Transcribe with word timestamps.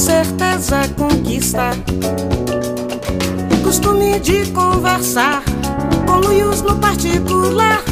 certeza 0.00 0.80
conquista. 0.96 1.72
Costume 3.62 4.18
de 4.18 4.50
conversar 4.50 5.42
com 6.06 6.20
no 6.62 6.80
particular. 6.80 7.82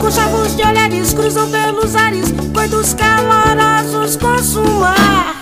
Com 0.00 0.10
chavos 0.10 0.56
de 0.56 0.62
olhares 0.64 1.14
cruzam 1.14 1.48
pelos 1.48 1.94
ares, 1.94 2.32
coitos 2.52 2.92
calorosos 2.94 4.16
consumar. 4.16 5.32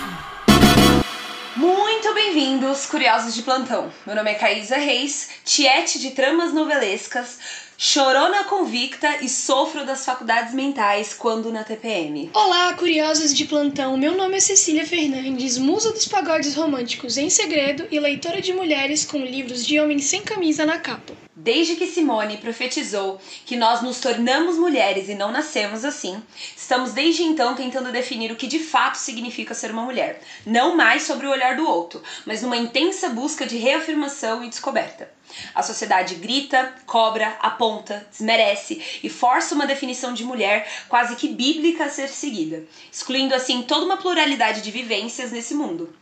Muito 1.55 2.13
bem-vindos, 2.13 2.85
curiosos 2.85 3.33
de 3.33 3.41
plantão. 3.41 3.91
Meu 4.05 4.15
nome 4.15 4.29
é 4.29 4.35
Caísa 4.35 4.77
Reis, 4.77 5.29
tiete 5.43 5.97
de 5.97 6.11
tramas 6.11 6.53
novelescas, 6.53 7.39
chorona 7.77 8.43
convicta 8.43 9.17
e 9.21 9.29
sofro 9.29 9.85
das 9.85 10.05
faculdades 10.05 10.53
mentais 10.53 11.13
quando 11.13 11.51
na 11.51 11.63
TPM. 11.63 12.29
Olá, 12.33 12.73
curiosos 12.73 13.33
de 13.33 13.45
plantão. 13.45 13.97
Meu 13.97 14.15
nome 14.15 14.37
é 14.37 14.39
Cecília 14.39 14.85
Fernandes, 14.85 15.57
musa 15.57 15.91
dos 15.91 16.07
pagodes 16.07 16.55
românticos 16.55 17.17
em 17.17 17.29
segredo 17.29 17.85
e 17.89 17.99
leitora 17.99 18.41
de 18.41 18.53
mulheres 18.53 19.05
com 19.05 19.17
livros 19.19 19.65
de 19.65 19.79
homens 19.79 20.05
sem 20.05 20.21
camisa 20.21 20.65
na 20.65 20.77
capa. 20.77 21.13
Desde 21.35 21.75
que 21.75 21.87
Simone 21.87 22.37
profetizou 22.37 23.19
que 23.45 23.57
nós 23.57 23.81
nos 23.81 23.99
tornamos 23.99 24.57
mulheres 24.57 25.09
e 25.09 25.15
não 25.15 25.31
nascemos 25.31 25.83
assim, 25.83 26.21
estamos 26.55 26.93
desde 26.93 27.23
então 27.23 27.55
tentando 27.55 27.91
definir 27.91 28.31
o 28.31 28.35
que 28.35 28.47
de 28.47 28.59
fato 28.59 28.95
significa 28.95 29.53
ser 29.53 29.71
uma 29.71 29.81
mulher. 29.81 30.21
Não 30.45 30.77
mais 30.77 31.03
sobre 31.03 31.25
o 31.25 31.31
olhar 31.31 31.57
do 31.57 31.67
outro, 31.67 32.01
mas 32.25 32.43
numa 32.43 32.55
intensa 32.55 33.09
busca 33.09 33.45
de 33.45 33.57
reafirmação 33.57 34.43
e 34.43 34.47
descoberta. 34.47 35.11
A 35.53 35.63
sociedade 35.63 36.15
grita, 36.15 36.73
cobra, 36.85 37.37
aponta, 37.39 38.07
desmerece 38.09 38.81
e 39.03 39.09
força 39.09 39.55
uma 39.55 39.67
definição 39.67 40.13
de 40.13 40.23
mulher 40.23 40.67
quase 40.87 41.15
que 41.15 41.27
bíblica 41.27 41.85
a 41.85 41.89
ser 41.89 42.09
seguida, 42.09 42.63
excluindo 42.91 43.33
assim 43.33 43.61
toda 43.63 43.85
uma 43.85 43.97
pluralidade 43.97 44.61
de 44.61 44.71
vivências 44.71 45.31
nesse 45.31 45.53
mundo. 45.53 45.93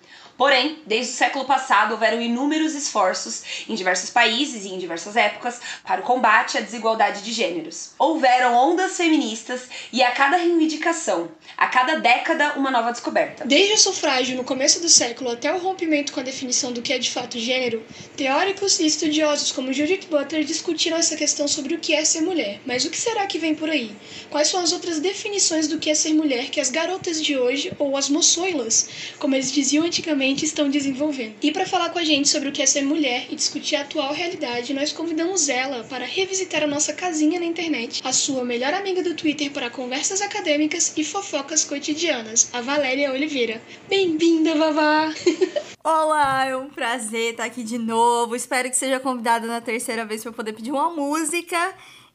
Porém, 0.41 0.79
desde 0.87 1.13
o 1.13 1.15
século 1.15 1.45
passado 1.45 1.91
houveram 1.91 2.19
inúmeros 2.19 2.73
esforços 2.73 3.43
em 3.69 3.75
diversos 3.75 4.09
países 4.09 4.65
e 4.65 4.69
em 4.69 4.79
diversas 4.79 5.15
épocas 5.15 5.61
para 5.85 6.01
o 6.01 6.03
combate 6.03 6.57
à 6.57 6.61
desigualdade 6.61 7.21
de 7.21 7.31
gêneros. 7.31 7.91
Houveram 7.99 8.55
ondas 8.55 8.97
feministas 8.97 9.69
e 9.93 10.01
a 10.01 10.09
cada 10.09 10.37
reivindicação, 10.37 11.29
a 11.55 11.67
cada 11.67 11.99
década, 11.99 12.53
uma 12.53 12.71
nova 12.71 12.91
descoberta. 12.91 13.45
Desde 13.45 13.73
o 13.73 13.77
sufrágio 13.77 14.35
no 14.35 14.43
começo 14.43 14.81
do 14.81 14.89
século 14.89 15.29
até 15.29 15.53
o 15.53 15.59
rompimento 15.59 16.11
com 16.11 16.19
a 16.19 16.23
definição 16.23 16.71
do 16.71 16.81
que 16.81 16.91
é 16.91 16.97
de 16.97 17.11
fato 17.11 17.37
gênero, 17.37 17.85
teóricos 18.17 18.79
e 18.79 18.87
estudiosos 18.87 19.51
como 19.51 19.71
Judith 19.71 20.07
Butler 20.09 20.43
discutiram 20.43 20.97
essa 20.97 21.15
questão 21.15 21.47
sobre 21.47 21.75
o 21.75 21.79
que 21.79 21.93
é 21.93 22.03
ser 22.03 22.21
mulher. 22.21 22.61
Mas 22.65 22.83
o 22.83 22.89
que 22.89 22.97
será 22.97 23.27
que 23.27 23.37
vem 23.37 23.53
por 23.53 23.69
aí? 23.69 23.95
Quais 24.31 24.47
são 24.47 24.59
as 24.59 24.71
outras 24.71 24.99
definições 24.99 25.67
do 25.67 25.77
que 25.77 25.91
é 25.91 25.93
ser 25.93 26.15
mulher 26.15 26.49
que 26.49 26.59
as 26.59 26.71
garotas 26.71 27.21
de 27.21 27.37
hoje, 27.37 27.71
ou 27.77 27.95
as 27.95 28.09
moçoilas, 28.09 28.89
como 29.19 29.35
eles 29.35 29.51
diziam 29.51 29.85
antigamente, 29.85 30.30
estão 30.39 30.69
desenvolvendo. 30.69 31.35
E 31.41 31.51
para 31.51 31.65
falar 31.65 31.89
com 31.89 31.99
a 31.99 32.03
gente 32.03 32.29
sobre 32.29 32.49
o 32.49 32.51
que 32.51 32.61
é 32.61 32.65
ser 32.65 32.83
mulher 32.83 33.27
e 33.29 33.35
discutir 33.35 33.75
a 33.75 33.81
atual 33.81 34.13
realidade, 34.13 34.73
nós 34.73 34.93
convidamos 34.93 35.49
ela 35.49 35.83
para 35.83 36.05
revisitar 36.05 36.63
a 36.63 36.67
nossa 36.67 36.93
casinha 36.93 37.39
na 37.39 37.45
internet, 37.45 38.01
a 38.03 38.13
sua 38.13 38.45
melhor 38.45 38.73
amiga 38.73 39.03
do 39.03 39.13
Twitter 39.13 39.51
para 39.51 39.69
conversas 39.69 40.21
acadêmicas 40.21 40.93
e 40.95 41.03
fofocas 41.03 41.65
cotidianas, 41.65 42.49
a 42.53 42.61
Valéria 42.61 43.11
Oliveira. 43.11 43.61
Bem-vinda, 43.89 44.55
Vavá! 44.55 45.13
Olá, 45.83 46.45
é 46.45 46.55
um 46.55 46.69
prazer 46.69 47.31
estar 47.31 47.45
aqui 47.45 47.63
de 47.63 47.77
novo. 47.77 48.35
Espero 48.35 48.69
que 48.69 48.77
seja 48.77 48.99
convidada 48.99 49.47
na 49.47 49.59
terceira 49.59 50.05
vez 50.05 50.23
para 50.23 50.31
poder 50.31 50.53
pedir 50.53 50.71
uma 50.71 50.91
música. 50.91 51.73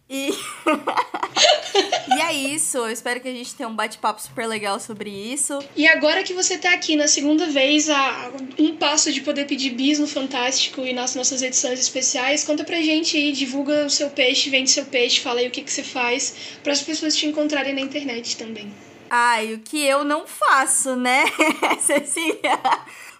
E... 0.08 0.30
e 2.16 2.20
é 2.22 2.32
isso. 2.32 2.78
Eu 2.78 2.90
espero 2.90 3.20
que 3.20 3.28
a 3.28 3.32
gente 3.32 3.54
tenha 3.54 3.68
um 3.68 3.74
bate-papo 3.74 4.20
super 4.20 4.46
legal 4.46 4.78
sobre 4.78 5.10
isso. 5.10 5.58
E 5.74 5.86
agora 5.86 6.22
que 6.22 6.32
você 6.32 6.56
tá 6.56 6.72
aqui 6.72 6.96
na 6.96 7.08
segunda 7.08 7.46
vez, 7.46 7.88
a 7.90 8.30
um 8.58 8.76
passo 8.76 9.12
de 9.12 9.20
poder 9.20 9.46
pedir 9.46 9.70
bis 9.70 9.98
no 9.98 10.06
Fantástico 10.06 10.82
e 10.82 10.92
nas 10.92 11.14
nossas 11.14 11.42
edições 11.42 11.80
especiais, 11.80 12.44
conta 12.44 12.64
pra 12.64 12.80
gente 12.80 13.16
aí, 13.16 13.32
divulga 13.32 13.86
o 13.86 13.90
seu 13.90 14.10
peixe, 14.10 14.50
vende 14.50 14.70
seu 14.70 14.84
peixe, 14.84 15.20
fala 15.20 15.40
aí 15.40 15.48
o 15.48 15.50
que, 15.50 15.62
que 15.62 15.72
você 15.72 15.82
faz 15.82 16.34
para 16.62 16.72
as 16.72 16.82
pessoas 16.82 17.16
te 17.16 17.26
encontrarem 17.26 17.74
na 17.74 17.80
internet 17.80 18.36
também. 18.36 18.72
Ai, 19.08 19.54
o 19.54 19.58
que 19.60 19.84
eu 19.84 20.04
não 20.04 20.26
faço, 20.26 20.96
né, 20.96 21.24
Cecília? 21.80 22.60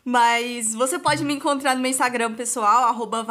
Mas 0.09 0.73
você 0.73 1.01
pode 1.01 1.25
me 1.25 1.35
encontrar 1.35 1.75
no 1.75 1.83
meu 1.83 1.91
Instagram 1.91 2.33
pessoal, 2.35 2.85
arroba. 2.85 3.27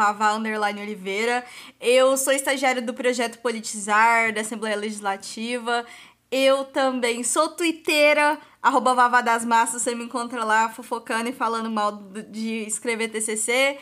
Eu 1.79 2.17
sou 2.17 2.33
estagiária 2.33 2.81
do 2.81 2.93
projeto 2.93 3.39
Politizar, 3.39 4.33
da 4.33 4.41
Assembleia 4.41 4.75
Legislativa. 4.75 5.85
Eu 6.29 6.65
também 6.65 7.23
sou 7.23 7.47
twitteira, 7.47 8.37
arroba 8.61 8.93
você 8.93 9.95
me 9.95 10.03
encontra 10.03 10.43
lá 10.43 10.67
fofocando 10.67 11.29
e 11.29 11.31
falando 11.31 11.71
mal 11.71 11.93
de 12.29 12.67
escrever 12.67 13.07
TCC. 13.07 13.77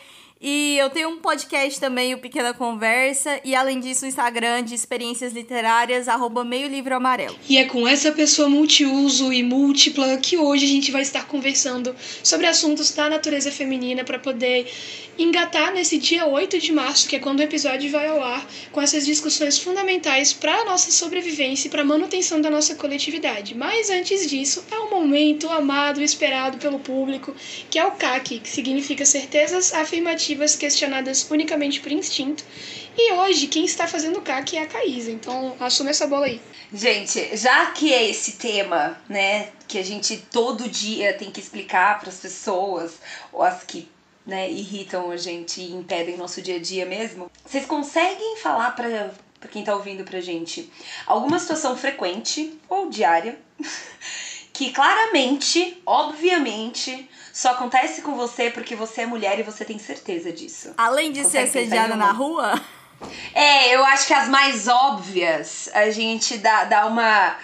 E 0.46 0.76
eu 0.76 0.90
tenho 0.90 1.08
um 1.08 1.16
podcast 1.16 1.80
também, 1.80 2.12
o 2.12 2.18
Pequena 2.18 2.52
Conversa, 2.52 3.40
e 3.42 3.54
além 3.54 3.80
disso, 3.80 4.04
o 4.04 4.08
Instagram 4.08 4.62
de 4.62 4.74
experiências 4.74 5.32
literárias, 5.32 6.06
arroba 6.06 6.44
meio 6.44 6.68
livro 6.68 6.94
amarelo. 6.94 7.34
E 7.48 7.56
é 7.56 7.64
com 7.64 7.88
essa 7.88 8.12
pessoa 8.12 8.46
multiuso 8.46 9.32
e 9.32 9.42
múltipla 9.42 10.18
que 10.18 10.36
hoje 10.36 10.66
a 10.66 10.68
gente 10.68 10.90
vai 10.90 11.00
estar 11.00 11.26
conversando 11.26 11.96
sobre 12.22 12.46
assuntos 12.46 12.90
da 12.90 13.08
natureza 13.08 13.50
feminina 13.50 14.04
para 14.04 14.18
poder 14.18 14.70
engatar 15.16 15.72
nesse 15.72 15.96
dia 15.96 16.26
8 16.26 16.58
de 16.58 16.72
março, 16.72 17.08
que 17.08 17.16
é 17.16 17.18
quando 17.18 17.38
o 17.38 17.42
episódio 17.42 17.90
vai 17.90 18.08
ao 18.08 18.22
ar, 18.22 18.46
com 18.70 18.82
essas 18.82 19.06
discussões 19.06 19.58
fundamentais 19.58 20.34
para 20.34 20.54
a 20.54 20.64
nossa 20.66 20.90
sobrevivência 20.90 21.68
e 21.68 21.70
para 21.70 21.80
a 21.80 21.84
manutenção 21.86 22.38
da 22.40 22.50
nossa 22.50 22.74
coletividade. 22.74 23.54
Mas 23.54 23.88
antes 23.88 24.28
disso, 24.28 24.62
é 24.70 24.78
um 24.78 24.90
momento 24.90 25.48
amado 25.48 26.02
e 26.02 26.04
esperado 26.04 26.58
pelo 26.58 26.80
público, 26.80 27.34
que 27.70 27.78
é 27.78 27.86
o 27.86 27.92
CAC, 27.92 28.40
que 28.40 28.48
significa 28.50 29.06
certezas 29.06 29.72
afirmativas 29.72 30.33
questionadas 30.56 31.28
unicamente 31.30 31.80
por 31.80 31.92
instinto. 31.92 32.44
E 32.96 33.12
hoje, 33.12 33.48
quem 33.48 33.64
está 33.64 33.86
fazendo 33.86 34.18
o 34.18 34.22
CAC 34.22 34.56
é 34.56 34.62
a 34.62 34.66
Caísa, 34.66 35.10
então 35.10 35.56
assume 35.58 35.90
essa 35.90 36.06
bola 36.06 36.26
aí. 36.26 36.40
Gente, 36.72 37.36
já 37.36 37.66
que 37.72 37.92
é 37.92 38.08
esse 38.08 38.32
tema, 38.32 38.98
né, 39.08 39.48
que 39.66 39.78
a 39.78 39.84
gente 39.84 40.16
todo 40.30 40.68
dia 40.68 41.12
tem 41.12 41.30
que 41.30 41.40
explicar 41.40 42.00
para 42.00 42.08
as 42.08 42.18
pessoas, 42.18 42.94
ou 43.32 43.42
as 43.42 43.64
que 43.64 43.88
né, 44.26 44.50
irritam 44.50 45.10
a 45.10 45.16
gente 45.16 45.60
e 45.60 45.72
impedem 45.72 46.16
nosso 46.16 46.40
dia 46.40 46.56
a 46.56 46.60
dia 46.60 46.86
mesmo. 46.86 47.30
Vocês 47.44 47.66
conseguem 47.66 48.36
falar 48.36 48.70
para 48.72 49.12
para 49.44 49.52
quem 49.52 49.62
tá 49.62 49.76
ouvindo 49.76 50.04
pra 50.04 50.22
gente 50.22 50.72
alguma 51.06 51.38
situação 51.38 51.76
frequente 51.76 52.58
ou 52.66 52.88
diária 52.88 53.38
que 54.54 54.70
claramente, 54.70 55.82
obviamente, 55.84 57.10
só 57.34 57.50
acontece 57.50 58.00
com 58.00 58.14
você 58.14 58.48
porque 58.48 58.76
você 58.76 59.00
é 59.00 59.06
mulher 59.06 59.40
e 59.40 59.42
você 59.42 59.64
tem 59.64 59.76
certeza 59.76 60.30
disso. 60.30 60.72
Além 60.76 61.10
de 61.10 61.24
Consegue 61.24 61.50
ser 61.50 61.58
assediada 61.58 61.96
na 61.96 62.12
rua? 62.12 62.54
É, 63.34 63.74
eu 63.74 63.84
acho 63.84 64.06
que 64.06 64.14
as 64.14 64.28
mais 64.28 64.68
óbvias 64.68 65.68
a 65.74 65.90
gente 65.90 66.38
dá, 66.38 66.62
dá 66.62 66.86
uma 66.86 67.36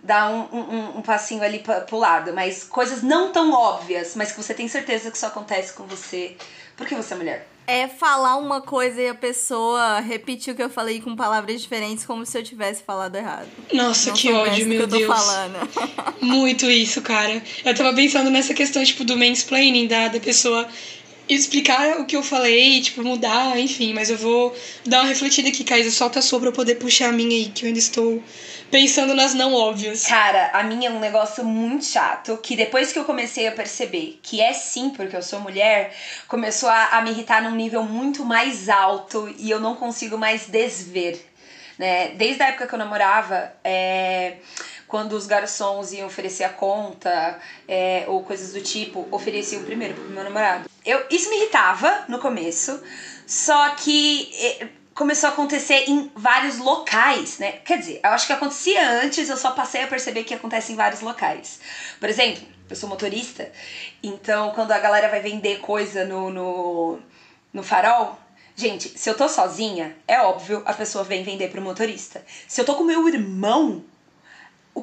dar 0.00 0.28
um, 0.30 0.54
um, 0.54 0.98
um, 0.98 1.02
passinho 1.02 1.42
ali 1.42 1.60
pra, 1.60 1.80
pro 1.80 1.96
lado, 1.96 2.34
mas 2.34 2.62
coisas 2.62 3.02
não 3.02 3.32
tão 3.32 3.50
óbvias, 3.52 4.14
mas 4.14 4.30
que 4.30 4.40
você 4.40 4.52
tem 4.52 4.68
certeza 4.68 5.10
que 5.10 5.16
isso 5.16 5.26
acontece 5.26 5.72
com 5.72 5.84
você 5.84 6.36
porque 6.76 6.94
você 6.94 7.14
é 7.14 7.16
mulher. 7.16 7.48
É 7.70 7.86
falar 7.86 8.38
uma 8.38 8.62
coisa 8.62 8.98
e 9.02 9.08
a 9.08 9.14
pessoa 9.14 10.00
repetir 10.00 10.54
o 10.54 10.56
que 10.56 10.62
eu 10.62 10.70
falei 10.70 11.02
com 11.02 11.14
palavras 11.14 11.60
diferentes, 11.60 12.06
como 12.06 12.24
se 12.24 12.38
eu 12.38 12.42
tivesse 12.42 12.82
falado 12.82 13.14
errado. 13.14 13.46
Nossa, 13.74 14.08
Não 14.08 14.16
que 14.16 14.32
ódio, 14.32 14.66
meu 14.66 14.88
que 14.88 14.96
Deus. 14.96 15.06
Falando. 15.06 15.68
Muito 16.22 16.64
isso, 16.64 17.02
cara. 17.02 17.42
Eu 17.62 17.74
tava 17.74 17.94
pensando 17.94 18.30
nessa 18.30 18.54
questão, 18.54 18.82
tipo, 18.82 19.04
do 19.04 19.18
mansplaining, 19.18 19.86
da, 19.86 20.08
da 20.08 20.18
pessoa 20.18 20.66
explicar 21.28 22.00
o 22.00 22.06
que 22.06 22.16
eu 22.16 22.22
falei, 22.22 22.80
tipo, 22.80 23.02
mudar, 23.02 23.58
enfim, 23.58 23.92
mas 23.92 24.10
eu 24.10 24.16
vou 24.16 24.54
dar 24.86 25.00
uma 25.00 25.08
refletida 25.08 25.48
aqui, 25.48 25.64
Caísa, 25.64 25.90
solta 25.90 26.18
a 26.18 26.22
sua 26.22 26.40
pra 26.40 26.48
eu 26.48 26.52
poder 26.52 26.76
puxar 26.76 27.10
a 27.10 27.12
minha 27.12 27.36
aí, 27.36 27.46
que 27.46 27.64
eu 27.64 27.66
ainda 27.68 27.78
estou 27.78 28.22
pensando 28.70 29.14
nas 29.14 29.34
não 29.34 29.54
óbvias. 29.54 30.06
Cara, 30.06 30.50
a 30.52 30.62
minha 30.62 30.88
é 30.88 30.92
um 30.92 31.00
negócio 31.00 31.44
muito 31.44 31.84
chato, 31.84 32.38
que 32.38 32.56
depois 32.56 32.92
que 32.92 32.98
eu 32.98 33.04
comecei 33.04 33.46
a 33.46 33.52
perceber 33.52 34.18
que 34.22 34.40
é 34.40 34.52
sim 34.52 34.90
porque 34.90 35.16
eu 35.16 35.22
sou 35.22 35.40
mulher, 35.40 35.94
começou 36.26 36.68
a, 36.68 36.98
a 36.98 37.02
me 37.02 37.10
irritar 37.10 37.42
num 37.42 37.54
nível 37.54 37.82
muito 37.82 38.24
mais 38.24 38.68
alto 38.68 39.34
e 39.38 39.50
eu 39.50 39.60
não 39.60 39.74
consigo 39.74 40.16
mais 40.16 40.46
desver, 40.46 41.18
né? 41.78 42.08
Desde 42.10 42.42
a 42.42 42.48
época 42.48 42.66
que 42.66 42.74
eu 42.74 42.78
namorava, 42.78 43.52
é 43.64 44.36
quando 44.88 45.12
os 45.12 45.26
garçons 45.26 45.92
iam 45.92 46.06
oferecer 46.06 46.44
a 46.44 46.48
conta 46.48 47.38
é, 47.68 48.04
ou 48.08 48.24
coisas 48.24 48.54
do 48.54 48.60
tipo, 48.62 49.06
ofereciam 49.10 49.62
primeiro 49.62 49.94
pro 49.94 50.04
meu 50.04 50.24
namorado. 50.24 50.68
Eu, 50.84 51.04
isso 51.10 51.28
me 51.28 51.36
irritava 51.36 52.06
no 52.08 52.18
começo, 52.18 52.82
só 53.26 53.70
que 53.70 54.30
é, 54.34 54.68
começou 54.94 55.28
a 55.28 55.32
acontecer 55.32 55.84
em 55.88 56.10
vários 56.16 56.58
locais, 56.58 57.38
né? 57.38 57.52
Quer 57.64 57.78
dizer, 57.78 58.00
eu 58.02 58.10
acho 58.10 58.26
que 58.26 58.32
acontecia 58.32 59.02
antes, 59.02 59.28
eu 59.28 59.36
só 59.36 59.50
passei 59.50 59.82
a 59.82 59.86
perceber 59.86 60.24
que 60.24 60.34
acontece 60.34 60.72
em 60.72 60.76
vários 60.76 61.02
locais. 61.02 61.60
Por 62.00 62.08
exemplo, 62.08 62.42
eu 62.68 62.74
sou 62.74 62.88
motorista, 62.88 63.52
então 64.02 64.50
quando 64.52 64.72
a 64.72 64.78
galera 64.78 65.08
vai 65.08 65.20
vender 65.20 65.60
coisa 65.60 66.04
no, 66.04 66.30
no, 66.30 66.98
no 67.52 67.62
farol, 67.62 68.18
Gente, 68.58 68.98
se 68.98 69.08
eu 69.08 69.16
tô 69.16 69.28
sozinha, 69.28 69.96
é 70.08 70.18
óbvio, 70.20 70.64
a 70.66 70.74
pessoa 70.74 71.04
vem 71.04 71.22
vender 71.22 71.48
pro 71.48 71.62
motorista. 71.62 72.24
Se 72.48 72.60
eu 72.60 72.64
tô 72.64 72.74
com 72.74 72.82
meu 72.82 73.06
irmão, 73.06 73.84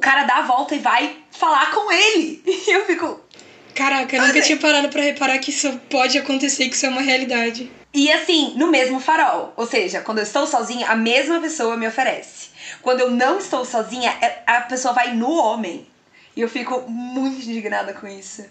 cara 0.05 0.23
dá 0.23 0.35
a 0.35 0.41
volta 0.43 0.75
e 0.75 0.79
vai 0.79 1.17
falar 1.31 1.71
com 1.71 1.91
ele. 1.91 2.43
E 2.45 2.71
eu 2.71 2.85
fico. 2.85 3.19
Caraca, 3.73 4.15
eu 4.15 4.25
nunca 4.25 4.41
tinha 4.41 4.57
parado 4.57 4.87
para 4.89 5.01
reparar 5.01 5.37
que 5.39 5.49
isso 5.49 5.69
pode 5.89 6.17
acontecer, 6.17 6.69
que 6.69 6.75
isso 6.75 6.85
é 6.85 6.89
uma 6.89 7.01
realidade. 7.01 7.69
E 7.93 8.11
assim, 8.11 8.53
no 8.55 8.67
mesmo 8.67 8.99
farol. 8.99 9.53
Ou 9.57 9.65
seja, 9.65 10.01
quando 10.01 10.19
eu 10.19 10.23
estou 10.23 10.45
sozinha, 10.47 10.87
a 10.89 10.95
mesma 10.95 11.41
pessoa 11.41 11.75
me 11.75 11.87
oferece. 11.87 12.49
Quando 12.81 13.01
eu 13.01 13.11
não 13.11 13.39
estou 13.39 13.65
sozinha, 13.65 14.15
é, 14.21 14.43
a 14.45 14.61
pessoa 14.61 14.93
vai 14.93 15.13
no 15.13 15.29
homem. 15.29 15.85
E 16.35 16.41
eu 16.41 16.47
fico 16.47 16.89
muito 16.89 17.41
indignada 17.41 17.93
com 17.93 18.07
isso. 18.07 18.45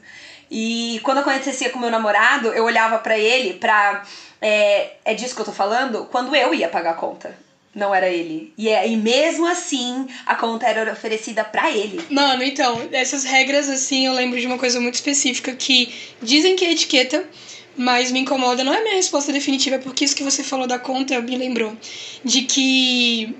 E 0.50 1.00
quando 1.02 1.18
acontecia 1.18 1.70
com 1.70 1.78
meu 1.78 1.90
namorado, 1.90 2.48
eu 2.48 2.64
olhava 2.64 2.98
para 2.98 3.16
ele 3.16 3.54
pra. 3.54 4.02
É, 4.42 4.96
é 5.04 5.14
disso 5.14 5.34
que 5.34 5.40
eu 5.40 5.46
tô 5.46 5.52
falando? 5.52 6.06
Quando 6.06 6.34
eu 6.36 6.52
ia 6.52 6.68
pagar 6.68 6.90
a 6.90 6.94
conta. 6.94 7.34
Não 7.74 7.92
era 7.92 8.08
ele. 8.08 8.52
E, 8.56 8.68
é, 8.68 8.88
e 8.88 8.96
mesmo 8.96 9.46
assim, 9.46 10.06
a 10.24 10.36
conta 10.36 10.66
era 10.66 10.92
oferecida 10.92 11.42
para 11.42 11.70
ele. 11.70 12.00
Mano, 12.08 12.42
então, 12.42 12.88
essas 12.92 13.24
regras, 13.24 13.68
assim, 13.68 14.06
eu 14.06 14.12
lembro 14.12 14.40
de 14.40 14.46
uma 14.46 14.58
coisa 14.58 14.80
muito 14.80 14.94
específica 14.94 15.52
que 15.54 15.92
dizem 16.22 16.54
que 16.54 16.64
é 16.64 16.70
etiqueta, 16.70 17.28
mas 17.76 18.12
me 18.12 18.20
incomoda. 18.20 18.62
Não 18.62 18.72
é 18.72 18.80
minha 18.82 18.94
resposta 18.94 19.32
definitiva, 19.32 19.78
porque 19.80 20.04
isso 20.04 20.14
que 20.14 20.22
você 20.22 20.44
falou 20.44 20.68
da 20.68 20.78
conta 20.78 21.20
me 21.20 21.36
lembrou. 21.36 21.76
De 22.24 22.42
que. 22.42 23.34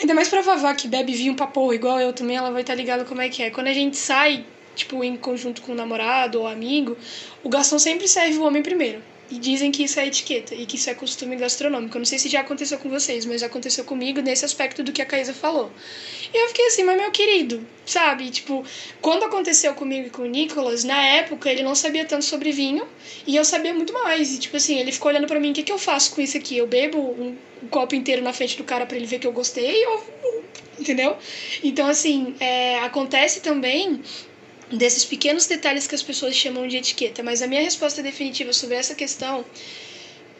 Ainda 0.00 0.14
mais 0.14 0.28
pra 0.28 0.42
Vavá, 0.42 0.74
que 0.74 0.88
bebe 0.88 1.12
vinho 1.12 1.34
pra 1.34 1.46
porra, 1.46 1.74
igual 1.74 2.00
eu 2.00 2.12
também, 2.12 2.36
ela 2.36 2.50
vai 2.50 2.62
estar 2.62 2.72
tá 2.72 2.76
ligada 2.76 3.04
como 3.04 3.20
é 3.20 3.28
que 3.28 3.42
é. 3.42 3.50
Quando 3.50 3.66
a 3.66 3.72
gente 3.72 3.96
sai, 3.96 4.44
tipo, 4.74 5.02
em 5.02 5.16
conjunto 5.16 5.60
com 5.62 5.72
o 5.72 5.74
namorado 5.74 6.40
ou 6.40 6.46
amigo, 6.46 6.96
o 7.42 7.48
garçom 7.48 7.78
sempre 7.78 8.08
serve 8.08 8.38
o 8.38 8.44
homem 8.44 8.62
primeiro. 8.62 9.02
E 9.32 9.38
dizem 9.38 9.72
que 9.72 9.82
isso 9.82 9.98
é 9.98 10.06
etiqueta 10.06 10.54
e 10.54 10.66
que 10.66 10.76
isso 10.76 10.90
é 10.90 10.94
costume 10.94 11.36
gastronômico. 11.36 11.96
Eu 11.96 12.00
não 12.00 12.04
sei 12.04 12.18
se 12.18 12.28
já 12.28 12.42
aconteceu 12.42 12.78
com 12.78 12.90
vocês, 12.90 13.24
mas 13.24 13.42
aconteceu 13.42 13.82
comigo 13.82 14.20
nesse 14.20 14.44
aspecto 14.44 14.82
do 14.82 14.92
que 14.92 15.00
a 15.00 15.06
Caísa 15.06 15.32
falou. 15.32 15.72
E 16.34 16.36
eu 16.36 16.48
fiquei 16.48 16.66
assim, 16.66 16.82
mas 16.82 16.98
meu 16.98 17.10
querido, 17.10 17.66
sabe? 17.86 18.28
Tipo, 18.28 18.62
quando 19.00 19.22
aconteceu 19.22 19.72
comigo 19.72 20.08
e 20.08 20.10
com 20.10 20.20
o 20.20 20.26
Nicolas, 20.26 20.84
na 20.84 21.02
época 21.02 21.50
ele 21.50 21.62
não 21.62 21.74
sabia 21.74 22.04
tanto 22.04 22.26
sobre 22.26 22.52
vinho 22.52 22.86
e 23.26 23.34
eu 23.34 23.42
sabia 23.42 23.72
muito 23.72 23.94
mais. 23.94 24.34
E 24.34 24.38
tipo 24.38 24.54
assim, 24.54 24.78
ele 24.78 24.92
ficou 24.92 25.10
olhando 25.10 25.26
para 25.26 25.40
mim: 25.40 25.52
o 25.52 25.54
que, 25.54 25.62
que 25.62 25.72
eu 25.72 25.78
faço 25.78 26.14
com 26.14 26.20
isso 26.20 26.36
aqui? 26.36 26.58
Eu 26.58 26.66
bebo 26.66 26.98
um, 26.98 27.34
copo 27.70 27.94
inteiro 27.94 28.20
na 28.20 28.34
frente 28.34 28.58
do 28.58 28.64
cara 28.64 28.84
para 28.84 28.98
ele 28.98 29.06
ver 29.06 29.18
que 29.18 29.26
eu 29.26 29.32
gostei 29.32 29.86
ou. 29.86 30.04
Entendeu? 30.78 31.16
Então, 31.64 31.86
assim, 31.86 32.34
é, 32.38 32.80
acontece 32.80 33.40
também 33.40 34.02
desses 34.72 35.04
pequenos 35.04 35.46
detalhes 35.46 35.86
que 35.86 35.94
as 35.94 36.02
pessoas 36.02 36.34
chamam 36.34 36.66
de 36.66 36.76
etiqueta, 36.76 37.22
mas 37.22 37.42
a 37.42 37.46
minha 37.46 37.62
resposta 37.62 38.02
definitiva 38.02 38.52
sobre 38.52 38.76
essa 38.76 38.94
questão 38.94 39.44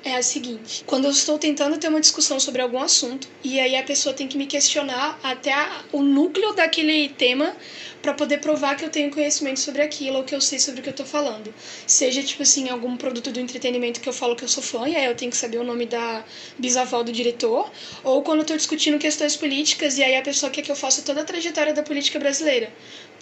é 0.05 0.17
a 0.17 0.23
seguinte: 0.23 0.83
quando 0.87 1.05
eu 1.05 1.11
estou 1.11 1.39
tentando 1.39 1.79
ter 1.79 1.89
uma 1.89 2.01
discussão 2.01 2.41
sobre 2.41 2.63
algum 2.63 2.81
assunto 2.81 3.29
e 3.45 3.61
aí 3.61 3.77
a 3.77 3.83
pessoa 3.83 4.15
tem 4.15 4.27
que 4.27 4.37
me 4.37 4.47
questionar 4.47 5.19
até 5.23 5.53
a, 5.53 5.85
o 5.93 6.03
núcleo 6.03 6.55
daquele 6.55 7.09
tema 7.11 7.55
para 8.03 8.13
poder 8.13 8.39
provar 8.39 8.77
que 8.77 8.85
eu 8.85 8.91
tenho 8.91 9.11
conhecimento 9.11 9.61
sobre 9.61 9.81
aquilo 9.81 10.19
ou 10.19 10.25
que 10.25 10.35
eu 10.35 10.41
sei 10.41 10.59
sobre 10.59 10.81
o 10.81 10.83
que 10.83 10.91
eu 10.91 10.95
tô 10.95 11.05
falando. 11.05 11.55
Seja, 11.87 12.23
tipo 12.23 12.43
assim, 12.43 12.69
algum 12.69 12.97
produto 12.97 13.31
do 13.31 13.39
entretenimento 13.41 14.01
que 14.01 14.09
eu 14.09 14.13
falo 14.13 14.35
que 14.35 14.43
eu 14.43 14.49
sou 14.49 14.63
fã 14.63 14.89
e 14.89 14.97
aí 14.97 15.05
eu 15.05 15.15
tenho 15.15 15.31
que 15.31 15.37
saber 15.37 15.59
o 15.59 15.65
nome 15.65 15.87
da 15.87 16.25
bisavó 16.59 17.03
do 17.03 17.13
diretor, 17.13 17.71
ou 18.03 18.23
quando 18.23 18.41
eu 18.41 18.47
tô 18.47 18.57
discutindo 18.57 18.99
questões 18.99 19.37
políticas 19.37 19.97
e 19.99 20.03
aí 20.03 20.17
a 20.17 20.23
pessoa 20.23 20.51
quer 20.51 20.63
que 20.63 20.71
eu 20.71 20.77
faça 20.77 21.03
toda 21.03 21.23
a 21.23 21.25
trajetória 21.25 21.73
da 21.73 21.83
política 21.83 22.19
brasileira. 22.19 22.73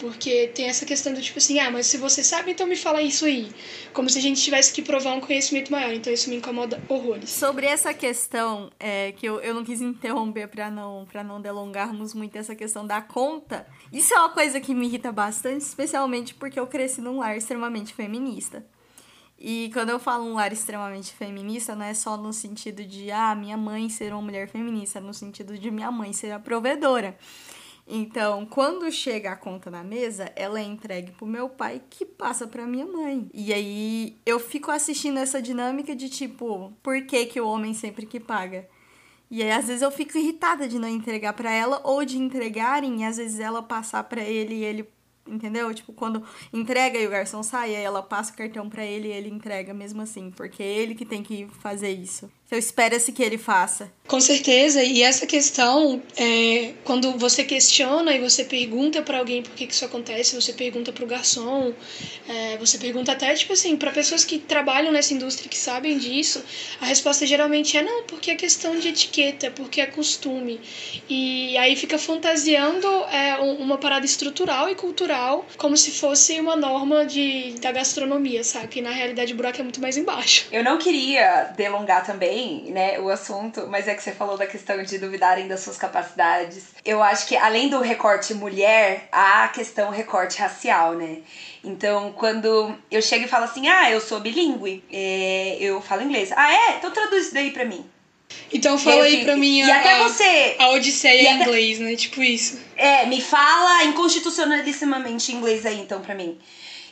Porque 0.01 0.47
tem 0.47 0.65
essa 0.65 0.83
questão 0.83 1.13
do 1.13 1.21
tipo 1.21 1.37
assim, 1.37 1.59
ah, 1.59 1.69
mas 1.69 1.85
se 1.85 1.95
você 1.97 2.23
sabe, 2.23 2.51
então 2.51 2.65
me 2.65 2.75
fala 2.75 3.03
isso 3.03 3.23
aí. 3.23 3.51
Como 3.93 4.09
se 4.09 4.17
a 4.17 4.21
gente 4.21 4.41
tivesse 4.41 4.73
que 4.73 4.81
provar 4.81 5.13
um 5.13 5.21
conhecimento 5.21 5.71
maior. 5.71 5.93
Então 5.93 6.11
isso 6.11 6.27
me 6.27 6.37
incomoda 6.37 6.81
horrores. 6.89 7.29
Sobre 7.29 7.67
essa 7.67 7.93
questão, 7.93 8.71
é, 8.79 9.11
que 9.11 9.27
eu, 9.27 9.39
eu 9.41 9.53
não 9.53 9.63
quis 9.63 9.79
interromper 9.79 10.47
para 10.47 10.71
não, 10.71 11.05
pra 11.05 11.23
não 11.23 11.39
delongarmos 11.39 12.15
muito 12.15 12.35
essa 12.35 12.55
questão 12.55 12.87
da 12.87 12.99
conta, 12.99 13.67
isso 13.93 14.11
é 14.11 14.17
uma 14.17 14.29
coisa 14.29 14.59
que 14.59 14.70
me 14.73 14.87
irrita 14.87 15.11
bastante, 15.11 15.61
especialmente 15.61 16.33
porque 16.35 16.59
eu 16.59 16.67
cresci 16.67 17.01
num 17.01 17.19
lar 17.19 17.37
extremamente 17.37 17.93
feminista. 17.93 18.65
E 19.43 19.71
quando 19.73 19.89
eu 19.89 19.99
falo 19.99 20.23
um 20.23 20.35
lar 20.35 20.53
extremamente 20.53 21.13
feminista, 21.13 21.73
não 21.73 21.85
é 21.85 21.95
só 21.95 22.15
no 22.15 22.31
sentido 22.31 22.85
de, 22.85 23.09
ah, 23.09 23.33
minha 23.33 23.57
mãe 23.57 23.89
ser 23.89 24.13
uma 24.13 24.21
mulher 24.21 24.47
feminista, 24.47 24.99
é 24.99 25.01
no 25.01 25.13
sentido 25.13 25.57
de 25.57 25.71
minha 25.71 25.91
mãe 25.91 26.13
ser 26.13 26.31
a 26.31 26.39
provedora. 26.39 27.17
Então, 27.87 28.45
quando 28.45 28.91
chega 28.91 29.31
a 29.31 29.35
conta 29.35 29.71
na 29.71 29.83
mesa, 29.83 30.31
ela 30.35 30.59
é 30.59 30.63
entregue 30.63 31.11
pro 31.11 31.25
meu 31.25 31.49
pai, 31.49 31.81
que 31.89 32.05
passa 32.05 32.47
pra 32.47 32.67
minha 32.67 32.85
mãe. 32.85 33.29
E 33.33 33.51
aí 33.51 34.17
eu 34.25 34.39
fico 34.39 34.69
assistindo 34.69 35.17
essa 35.17 35.41
dinâmica 35.41 35.95
de 35.95 36.07
tipo, 36.07 36.71
por 36.83 37.05
que, 37.05 37.25
que 37.25 37.41
o 37.41 37.47
homem 37.47 37.73
sempre 37.73 38.05
que 38.05 38.19
paga? 38.19 38.69
E 39.31 39.41
aí, 39.41 39.51
às 39.51 39.65
vezes, 39.65 39.81
eu 39.81 39.89
fico 39.89 40.17
irritada 40.17 40.67
de 40.67 40.77
não 40.77 40.87
entregar 40.87 41.33
para 41.33 41.49
ela, 41.51 41.81
ou 41.83 42.05
de 42.05 42.17
entregarem, 42.17 43.01
e 43.01 43.05
às 43.05 43.17
vezes 43.17 43.39
ela 43.39 43.63
passar 43.63 44.03
para 44.03 44.21
ele 44.21 44.55
e 44.55 44.63
ele 44.63 44.87
Entendeu? 45.27 45.73
Tipo, 45.73 45.93
quando 45.93 46.23
entrega 46.51 46.97
e 46.99 47.05
o 47.05 47.09
garçom 47.09 47.43
sai, 47.43 47.75
aí 47.75 47.83
ela 47.83 48.01
passa 48.01 48.33
o 48.33 48.35
cartão 48.35 48.67
para 48.67 48.83
ele 48.83 49.07
e 49.07 49.11
ele 49.11 49.29
entrega 49.29 49.73
mesmo 49.73 50.01
assim, 50.01 50.31
porque 50.31 50.63
é 50.63 50.67
ele 50.67 50.95
que 50.95 51.05
tem 51.05 51.21
que 51.21 51.47
fazer 51.59 51.91
isso. 51.91 52.29
Então 52.51 52.59
espera-se 52.59 53.13
que 53.13 53.23
ele 53.23 53.37
faça. 53.37 53.89
Com 54.05 54.19
certeza, 54.19 54.83
e 54.83 55.01
essa 55.01 55.25
questão, 55.25 56.03
é, 56.17 56.73
quando 56.83 57.17
você 57.17 57.45
questiona 57.45 58.13
e 58.13 58.19
você 58.19 58.43
pergunta 58.43 59.01
para 59.01 59.19
alguém 59.19 59.41
por 59.41 59.53
que, 59.53 59.65
que 59.65 59.73
isso 59.73 59.85
acontece, 59.85 60.35
você 60.35 60.51
pergunta 60.51 60.91
pro 60.91 61.07
garçom, 61.07 61.71
é, 62.27 62.57
você 62.57 62.77
pergunta 62.77 63.13
até, 63.13 63.33
tipo 63.35 63.53
assim, 63.53 63.77
para 63.77 63.89
pessoas 63.91 64.25
que 64.25 64.37
trabalham 64.37 64.91
nessa 64.91 65.13
indústria 65.13 65.49
que 65.49 65.57
sabem 65.57 65.97
disso, 65.97 66.43
a 66.81 66.87
resposta 66.87 67.25
geralmente 67.25 67.77
é 67.77 67.83
não, 67.83 68.03
porque 68.03 68.31
é 68.31 68.35
questão 68.35 68.77
de 68.77 68.89
etiqueta, 68.89 69.49
porque 69.49 69.79
é 69.79 69.85
costume. 69.85 70.59
E 71.07 71.57
aí 71.57 71.77
fica 71.77 71.97
fantasiando 71.97 72.85
é, 73.05 73.37
uma 73.37 73.77
parada 73.77 74.05
estrutural 74.05 74.67
e 74.67 74.75
cultural 74.75 75.45
como 75.55 75.77
se 75.77 75.91
fosse 75.91 76.37
uma 76.37 76.57
norma 76.57 77.05
de, 77.05 77.53
da 77.61 77.71
gastronomia, 77.71 78.43
sabe? 78.43 78.67
Que 78.67 78.81
na 78.81 78.91
realidade 78.91 79.31
o 79.31 79.37
buraco 79.37 79.61
é 79.61 79.63
muito 79.63 79.79
mais 79.79 79.95
embaixo. 79.95 80.47
Eu 80.51 80.65
não 80.65 80.77
queria 80.77 81.53
delongar 81.55 82.05
também 82.05 82.40
bem, 82.41 82.71
né, 82.71 82.99
o 82.99 83.09
assunto, 83.09 83.67
mas 83.67 83.87
é 83.87 83.93
que 83.93 84.01
você 84.01 84.11
falou 84.11 84.37
da 84.37 84.47
questão 84.47 84.81
de 84.81 84.97
duvidarem 84.97 85.47
das 85.47 85.59
suas 85.61 85.77
capacidades. 85.77 86.65
Eu 86.83 87.01
acho 87.01 87.27
que 87.27 87.35
além 87.35 87.69
do 87.69 87.79
recorte 87.79 88.33
mulher, 88.33 89.07
há 89.11 89.45
a 89.45 89.47
questão 89.49 89.91
recorte 89.91 90.39
racial, 90.39 90.93
né? 90.93 91.17
Então, 91.63 92.11
quando 92.13 92.75
eu 92.89 93.01
chego 93.01 93.25
e 93.25 93.27
falo 93.27 93.45
assim, 93.45 93.67
ah, 93.67 93.91
eu 93.91 94.01
sou 94.01 94.19
bilíngue, 94.19 94.83
é, 94.91 95.57
eu 95.59 95.81
falo 95.81 96.01
inglês. 96.01 96.31
Ah, 96.35 96.51
é? 96.51 96.77
Então 96.77 96.91
traduz 96.91 97.25
isso 97.25 97.33
daí 97.33 97.51
pra 97.51 97.65
mim. 97.65 97.85
Então 98.51 98.77
fala 98.77 99.03
aí 99.03 99.25
pra 99.25 99.35
mim 99.35 99.61
a, 99.61 99.67
e 99.67 99.71
até 99.71 100.03
você, 100.03 100.55
a 100.57 100.69
Odisseia 100.69 101.31
em 101.31 101.41
inglês, 101.41 101.79
né? 101.79 101.95
Tipo 101.95 102.23
isso. 102.23 102.59
É, 102.75 103.05
me 103.05 103.21
fala 103.21 103.83
inconstitucionalissimamente 103.83 105.33
inglês 105.33 105.65
aí, 105.65 105.79
então, 105.79 106.01
pra 106.01 106.15
mim. 106.15 106.39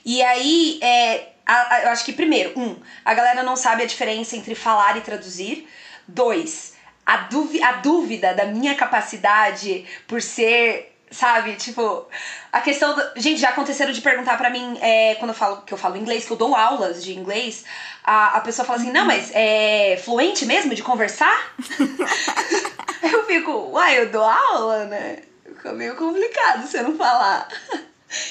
E 0.06 0.22
aí, 0.22 0.80
é, 0.82 1.28
a, 1.50 1.76
a, 1.76 1.84
eu 1.86 1.90
acho 1.90 2.06
que, 2.06 2.14
primeiro, 2.14 2.54
um, 2.56 2.76
a 3.04 3.14
galera 3.16 3.42
não 3.42 3.56
sabe 3.56 3.82
a 3.82 3.88
diferença 3.88 4.36
entre 4.36 4.54
falar 4.54 4.96
e 4.98 5.02
traduzir. 5.02 5.68
Dois, 6.08 6.74
a, 7.04 7.18
duvi, 7.18 7.62
a 7.64 7.74
dúvida 7.74 8.36
da 8.36 8.46
minha 8.46 8.76
capacidade 8.76 9.86
por 10.08 10.22
ser 10.22 10.96
sabe? 11.10 11.56
Tipo, 11.56 12.08
a 12.52 12.62
questão. 12.62 12.96
Do... 12.96 13.02
Gente, 13.16 13.42
já 13.42 13.50
aconteceram 13.50 13.92
de 13.92 14.00
perguntar 14.00 14.38
para 14.38 14.52
mim, 14.52 14.78
é, 14.80 15.16
quando 15.16 15.30
eu 15.30 15.36
falo 15.36 15.64
que 15.64 15.74
eu 15.74 15.78
falo 15.78 15.98
inglês, 15.98 16.26
que 16.26 16.32
eu 16.32 16.38
dou 16.38 16.56
aulas 16.56 17.04
de 17.04 17.18
inglês, 17.18 17.66
a, 18.04 18.38
a 18.38 18.42
pessoa 18.42 18.64
fala 18.64 18.80
assim: 18.80 18.92
não, 18.92 19.06
mas 19.06 19.32
é 19.34 20.00
fluente 20.06 20.46
mesmo 20.46 20.76
de 20.76 20.84
conversar? 20.84 21.56
eu 23.12 23.26
fico, 23.26 23.52
uai, 23.72 24.00
eu 24.00 24.12
dou 24.12 24.24
aula, 24.24 24.86
né? 24.86 25.24
Fica 25.44 25.74
meio 25.74 25.96
complicado 25.96 26.68
se 26.68 26.78
eu 26.78 26.84
não 26.84 26.96
falar. 26.96 27.48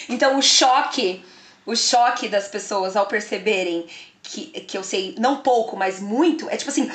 então, 0.09 0.39
o 0.39 0.43
choque 0.43 1.25
o 1.69 1.77
choque 1.77 2.29
das 2.29 2.49
pessoas 2.49 2.97
ao 2.97 3.07
perceberem 3.07 3.87
que, 4.23 4.47
que 4.63 4.77
eu 4.77 4.83
sei 4.83 5.15
não 5.19 5.37
pouco, 5.43 5.77
mas 5.77 6.01
muito, 6.01 6.49
é 6.49 6.57
tipo 6.57 6.71
assim. 6.71 6.91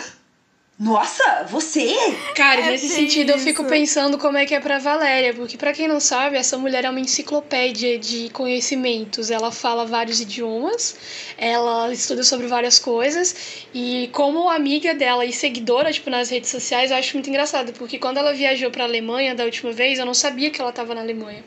Nossa, 0.79 1.43
você? 1.47 1.95
Cara, 2.35 2.61
é 2.61 2.71
nesse 2.71 2.89
sentido 2.89 3.29
isso. 3.29 3.37
eu 3.37 3.43
fico 3.43 3.63
pensando 3.65 4.17
como 4.17 4.39
é 4.39 4.45
que 4.47 4.55
é 4.55 4.59
pra 4.59 4.79
Valéria, 4.79 5.31
porque 5.31 5.55
para 5.55 5.71
quem 5.71 5.87
não 5.87 5.99
sabe, 5.99 6.35
essa 6.35 6.57
mulher 6.57 6.83
é 6.83 6.89
uma 6.89 6.99
enciclopédia 6.99 7.99
de 7.99 8.31
conhecimentos. 8.31 9.29
Ela 9.29 9.51
fala 9.51 9.85
vários 9.85 10.19
idiomas, 10.19 10.95
ela 11.37 11.93
estuda 11.93 12.23
sobre 12.23 12.47
várias 12.47 12.79
coisas, 12.79 13.35
e 13.71 14.09
como 14.11 14.49
amiga 14.49 14.95
dela 14.95 15.23
e 15.23 15.31
seguidora, 15.31 15.93
tipo, 15.93 16.09
nas 16.09 16.31
redes 16.31 16.49
sociais, 16.49 16.89
eu 16.89 16.97
acho 16.97 17.15
muito 17.15 17.29
engraçado, 17.29 17.71
porque 17.73 17.99
quando 17.99 18.17
ela 18.17 18.33
viajou 18.33 18.71
pra 18.71 18.85
Alemanha 18.85 19.35
da 19.35 19.45
última 19.45 19.71
vez, 19.71 19.99
eu 19.99 20.05
não 20.07 20.15
sabia 20.15 20.49
que 20.49 20.59
ela 20.59 20.71
tava 20.71 20.95
na 20.95 21.01
Alemanha. 21.01 21.43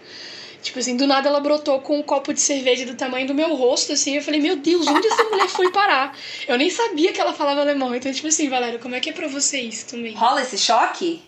Tipo 0.66 0.80
assim, 0.80 0.96
do 0.96 1.06
nada 1.06 1.28
ela 1.28 1.38
brotou 1.38 1.80
com 1.80 2.00
um 2.00 2.02
copo 2.02 2.34
de 2.34 2.40
cerveja 2.40 2.84
do 2.84 2.96
tamanho 2.96 3.24
do 3.24 3.34
meu 3.34 3.54
rosto, 3.54 3.92
assim. 3.92 4.16
Eu 4.16 4.22
falei, 4.22 4.40
meu 4.40 4.56
Deus, 4.56 4.84
onde 4.88 5.06
essa 5.06 5.22
mulher 5.22 5.46
foi 5.46 5.70
parar? 5.70 6.12
Eu 6.48 6.58
nem 6.58 6.68
sabia 6.68 7.12
que 7.12 7.20
ela 7.20 7.32
falava 7.32 7.60
alemão. 7.60 7.94
Então, 7.94 8.12
tipo 8.12 8.26
assim, 8.26 8.48
Valéria, 8.48 8.80
como 8.80 8.96
é 8.96 9.00
que 9.00 9.10
é 9.10 9.12
pra 9.12 9.28
você 9.28 9.60
isso 9.60 9.86
também? 9.86 10.12
Rola 10.14 10.42
esse 10.42 10.58
choque? 10.58 11.22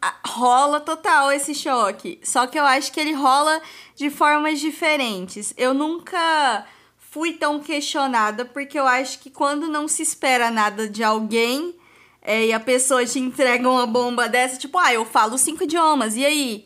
Ah, 0.00 0.14
rola 0.24 0.78
total 0.78 1.32
esse 1.32 1.56
choque. 1.56 2.20
Só 2.22 2.46
que 2.46 2.56
eu 2.56 2.64
acho 2.64 2.92
que 2.92 3.00
ele 3.00 3.12
rola 3.12 3.60
de 3.96 4.10
formas 4.10 4.60
diferentes. 4.60 5.52
Eu 5.56 5.74
nunca 5.74 6.64
fui 6.96 7.32
tão 7.32 7.58
questionada, 7.58 8.44
porque 8.44 8.78
eu 8.78 8.86
acho 8.86 9.18
que 9.18 9.28
quando 9.28 9.66
não 9.66 9.88
se 9.88 10.02
espera 10.02 10.52
nada 10.52 10.88
de 10.88 11.02
alguém 11.02 11.74
é, 12.22 12.46
e 12.46 12.52
a 12.52 12.60
pessoa 12.60 13.04
te 13.04 13.18
entrega 13.18 13.68
uma 13.68 13.86
bomba 13.86 14.28
dessa, 14.28 14.56
tipo, 14.56 14.78
ah, 14.78 14.94
eu 14.94 15.04
falo 15.04 15.36
cinco 15.36 15.64
idiomas, 15.64 16.14
e 16.14 16.24
aí? 16.24 16.64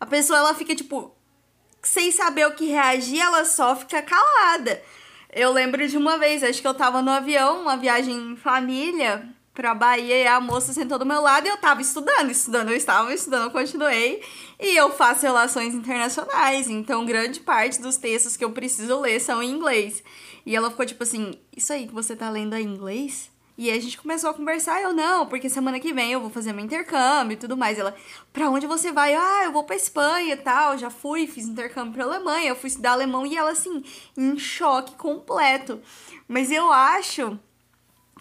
A 0.00 0.06
pessoa 0.06 0.38
ela 0.38 0.54
fica 0.54 0.74
tipo, 0.74 1.15
sem 1.86 2.10
saber 2.10 2.46
o 2.46 2.54
que 2.54 2.66
reagir, 2.66 3.20
ela 3.20 3.44
só 3.44 3.76
fica 3.76 4.02
calada. 4.02 4.82
Eu 5.32 5.52
lembro 5.52 5.86
de 5.86 5.96
uma 5.96 6.18
vez, 6.18 6.42
acho 6.42 6.60
que 6.60 6.66
eu 6.66 6.74
tava 6.74 7.00
no 7.00 7.10
avião, 7.10 7.62
uma 7.62 7.76
viagem 7.76 8.32
em 8.32 8.36
família 8.36 9.28
pra 9.54 9.74
Bahia 9.74 10.22
e 10.22 10.26
a 10.26 10.40
moça 10.40 10.72
sentou 10.72 10.98
do 10.98 11.06
meu 11.06 11.20
lado 11.20 11.46
e 11.46 11.48
eu 11.48 11.56
tava 11.56 11.80
estudando, 11.80 12.30
estudando, 12.30 12.70
eu 12.70 12.76
estava 12.76 13.14
estudando, 13.14 13.44
eu 13.44 13.50
continuei. 13.50 14.20
E 14.60 14.76
eu 14.76 14.90
faço 14.90 15.22
relações 15.22 15.74
internacionais, 15.74 16.68
então 16.68 17.06
grande 17.06 17.40
parte 17.40 17.80
dos 17.80 17.96
textos 17.96 18.36
que 18.36 18.44
eu 18.44 18.50
preciso 18.50 19.00
ler 19.00 19.20
são 19.20 19.42
em 19.42 19.50
inglês. 19.50 20.02
E 20.44 20.56
ela 20.56 20.70
ficou 20.70 20.84
tipo 20.84 21.02
assim: 21.02 21.34
Isso 21.56 21.72
aí 21.72 21.86
que 21.86 21.94
você 21.94 22.16
tá 22.16 22.28
lendo 22.28 22.54
é 22.54 22.60
inglês? 22.60 23.30
E 23.58 23.70
a 23.70 23.80
gente 23.80 23.98
começou 23.98 24.28
a 24.28 24.34
conversar, 24.34 24.82
eu 24.82 24.92
não, 24.92 25.26
porque 25.26 25.48
semana 25.48 25.80
que 25.80 25.92
vem 25.92 26.12
eu 26.12 26.20
vou 26.20 26.28
fazer 26.28 26.52
meu 26.52 26.64
intercâmbio 26.64 27.34
e 27.34 27.38
tudo 27.38 27.56
mais. 27.56 27.78
Ela, 27.78 27.94
pra 28.32 28.50
onde 28.50 28.66
você 28.66 28.92
vai? 28.92 29.14
Ah, 29.14 29.44
eu 29.44 29.52
vou 29.52 29.64
pra 29.64 29.74
Espanha 29.74 30.34
e 30.34 30.36
tal, 30.36 30.76
já 30.76 30.90
fui, 30.90 31.26
fiz 31.26 31.46
intercâmbio 31.46 31.94
pra 31.94 32.04
Alemanha, 32.04 32.50
eu 32.50 32.56
fui 32.56 32.68
estudar 32.68 32.92
alemão 32.92 33.24
e 33.24 33.36
ela 33.36 33.50
assim, 33.50 33.82
em 34.16 34.38
choque 34.38 34.94
completo. 34.96 35.80
Mas 36.28 36.50
eu 36.50 36.70
acho 36.70 37.38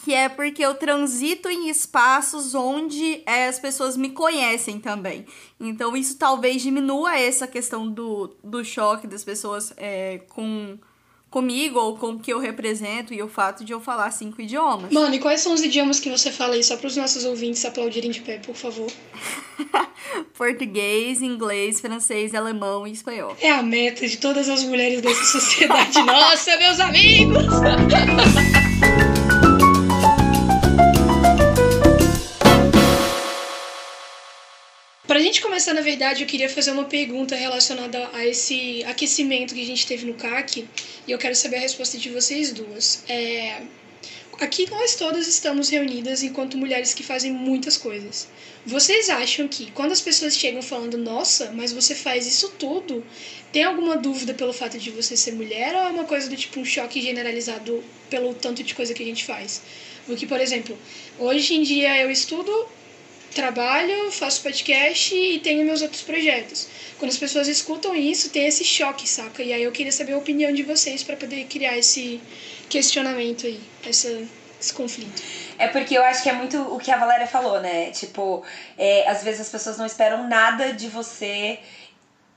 que 0.04 0.14
é 0.14 0.30
porque 0.30 0.64
eu 0.64 0.76
transito 0.76 1.50
em 1.50 1.70
espaços 1.70 2.54
onde 2.54 3.22
é, 3.26 3.48
as 3.48 3.60
pessoas 3.60 3.98
me 3.98 4.12
conhecem 4.12 4.80
também. 4.80 5.26
Então 5.60 5.98
isso 5.98 6.18
talvez 6.18 6.62
diminua 6.62 7.18
essa 7.18 7.48
questão 7.48 7.90
do, 7.90 8.36
do 8.44 8.64
choque 8.64 9.08
das 9.08 9.24
pessoas 9.24 9.74
é, 9.78 10.20
com 10.30 10.78
comigo 11.36 11.78
ou 11.78 11.98
com 11.98 12.12
o 12.12 12.20
que 12.20 12.32
eu 12.32 12.40
represento 12.40 13.14
e 13.14 13.22
o 13.22 13.28
fato 13.28 13.66
de 13.66 13.74
eu 13.74 13.82
falar 13.82 14.10
cinco 14.12 14.42
idiomas. 14.42 14.90
Mano, 14.90 15.14
e 15.14 15.20
quais 15.20 15.42
são 15.42 15.54
os 15.54 15.62
idiomas 15.62 16.00
que 16.00 16.10
você 16.10 16.32
fala 16.32 16.54
aí, 16.56 16.64
só 16.64 16.78
para 16.78 16.88
os 16.88 16.96
nossos 16.96 17.26
ouvintes 17.26 17.66
aplaudirem 17.66 18.10
de 18.10 18.22
pé, 18.22 18.38
por 18.38 18.56
favor? 18.56 18.90
Português, 20.34 21.22
inglês, 21.22 21.82
francês, 21.82 22.34
alemão 22.34 22.88
e 22.88 22.94
espanhol. 22.94 23.36
É 23.42 23.52
a 23.52 23.62
meta 23.62 24.08
de 24.08 24.16
todas 24.16 24.48
as 24.48 24.64
mulheres 24.64 25.02
dessa 25.02 25.26
sociedade. 25.26 26.00
Nossa, 26.08 26.56
meus 26.56 26.80
amigos! 26.80 27.44
Pra 35.16 35.24
gente 35.24 35.42
começar, 35.42 35.74
na 35.74 35.80
verdade, 35.80 36.24
eu 36.24 36.28
queria 36.28 36.50
fazer 36.50 36.72
uma 36.72 36.84
pergunta 36.84 37.38
relacionada 37.38 38.10
a 38.12 38.28
esse 38.28 38.84
aquecimento 38.84 39.56
que 39.56 39.62
a 39.62 39.66
gente 39.66 39.88
teve 39.88 40.06
no 40.06 40.14
CAC 40.14 40.68
e 41.08 41.10
eu 41.10 41.18
quero 41.18 41.34
saber 41.34 41.56
a 41.56 41.60
resposta 41.62 41.98
de 41.98 42.10
vocês 42.10 42.52
duas. 42.52 43.02
É... 43.08 43.62
Aqui 44.42 44.70
nós 44.70 44.98
todas 44.98 45.26
estamos 45.26 45.70
reunidas 45.70 46.22
enquanto 46.22 46.58
mulheres 46.58 46.94
que 46.94 47.02
fazem 47.02 47.32
muitas 47.32 47.78
coisas. 47.78 48.28
Vocês 48.66 49.10
acham 49.10 49.48
que 49.48 49.72
quando 49.72 49.94
as 49.94 50.02
pessoas 50.02 50.36
chegam 50.36 50.62
falando, 50.62 50.98
nossa, 50.98 51.50
mas 51.54 51.72
você 51.72 51.96
faz 51.96 52.28
isso 52.28 52.50
tudo, 52.60 53.02
tem 53.54 53.64
alguma 53.64 53.96
dúvida 53.96 54.34
pelo 54.34 54.52
fato 54.52 54.78
de 54.78 54.92
você 54.92 55.16
ser 55.16 55.32
mulher 55.32 55.74
ou 55.76 55.82
é 55.82 55.88
uma 55.92 56.04
coisa 56.04 56.30
do 56.30 56.36
tipo 56.36 56.60
um 56.60 56.66
choque 56.66 57.02
generalizado 57.02 57.82
pelo 58.10 58.34
tanto 58.34 58.62
de 58.62 58.76
coisa 58.76 58.94
que 58.94 59.02
a 59.02 59.06
gente 59.06 59.24
faz? 59.24 59.62
Porque, 60.06 60.28
por 60.28 60.42
exemplo, 60.42 60.78
hoje 61.18 61.56
em 61.56 61.64
dia 61.64 62.02
eu 62.02 62.12
estudo 62.12 62.52
trabalho, 63.36 64.12
faço 64.12 64.42
podcast 64.42 65.14
e 65.14 65.40
tenho 65.40 65.64
meus 65.66 65.82
outros 65.82 66.02
projetos. 66.02 66.68
Quando 66.98 67.12
as 67.12 67.18
pessoas 67.18 67.48
escutam 67.50 67.94
isso, 67.94 68.30
tem 68.30 68.48
esse 68.48 68.64
choque, 68.64 69.08
saca? 69.08 69.44
E 69.44 69.52
aí 69.52 69.62
eu 69.62 69.72
queria 69.72 69.92
saber 69.92 70.14
a 70.14 70.18
opinião 70.18 70.52
de 70.54 70.64
vocês 70.64 71.04
para 71.04 71.18
poder 71.18 71.46
criar 71.46 71.78
esse 71.78 72.22
questionamento 72.70 73.46
aí, 73.46 73.60
essa, 73.86 74.08
esse 74.60 74.74
conflito. 74.74 75.22
É 75.60 75.68
porque 75.68 75.98
eu 75.98 76.04
acho 76.04 76.24
que 76.24 76.30
é 76.30 76.34
muito 76.34 76.60
o 76.74 76.80
que 76.80 76.90
a 76.90 76.98
Valéria 76.98 77.28
falou, 77.28 77.60
né? 77.60 77.92
Tipo, 77.92 78.44
é, 78.78 79.08
às 79.08 79.22
vezes 79.22 79.42
as 79.42 79.50
pessoas 79.50 79.78
não 79.78 79.86
esperam 79.86 80.28
nada 80.28 80.74
de 80.74 80.88
você. 80.88 81.60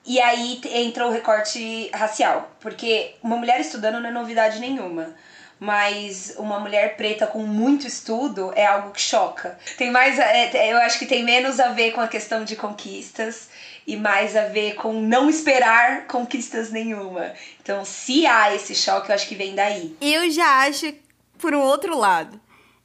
E 0.05 0.21
aí 0.21 0.61
entra 0.73 1.07
o 1.07 1.11
recorte 1.11 1.91
racial. 1.95 2.53
Porque 2.61 3.15
uma 3.23 3.37
mulher 3.37 3.61
estudando 3.61 4.01
não 4.01 4.09
é 4.09 4.13
novidade 4.13 4.59
nenhuma 4.59 5.15
mas 5.61 6.35
uma 6.39 6.61
mulher 6.61 6.97
preta 6.97 7.27
com 7.27 7.41
muito 7.41 7.87
estudo 7.87 8.53
é 8.55 8.67
algo 8.67 8.91
que 8.91 9.01
choca. 9.01 9.59
Tem 9.77 9.91
mais, 9.91 10.19
é, 10.19 10.73
eu 10.73 10.79
acho 10.79 10.99
que 10.99 11.07
tem 11.07 11.25
menos 11.25 11.59
a 11.59 11.69
ver 11.69 11.93
com 11.93 12.01
a 12.01 12.09
questão 12.09 12.45
de 12.45 12.57
conquistas 12.57 13.49
e 13.87 13.97
mais 13.97 14.37
a 14.37 14.45
ver 14.45 14.75
com 14.75 14.93
não 14.93 15.29
esperar 15.29 16.07
conquistas 16.07 16.71
nenhuma. 16.71 17.33
Então, 17.63 17.85
se 17.85 18.27
há 18.27 18.55
esse 18.55 18.75
choque, 18.75 19.11
eu 19.11 19.15
acho 19.15 19.29
que 19.29 19.35
vem 19.35 19.55
daí. 19.55 19.97
Eu 20.01 20.31
já 20.31 20.67
acho 20.67 20.93
por 21.39 21.55
um 21.55 21.61
outro 21.61 21.97
lado. 21.97 22.41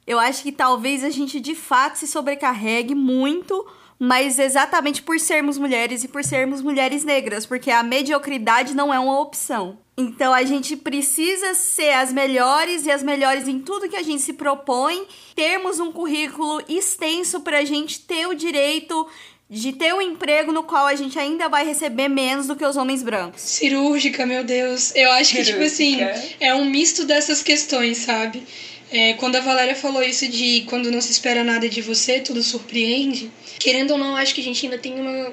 Eu 0.06 0.18
acho 0.18 0.42
que 0.42 0.52
talvez 0.52 1.04
a 1.04 1.10
gente 1.10 1.40
de 1.40 1.54
fato 1.54 1.96
se 1.96 2.06
sobrecarregue 2.06 2.94
muito 2.94 3.66
mas 3.98 4.38
exatamente 4.38 5.02
por 5.02 5.18
sermos 5.18 5.56
mulheres 5.56 6.04
e 6.04 6.08
por 6.08 6.24
sermos 6.24 6.60
mulheres 6.60 7.04
negras, 7.04 7.46
porque 7.46 7.70
a 7.70 7.82
mediocridade 7.82 8.74
não 8.74 8.92
é 8.92 8.98
uma 8.98 9.20
opção. 9.20 9.78
Então 9.96 10.34
a 10.34 10.42
gente 10.42 10.76
precisa 10.76 11.54
ser 11.54 11.90
as 11.90 12.12
melhores 12.12 12.84
e 12.84 12.90
as 12.90 13.02
melhores 13.02 13.46
em 13.46 13.60
tudo 13.60 13.88
que 13.88 13.96
a 13.96 14.02
gente 14.02 14.22
se 14.22 14.32
propõe, 14.32 15.06
termos 15.36 15.78
um 15.78 15.92
currículo 15.92 16.62
extenso 16.68 17.40
para 17.40 17.58
a 17.58 17.64
gente 17.64 18.00
ter 18.00 18.26
o 18.26 18.34
direito 18.34 19.06
de 19.48 19.72
ter 19.72 19.94
um 19.94 20.00
emprego 20.00 20.50
no 20.50 20.64
qual 20.64 20.86
a 20.86 20.94
gente 20.96 21.18
ainda 21.18 21.48
vai 21.48 21.64
receber 21.64 22.08
menos 22.08 22.46
do 22.48 22.56
que 22.56 22.64
os 22.64 22.76
homens 22.76 23.02
brancos. 23.02 23.40
Cirúrgica, 23.40 24.26
meu 24.26 24.42
Deus. 24.42 24.92
Eu 24.96 25.12
acho 25.12 25.34
que, 25.34 25.44
tipo 25.44 25.62
assim, 25.62 25.98
é 26.40 26.54
um 26.54 26.64
misto 26.64 27.04
dessas 27.04 27.42
questões, 27.42 27.98
sabe? 27.98 28.42
É, 28.90 29.14
quando 29.14 29.36
a 29.36 29.40
Valéria 29.40 29.74
falou 29.74 30.02
isso 30.02 30.26
de 30.26 30.64
quando 30.68 30.90
não 30.90 31.00
se 31.00 31.12
espera 31.12 31.44
nada 31.44 31.68
de 31.68 31.82
você, 31.82 32.20
tudo 32.20 32.42
surpreende. 32.42 33.30
Querendo 33.58 33.92
ou 33.92 33.98
não, 33.98 34.16
acho 34.16 34.34
que 34.34 34.40
a 34.40 34.44
gente 34.44 34.64
ainda 34.64 34.78
tem 34.78 34.94
uma 34.94 35.32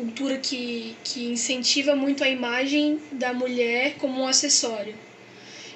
cultura 0.00 0.38
que, 0.38 0.96
que 1.04 1.26
incentiva 1.26 1.94
muito 1.94 2.24
a 2.24 2.28
imagem 2.28 2.98
da 3.12 3.34
mulher 3.34 3.96
como 3.98 4.22
um 4.22 4.26
acessório. 4.26 4.94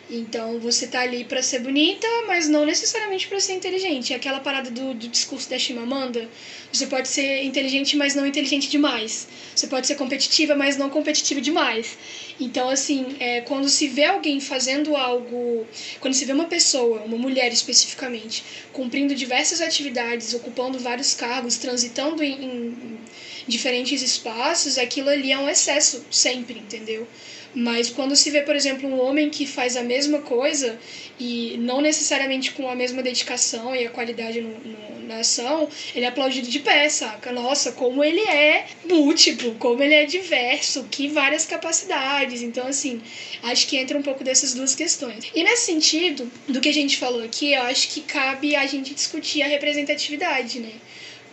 Então 0.08 0.58
você 0.58 0.86
tá 0.86 1.00
ali 1.00 1.24
para 1.24 1.42
ser 1.42 1.60
bonita, 1.60 2.06
mas 2.26 2.48
não 2.48 2.64
necessariamente 2.64 3.26
para 3.26 3.40
ser 3.40 3.54
inteligente. 3.54 4.12
É 4.12 4.16
aquela 4.16 4.40
parada 4.40 4.70
do, 4.70 4.94
do 4.94 5.08
discurso 5.08 5.48
da 5.48 5.58
Chimamanda. 5.58 6.28
Você 6.72 6.86
pode 6.86 7.08
ser 7.08 7.42
inteligente, 7.42 7.96
mas 7.96 8.14
não 8.14 8.26
inteligente 8.26 8.68
demais. 8.68 9.26
Você 9.54 9.66
pode 9.66 9.86
ser 9.86 9.94
competitiva, 9.94 10.54
mas 10.54 10.76
não 10.76 10.90
competitiva 10.90 11.40
demais. 11.40 11.96
Então, 12.38 12.68
assim, 12.68 13.16
é, 13.18 13.40
quando 13.42 13.68
se 13.68 13.88
vê 13.88 14.04
alguém 14.04 14.40
fazendo 14.40 14.94
algo. 14.94 15.66
Quando 16.00 16.14
se 16.14 16.24
vê 16.24 16.32
uma 16.32 16.46
pessoa, 16.46 17.02
uma 17.02 17.16
mulher 17.16 17.50
especificamente, 17.52 18.44
cumprindo 18.72 19.14
diversas 19.14 19.60
atividades, 19.60 20.34
ocupando 20.34 20.78
vários 20.78 21.14
cargos, 21.14 21.56
transitando 21.56 22.22
em, 22.22 22.44
em 22.44 22.98
diferentes 23.46 24.02
espaços, 24.02 24.78
aquilo 24.78 25.10
ali 25.10 25.32
é 25.32 25.38
um 25.38 25.48
excesso, 25.48 26.04
sempre, 26.10 26.58
entendeu? 26.58 27.06
Mas 27.54 27.88
quando 27.88 28.16
se 28.16 28.30
vê, 28.30 28.42
por 28.42 28.56
exemplo, 28.56 28.88
um 28.88 29.00
homem 29.00 29.30
que 29.30 29.46
faz 29.46 29.76
a 29.76 29.82
mesma 29.82 30.18
coisa 30.18 30.78
e 31.20 31.56
não 31.58 31.80
necessariamente 31.80 32.50
com 32.50 32.68
a 32.68 32.74
mesma 32.74 33.00
dedicação 33.00 33.74
e 33.76 33.86
a 33.86 33.90
qualidade 33.90 34.40
no, 34.40 34.48
no, 34.48 35.00
na 35.06 35.18
ação, 35.18 35.68
ele 35.94 36.04
é 36.04 36.08
aplaudido 36.08 36.48
de 36.48 36.58
pé, 36.58 36.88
saca? 36.88 37.30
Nossa, 37.30 37.70
como 37.70 38.02
ele 38.02 38.20
é 38.22 38.66
múltiplo, 38.84 39.54
como 39.54 39.82
ele 39.82 39.94
é 39.94 40.04
diverso, 40.04 40.88
que 40.90 41.06
várias 41.06 41.46
capacidades. 41.46 42.42
Então, 42.42 42.66
assim, 42.66 43.00
acho 43.44 43.68
que 43.68 43.76
entra 43.76 43.96
um 43.96 44.02
pouco 44.02 44.24
dessas 44.24 44.54
duas 44.54 44.74
questões. 44.74 45.24
E 45.32 45.44
nesse 45.44 45.66
sentido, 45.66 46.28
do 46.48 46.60
que 46.60 46.68
a 46.68 46.74
gente 46.74 46.96
falou 46.96 47.22
aqui, 47.22 47.52
eu 47.52 47.62
acho 47.62 47.88
que 47.90 48.00
cabe 48.00 48.56
a 48.56 48.66
gente 48.66 48.92
discutir 48.94 49.42
a 49.42 49.46
representatividade, 49.46 50.58
né? 50.58 50.72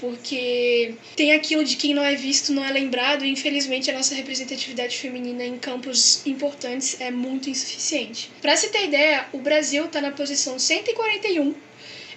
Porque 0.02 0.96
tem 1.16 1.32
aquilo 1.32 1.64
de 1.64 1.78
quem 1.78 1.94
não 1.94 2.04
é 2.04 2.16
visto 2.16 2.52
não 2.52 2.66
é 2.66 2.72
lembrado, 2.72 3.24
e 3.24 3.30
infelizmente 3.30 3.90
a 3.90 3.94
nossa 3.94 4.16
representatividade 4.16 4.98
feminina 4.98 5.46
em 5.46 5.58
campos 5.58 6.26
importantes 6.26 7.00
é 7.00 7.12
muito 7.12 7.50
insuficiente. 7.50 8.32
Para 8.42 8.58
se 8.58 8.70
ter 8.70 8.86
ideia, 8.86 9.28
o 9.32 9.38
Brasil 9.38 9.86
está 9.86 10.02
na 10.02 10.12
posição 10.12 10.58
141 10.58 11.54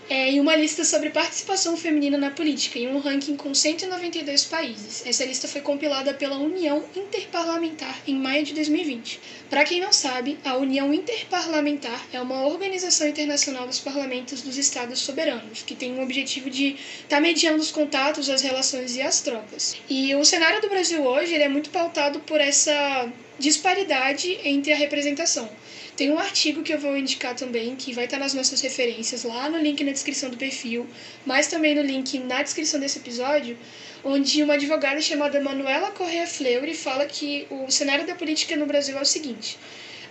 é, 0.08 0.30
em 0.30 0.40
uma 0.40 0.54
lista 0.54 0.84
sobre 0.84 1.10
participação 1.10 1.76
feminina 1.76 2.18
na 2.18 2.30
política, 2.30 2.78
em 2.78 2.88
um 2.88 2.98
ranking 2.98 3.36
com 3.36 3.54
192 3.54 4.44
países. 4.44 5.06
Essa 5.06 5.24
lista 5.24 5.48
foi 5.48 5.60
compilada 5.60 6.12
pela 6.12 6.36
União 6.36 6.84
Interparlamentar 6.94 8.02
em 8.06 8.14
maio 8.14 8.44
de 8.44 8.54
2020. 8.54 9.20
Para 9.48 9.64
quem 9.64 9.80
não 9.80 9.92
sabe, 9.92 10.38
a 10.44 10.56
União 10.56 10.92
Interparlamentar 10.92 12.06
é 12.12 12.20
uma 12.20 12.46
organização 12.46 13.08
internacional 13.08 13.66
dos 13.66 13.80
parlamentos 13.80 14.42
dos 14.42 14.58
estados 14.58 14.98
soberanos, 15.00 15.62
que 15.62 15.74
tem 15.74 15.98
o 15.98 16.02
objetivo 16.02 16.50
de 16.50 16.76
estar 17.02 17.16
tá 17.16 17.20
mediando 17.20 17.60
os 17.60 17.70
contatos, 17.70 18.28
as 18.28 18.42
relações 18.42 18.96
e 18.96 19.02
as 19.02 19.20
trocas. 19.20 19.76
E 19.88 20.14
o 20.14 20.24
cenário 20.24 20.60
do 20.60 20.68
Brasil 20.68 21.02
hoje 21.02 21.34
é 21.34 21.48
muito 21.48 21.70
pautado 21.70 22.20
por 22.20 22.40
essa 22.40 23.08
disparidade 23.38 24.38
entre 24.44 24.72
a 24.72 24.76
representação. 24.76 25.48
Tem 25.96 26.10
um 26.10 26.18
artigo 26.18 26.64
que 26.64 26.72
eu 26.74 26.78
vou 26.78 26.96
indicar 26.96 27.36
também, 27.36 27.76
que 27.76 27.92
vai 27.92 28.06
estar 28.06 28.18
nas 28.18 28.34
nossas 28.34 28.60
referências 28.60 29.22
lá 29.22 29.48
no 29.48 29.58
link 29.58 29.84
na 29.84 29.92
descrição 29.92 30.28
do 30.28 30.36
perfil, 30.36 30.88
mas 31.24 31.46
também 31.46 31.72
no 31.72 31.82
link 31.82 32.18
na 32.18 32.42
descrição 32.42 32.80
desse 32.80 32.98
episódio, 32.98 33.56
onde 34.02 34.42
uma 34.42 34.54
advogada 34.54 35.00
chamada 35.00 35.40
Manuela 35.40 35.92
Correa 35.92 36.26
Fleury 36.26 36.74
fala 36.74 37.06
que 37.06 37.46
o 37.48 37.70
cenário 37.70 38.04
da 38.04 38.16
política 38.16 38.56
no 38.56 38.66
Brasil 38.66 38.98
é 38.98 39.02
o 39.02 39.04
seguinte. 39.04 39.56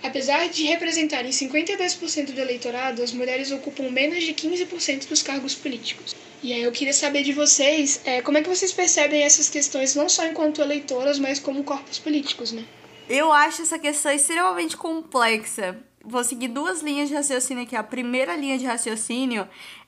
Apesar 0.02 0.48
de 0.48 0.64
representarem 0.64 1.32
52% 1.32 2.32
do 2.32 2.40
eleitorado, 2.40 3.04
as 3.04 3.12
mulheres 3.12 3.52
ocupam 3.52 3.90
menos 3.90 4.24
de 4.24 4.34
15% 4.34 5.08
dos 5.08 5.22
cargos 5.22 5.54
políticos. 5.54 6.16
E 6.42 6.54
aí 6.54 6.62
eu 6.62 6.72
queria 6.72 6.94
saber 6.94 7.24
de 7.24 7.34
vocês 7.34 8.00
é, 8.06 8.22
como 8.22 8.38
é 8.38 8.42
que 8.42 8.50
vocês 8.50 8.72
percebem 8.72 9.22
essas 9.22 9.50
questões 9.50 9.96
não 9.96 10.08
só 10.08 10.26
enquanto 10.26 10.62
eleitoras, 10.62 11.20
mas 11.20 11.40
como 11.40 11.64
corpos 11.64 12.00
políticos, 12.00 12.54
né? 12.54 12.64
Eu 13.10 13.32
acho 13.32 13.62
essa 13.62 13.78
questão 13.78 14.12
extremamente 14.12 14.78
complexa. 14.78 15.78
vou 16.04 16.24
seguir 16.24 16.50
duas 16.50 16.82
linhas 16.82 17.10
de 17.10 17.16
raciocínio 17.16 17.64
aqui. 17.64 17.76
A 17.76 17.84
primeira 17.84 18.36
linha 18.36 18.58
de 18.58 18.66
raciocínio 18.66 19.48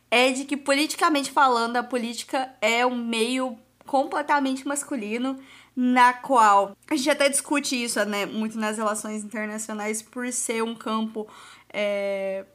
é 0.10 0.32
de 0.32 0.46
que, 0.46 0.56
politicamente 0.56 1.32
falando, 1.32 1.78
a 1.78 1.84
política 1.84 2.54
é 2.62 2.86
um 2.86 2.96
meio 2.96 3.58
completamente 3.86 4.68
masculino, 4.68 5.40
na 5.76 6.14
qual 6.14 6.76
a 6.90 6.96
gente 6.96 7.10
até 7.10 7.30
discute 7.30 7.82
isso, 7.82 8.04
né, 8.06 8.26
muito 8.26 8.58
nas 8.58 8.78
relações 8.78 9.24
internacionais, 9.24 10.02
por 10.02 10.32
ser 10.32 10.64
um 10.64 10.74
campo 10.74 11.28
é, 11.72 12.46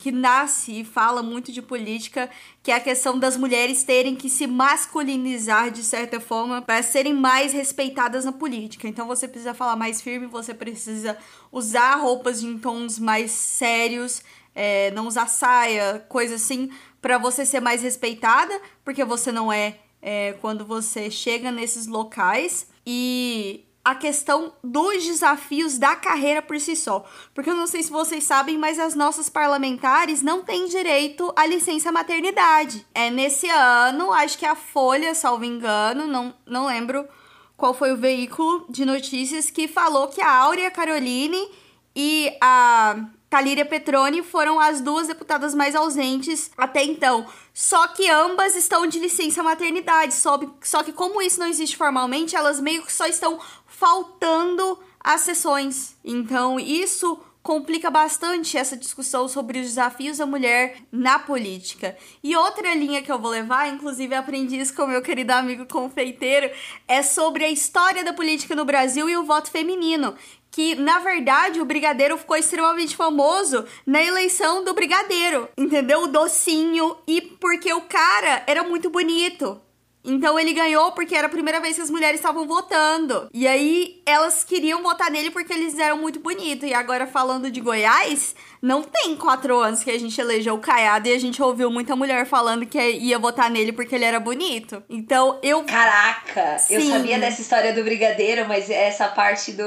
que 0.00 0.10
nasce 0.10 0.80
e 0.80 0.84
fala 0.84 1.22
muito 1.22 1.52
de 1.52 1.60
política, 1.60 2.30
que 2.62 2.72
é 2.72 2.74
a 2.74 2.80
questão 2.80 3.18
das 3.18 3.36
mulheres 3.36 3.84
terem 3.84 4.16
que 4.16 4.30
se 4.30 4.46
masculinizar 4.46 5.70
de 5.70 5.84
certa 5.84 6.18
forma 6.18 6.62
para 6.62 6.82
serem 6.82 7.12
mais 7.12 7.52
respeitadas 7.52 8.24
na 8.24 8.32
política. 8.32 8.88
Então 8.88 9.06
você 9.06 9.28
precisa 9.28 9.52
falar 9.52 9.76
mais 9.76 10.00
firme, 10.00 10.26
você 10.26 10.54
precisa 10.54 11.18
usar 11.52 11.96
roupas 11.96 12.42
em 12.42 12.56
tons 12.56 12.98
mais 12.98 13.30
sérios, 13.30 14.22
é, 14.54 14.90
não 14.92 15.06
usar 15.06 15.28
saia, 15.28 16.02
coisa 16.08 16.36
assim, 16.36 16.70
para 17.02 17.18
você 17.18 17.44
ser 17.44 17.60
mais 17.60 17.82
respeitada, 17.82 18.58
porque 18.82 19.04
você 19.04 19.30
não 19.30 19.52
é, 19.52 19.80
é 20.00 20.32
quando 20.40 20.64
você 20.64 21.10
chega 21.10 21.52
nesses 21.52 21.86
locais. 21.86 22.68
E 22.86 23.66
a 23.84 23.94
questão 23.94 24.52
dos 24.62 25.04
desafios 25.04 25.78
da 25.78 25.96
carreira 25.96 26.42
por 26.42 26.60
si 26.60 26.76
só. 26.76 27.04
Porque 27.34 27.48
eu 27.48 27.54
não 27.54 27.66
sei 27.66 27.82
se 27.82 27.90
vocês 27.90 28.24
sabem, 28.24 28.58
mas 28.58 28.78
as 28.78 28.94
nossas 28.94 29.28
parlamentares 29.28 30.22
não 30.22 30.42
têm 30.42 30.66
direito 30.66 31.32
à 31.34 31.46
licença 31.46 31.90
maternidade. 31.90 32.86
É 32.94 33.10
nesse 33.10 33.48
ano, 33.48 34.12
acho 34.12 34.38
que 34.38 34.46
a 34.46 34.54
Folha, 34.54 35.14
salvo 35.14 35.44
engano, 35.44 36.06
não, 36.06 36.34
não 36.46 36.66
lembro 36.66 37.08
qual 37.56 37.74
foi 37.74 37.92
o 37.92 37.96
veículo 37.96 38.66
de 38.68 38.84
notícias 38.84 39.50
que 39.50 39.66
falou 39.66 40.08
que 40.08 40.20
a 40.20 40.30
Áurea 40.30 40.70
Caroline 40.70 41.48
e 41.94 42.34
a 42.40 42.96
Talíria 43.28 43.64
Petroni 43.64 44.24
foram 44.24 44.58
as 44.58 44.80
duas 44.80 45.06
deputadas 45.06 45.54
mais 45.54 45.76
ausentes 45.76 46.50
até 46.56 46.82
então. 46.82 47.24
Só 47.54 47.86
que 47.88 48.08
ambas 48.08 48.56
estão 48.56 48.86
de 48.86 48.98
licença 48.98 49.42
maternidade. 49.42 50.14
Só 50.14 50.82
que, 50.82 50.92
como 50.92 51.22
isso 51.22 51.38
não 51.38 51.46
existe 51.46 51.76
formalmente, 51.76 52.34
elas 52.34 52.60
meio 52.60 52.82
que 52.82 52.92
só 52.92 53.06
estão 53.06 53.38
faltando 53.80 54.78
as 55.02 55.22
sessões. 55.22 55.96
Então, 56.04 56.60
isso 56.60 57.18
complica 57.42 57.90
bastante 57.90 58.58
essa 58.58 58.76
discussão 58.76 59.26
sobre 59.26 59.58
os 59.58 59.68
desafios 59.68 60.18
da 60.18 60.26
mulher 60.26 60.76
na 60.92 61.18
política. 61.18 61.96
E 62.22 62.36
outra 62.36 62.74
linha 62.74 63.00
que 63.00 63.10
eu 63.10 63.18
vou 63.18 63.30
levar, 63.30 63.70
inclusive 63.72 64.14
aprendi 64.14 64.60
isso 64.60 64.76
com 64.76 64.86
meu 64.86 65.00
querido 65.00 65.32
amigo 65.32 65.64
confeiteiro, 65.64 66.50
é 66.86 67.02
sobre 67.02 67.42
a 67.42 67.50
história 67.50 68.04
da 68.04 68.12
política 68.12 68.54
no 68.54 68.66
Brasil 68.66 69.08
e 69.08 69.16
o 69.16 69.24
voto 69.24 69.50
feminino 69.50 70.14
que, 70.50 70.74
na 70.74 70.98
verdade, 70.98 71.60
o 71.60 71.64
brigadeiro 71.64 72.18
ficou 72.18 72.36
extremamente 72.36 72.96
famoso 72.96 73.64
na 73.86 74.02
eleição 74.02 74.64
do 74.64 74.74
brigadeiro, 74.74 75.48
entendeu? 75.56 76.02
O 76.02 76.08
docinho 76.08 76.96
e 77.06 77.22
porque 77.22 77.72
o 77.72 77.82
cara 77.82 78.42
era 78.46 78.64
muito 78.64 78.90
bonito. 78.90 79.60
Então 80.04 80.38
ele 80.38 80.52
ganhou 80.52 80.92
porque 80.92 81.14
era 81.14 81.26
a 81.26 81.30
primeira 81.30 81.60
vez 81.60 81.76
que 81.76 81.82
as 81.82 81.90
mulheres 81.90 82.20
estavam 82.20 82.46
votando. 82.46 83.28
E 83.32 83.46
aí 83.46 84.00
elas 84.06 84.42
queriam 84.42 84.82
votar 84.82 85.10
nele 85.10 85.30
porque 85.30 85.52
eles 85.52 85.78
eram 85.78 85.98
muito 85.98 86.20
bonitos. 86.20 86.68
E 86.68 86.74
agora 86.74 87.06
falando 87.06 87.50
de 87.50 87.60
Goiás, 87.60 88.34
não 88.62 88.82
tem 88.82 89.16
quatro 89.16 89.58
anos 89.58 89.82
que 89.84 89.90
a 89.90 89.98
gente 89.98 90.18
elegeu 90.20 90.54
o 90.54 90.58
Caiado 90.58 91.08
e 91.08 91.12
a 91.12 91.18
gente 91.18 91.42
ouviu 91.42 91.70
muita 91.70 91.94
mulher 91.94 92.26
falando 92.26 92.66
que 92.66 92.78
ia 92.78 93.18
votar 93.18 93.50
nele 93.50 93.72
porque 93.72 93.94
ele 93.94 94.04
era 94.04 94.18
bonito. 94.18 94.82
Então 94.88 95.38
eu. 95.42 95.62
Caraca! 95.64 96.58
Sim. 96.58 96.74
Eu 96.74 96.82
sabia 96.82 97.18
dessa 97.18 97.40
história 97.40 97.72
do 97.72 97.82
Brigadeiro, 97.82 98.46
mas 98.48 98.70
essa 98.70 99.08
parte 99.08 99.52
do. 99.52 99.64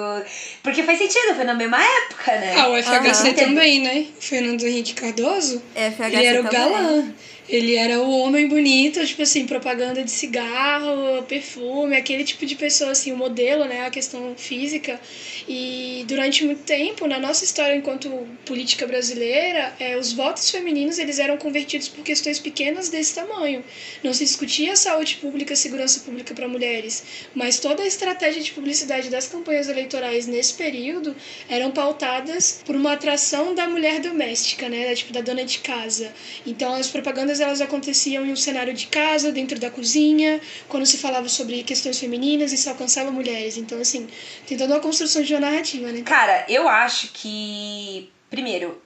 Porque 0.61 0.83
faz 0.83 0.97
sentido, 0.97 1.35
foi 1.35 1.43
na 1.43 1.53
mesma 1.53 1.83
época, 1.83 2.31
né? 2.39 2.55
Ah, 2.57 2.69
o 2.69 2.83
FHC 2.83 3.29
uhum. 3.29 3.33
também, 3.33 3.81
né? 3.81 4.07
Fernando 4.19 4.63
Henrique 4.63 4.93
Cardoso. 4.93 5.61
FHC 5.75 6.15
ele 6.15 6.25
era 6.25 6.41
o 6.41 6.43
galã. 6.43 7.13
Ele 7.47 7.75
era 7.75 7.99
o 8.01 8.09
homem 8.19 8.47
bonito, 8.47 9.05
tipo 9.05 9.21
assim, 9.21 9.45
propaganda 9.45 10.01
de 10.01 10.11
cigarro, 10.11 11.21
perfume, 11.23 11.95
aquele 11.95 12.23
tipo 12.23 12.45
de 12.45 12.55
pessoa, 12.55 12.91
assim, 12.91 13.11
o 13.11 13.17
modelo, 13.17 13.65
né, 13.65 13.85
a 13.85 13.89
questão 13.89 14.33
física. 14.37 14.99
E 15.47 16.05
durante 16.07 16.45
muito 16.45 16.63
tempo, 16.63 17.05
na 17.05 17.19
nossa 17.19 17.43
história 17.43 17.75
enquanto 17.75 18.09
política 18.45 18.87
brasileira, 18.87 19.73
é, 19.79 19.97
os 19.97 20.13
votos 20.13 20.49
femininos 20.49 20.99
eles 20.99 21.19
eram 21.19 21.35
convertidos 21.37 21.89
por 21.89 22.03
questões 22.03 22.39
pequenas 22.39 22.89
desse 22.89 23.13
tamanho. 23.15 23.63
Não 24.01 24.13
se 24.13 24.23
discutia 24.23 24.75
saúde 24.75 25.17
pública, 25.17 25.55
segurança 25.55 25.99
pública 25.99 26.33
para 26.33 26.47
mulheres, 26.47 27.03
mas 27.35 27.59
toda 27.59 27.83
a 27.83 27.87
estratégia 27.87 28.41
de 28.41 28.51
publicidade 28.51 29.09
das 29.09 29.27
campanhas 29.27 29.67
eleitorais 29.67 30.27
nesse 30.27 30.53
período 30.53 31.15
eram 31.49 31.71
pautadas 31.71 32.61
por 32.65 32.75
uma 32.75 32.93
atração 32.93 33.53
da 33.53 33.67
mulher 33.67 33.99
doméstica, 33.99 34.69
né, 34.69 34.87
da, 34.87 34.95
tipo 34.95 35.11
da 35.11 35.21
dona 35.21 35.43
de 35.43 35.59
casa. 35.59 36.13
Então 36.45 36.73
as 36.73 36.87
propagandas 36.87 37.32
elas 37.39 37.61
aconteciam 37.61 38.25
em 38.25 38.31
um 38.31 38.35
cenário 38.35 38.73
de 38.73 38.87
casa, 38.87 39.31
dentro 39.31 39.59
da 39.59 39.69
cozinha, 39.69 40.41
quando 40.67 40.85
se 40.85 40.97
falava 40.97 41.29
sobre 41.29 41.63
questões 41.63 41.99
femininas 41.99 42.51
e 42.51 42.57
se 42.57 42.69
alcançava 42.69 43.11
mulheres. 43.11 43.57
Então 43.57 43.79
assim, 43.79 44.07
tem 44.47 44.57
toda 44.57 44.73
uma 44.73 44.81
construção 44.81 45.21
de 45.21 45.33
uma 45.33 45.41
narrativa, 45.41 45.91
né? 45.91 46.01
Cara, 46.01 46.45
eu 46.47 46.67
acho 46.67 47.09
que 47.13 48.11
primeiro, 48.29 48.81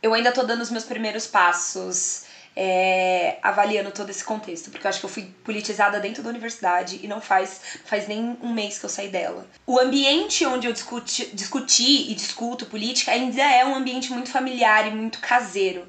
eu 0.00 0.14
ainda 0.14 0.30
tô 0.30 0.44
dando 0.44 0.60
os 0.60 0.70
meus 0.70 0.84
primeiros 0.84 1.26
passos 1.26 2.22
é, 2.60 3.38
avaliando 3.42 3.90
todo 3.90 4.10
esse 4.10 4.24
contexto, 4.24 4.70
porque 4.70 4.86
eu 4.86 4.88
acho 4.88 5.00
que 5.00 5.06
eu 5.06 5.10
fui 5.10 5.32
politizada 5.44 6.00
dentro 6.00 6.22
da 6.22 6.28
universidade 6.28 7.00
e 7.02 7.06
não 7.06 7.20
faz, 7.20 7.60
faz 7.84 8.06
nem 8.06 8.36
um 8.42 8.52
mês 8.52 8.78
que 8.78 8.84
eu 8.84 8.90
saí 8.90 9.08
dela. 9.08 9.46
O 9.66 9.78
ambiente 9.78 10.44
onde 10.44 10.66
eu 10.66 10.72
discuti, 10.72 11.26
discuti 11.32 12.10
e 12.10 12.14
discuto 12.14 12.66
política 12.66 13.12
ainda 13.12 13.42
é 13.42 13.64
um 13.64 13.74
ambiente 13.74 14.10
muito 14.12 14.30
familiar 14.30 14.86
e 14.86 14.90
muito 14.90 15.20
caseiro. 15.20 15.86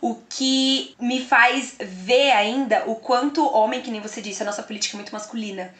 O 0.00 0.14
que 0.28 0.94
me 0.98 1.24
faz 1.24 1.76
ver 1.78 2.30
ainda 2.32 2.84
o 2.86 2.96
quanto 2.96 3.46
homem, 3.46 3.82
que 3.82 3.90
nem 3.90 4.00
você 4.00 4.22
disse, 4.22 4.42
a 4.42 4.46
nossa 4.46 4.62
política 4.62 4.96
é 4.96 4.98
muito 4.98 5.12
masculina 5.12 5.74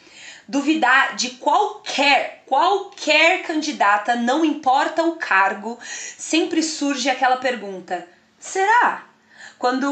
duvidar 0.47 1.15
de 1.15 1.31
qualquer, 1.31 2.43
qualquer 2.45 3.43
candidata, 3.43 4.15
não 4.15 4.43
importa 4.43 5.03
o 5.03 5.15
cargo, 5.15 5.79
sempre 5.81 6.61
surge 6.61 7.09
aquela 7.09 7.37
pergunta: 7.37 8.05
será? 8.37 9.05
Quando 9.57 9.87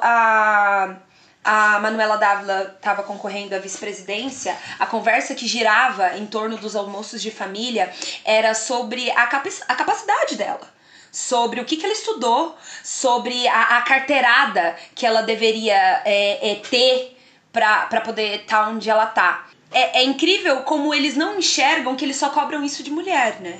a 0.00 0.96
a 1.44 1.78
Manuela 1.78 2.16
Dávila 2.16 2.74
estava 2.74 3.02
concorrendo 3.02 3.54
à 3.54 3.58
vice-presidência, 3.58 4.56
a 4.78 4.86
conversa 4.86 5.34
que 5.34 5.46
girava 5.46 6.16
em 6.16 6.24
torno 6.24 6.56
dos 6.56 6.74
almoços 6.74 7.20
de 7.20 7.30
família 7.30 7.92
era 8.24 8.54
sobre 8.54 9.10
a, 9.10 9.26
cap 9.26 9.46
a 9.68 9.74
capacidade 9.74 10.36
dela. 10.36 10.72
Sobre 11.14 11.60
o 11.60 11.64
que, 11.64 11.76
que 11.76 11.84
ela 11.84 11.94
estudou, 11.94 12.56
sobre 12.82 13.46
a, 13.46 13.78
a 13.78 13.82
carteirada 13.82 14.76
que 14.96 15.06
ela 15.06 15.22
deveria 15.22 16.02
é, 16.04 16.50
é, 16.50 16.54
ter 16.56 17.16
para 17.52 18.00
poder 18.00 18.40
estar 18.40 18.64
tá 18.64 18.68
onde 18.68 18.90
ela 18.90 19.06
tá 19.06 19.46
é, 19.74 20.00
é 20.00 20.04
incrível 20.04 20.62
como 20.62 20.94
eles 20.94 21.16
não 21.16 21.38
enxergam 21.38 21.96
que 21.96 22.04
eles 22.04 22.16
só 22.16 22.30
cobram 22.30 22.64
isso 22.64 22.82
de 22.82 22.90
mulher, 22.90 23.40
né? 23.40 23.58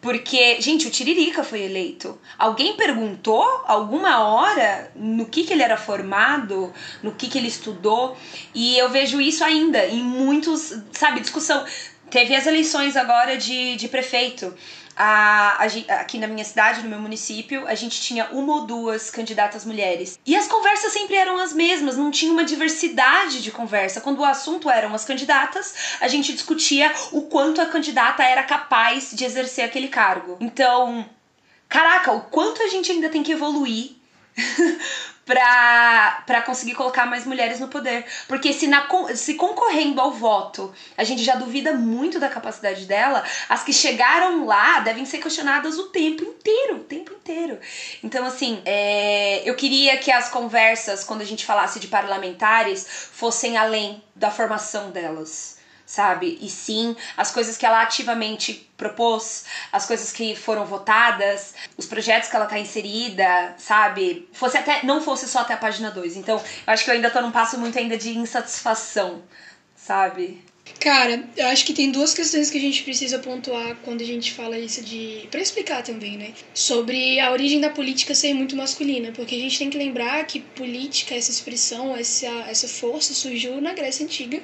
Porque, 0.00 0.60
gente, 0.60 0.88
o 0.88 0.90
Tiririca 0.90 1.44
foi 1.44 1.62
eleito. 1.62 2.18
Alguém 2.36 2.76
perguntou 2.76 3.44
alguma 3.66 4.24
hora 4.24 4.90
no 4.96 5.26
que, 5.26 5.44
que 5.44 5.52
ele 5.52 5.62
era 5.62 5.76
formado, 5.76 6.74
no 7.00 7.12
que, 7.12 7.28
que 7.28 7.38
ele 7.38 7.46
estudou. 7.46 8.16
E 8.52 8.76
eu 8.76 8.90
vejo 8.90 9.20
isso 9.20 9.44
ainda 9.44 9.86
em 9.86 10.02
muitos, 10.02 10.76
sabe, 10.90 11.20
discussão. 11.20 11.64
Teve 12.10 12.34
as 12.34 12.48
eleições 12.48 12.96
agora 12.96 13.36
de, 13.36 13.76
de 13.76 13.86
prefeito 13.86 14.52
a, 15.04 15.64
a, 15.64 15.94
aqui 16.00 16.16
na 16.16 16.28
minha 16.28 16.44
cidade, 16.44 16.84
no 16.84 16.88
meu 16.88 17.00
município, 17.00 17.66
a 17.66 17.74
gente 17.74 18.00
tinha 18.00 18.26
uma 18.26 18.54
ou 18.54 18.66
duas 18.66 19.10
candidatas 19.10 19.64
mulheres. 19.64 20.16
E 20.24 20.36
as 20.36 20.46
conversas 20.46 20.92
sempre 20.92 21.16
eram 21.16 21.38
as 21.38 21.52
mesmas, 21.52 21.96
não 21.96 22.12
tinha 22.12 22.32
uma 22.32 22.44
diversidade 22.44 23.42
de 23.42 23.50
conversa. 23.50 24.00
Quando 24.00 24.20
o 24.20 24.24
assunto 24.24 24.70
eram 24.70 24.94
as 24.94 25.04
candidatas, 25.04 25.74
a 26.00 26.06
gente 26.06 26.32
discutia 26.32 26.92
o 27.10 27.22
quanto 27.22 27.60
a 27.60 27.66
candidata 27.66 28.22
era 28.22 28.44
capaz 28.44 29.10
de 29.12 29.24
exercer 29.24 29.64
aquele 29.64 29.88
cargo. 29.88 30.36
Então, 30.40 31.04
caraca, 31.68 32.12
o 32.12 32.20
quanto 32.20 32.62
a 32.62 32.68
gente 32.68 32.92
ainda 32.92 33.08
tem 33.08 33.24
que 33.24 33.32
evoluir 33.32 33.96
para 35.24 36.42
conseguir 36.44 36.74
colocar 36.74 37.06
mais 37.06 37.24
mulheres 37.24 37.60
no 37.60 37.68
poder. 37.68 38.04
Porque 38.26 38.52
se, 38.52 38.66
na, 38.66 38.86
se 39.14 39.34
concorrendo 39.34 40.00
ao 40.00 40.12
voto 40.12 40.72
a 40.96 41.04
gente 41.04 41.22
já 41.22 41.36
duvida 41.36 41.72
muito 41.72 42.18
da 42.18 42.28
capacidade 42.28 42.86
dela, 42.86 43.24
as 43.48 43.62
que 43.62 43.72
chegaram 43.72 44.44
lá 44.44 44.80
devem 44.80 45.04
ser 45.04 45.18
questionadas 45.18 45.78
o 45.78 45.84
tempo 45.88 46.22
inteiro, 46.22 46.76
o 46.76 46.84
tempo 46.84 47.12
inteiro. 47.12 47.58
Então, 48.02 48.26
assim, 48.26 48.60
é, 48.64 49.48
eu 49.48 49.54
queria 49.54 49.96
que 49.98 50.10
as 50.10 50.28
conversas, 50.28 51.04
quando 51.04 51.22
a 51.22 51.26
gente 51.26 51.44
falasse 51.44 51.78
de 51.78 51.86
parlamentares, 51.86 52.86
fossem 53.12 53.56
além 53.56 54.02
da 54.14 54.30
formação 54.30 54.90
delas 54.90 55.61
sabe? 55.92 56.38
E 56.40 56.48
sim, 56.48 56.96
as 57.18 57.30
coisas 57.30 57.58
que 57.58 57.66
ela 57.66 57.82
ativamente 57.82 58.66
propôs, 58.78 59.44
as 59.70 59.84
coisas 59.84 60.10
que 60.10 60.34
foram 60.34 60.64
votadas, 60.64 61.52
os 61.76 61.84
projetos 61.84 62.30
que 62.30 62.36
ela 62.36 62.46
tá 62.46 62.58
inserida, 62.58 63.54
sabe? 63.58 64.26
Fosse 64.32 64.56
até 64.56 64.82
não 64.86 65.02
fosse 65.02 65.28
só 65.28 65.40
até 65.40 65.52
a 65.52 65.58
página 65.58 65.90
2. 65.90 66.16
Então, 66.16 66.38
eu 66.38 66.72
acho 66.72 66.82
que 66.82 66.88
eu 66.90 66.94
ainda 66.94 67.10
tô 67.10 67.20
num 67.20 67.30
passo 67.30 67.58
muito 67.58 67.78
ainda 67.78 67.98
de 67.98 68.16
insatisfação, 68.16 69.22
sabe? 69.76 70.42
Cara, 70.80 71.28
eu 71.36 71.46
acho 71.48 71.66
que 71.66 71.74
tem 71.74 71.92
duas 71.92 72.14
questões 72.14 72.48
que 72.48 72.56
a 72.56 72.60
gente 72.60 72.82
precisa 72.84 73.18
pontuar 73.18 73.76
quando 73.84 74.00
a 74.00 74.06
gente 74.06 74.32
fala 74.32 74.58
isso 74.58 74.80
de. 74.80 75.28
para 75.30 75.40
explicar 75.40 75.82
também, 75.82 76.16
né? 76.16 76.32
Sobre 76.54 77.20
a 77.20 77.30
origem 77.32 77.60
da 77.60 77.68
política 77.68 78.14
ser 78.14 78.32
muito 78.32 78.56
masculina. 78.56 79.12
Porque 79.12 79.34
a 79.34 79.38
gente 79.38 79.58
tem 79.58 79.68
que 79.68 79.76
lembrar 79.76 80.24
que 80.24 80.40
política, 80.40 81.14
essa 81.14 81.30
expressão, 81.30 81.94
essa, 81.94 82.26
essa 82.48 82.66
força 82.66 83.12
surgiu 83.12 83.60
na 83.60 83.74
Grécia 83.74 84.06
Antiga 84.06 84.42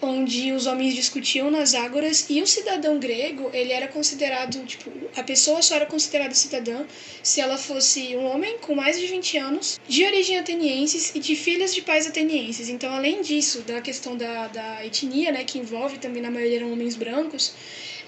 onde 0.00 0.52
os 0.52 0.66
homens 0.66 0.94
discutiam 0.94 1.50
nas 1.50 1.74
ágoras 1.74 2.26
e 2.28 2.40
o 2.40 2.46
cidadão 2.46 2.98
grego, 2.98 3.50
ele 3.52 3.72
era 3.72 3.88
considerado, 3.88 4.64
tipo, 4.64 4.90
a 5.16 5.22
pessoa 5.22 5.60
só 5.62 5.74
era 5.76 5.86
considerada 5.86 6.34
cidadã 6.34 6.84
se 7.22 7.40
ela 7.40 7.58
fosse 7.58 8.16
um 8.16 8.24
homem 8.26 8.58
com 8.58 8.74
mais 8.74 8.98
de 8.98 9.06
20 9.06 9.36
anos, 9.38 9.80
de 9.88 10.04
origem 10.04 10.38
atenienses 10.38 11.14
e 11.14 11.18
de 11.18 11.34
filhas 11.34 11.74
de 11.74 11.82
pais 11.82 12.06
atenienses. 12.06 12.68
Então, 12.68 12.92
além 12.92 13.22
disso, 13.22 13.62
da 13.62 13.80
questão 13.80 14.16
da, 14.16 14.48
da 14.48 14.86
etnia, 14.86 15.32
né, 15.32 15.44
que 15.44 15.58
envolve 15.58 15.98
também 15.98 16.22
na 16.22 16.30
maioria 16.30 16.58
eram 16.58 16.72
homens 16.72 16.94
brancos, 16.96 17.54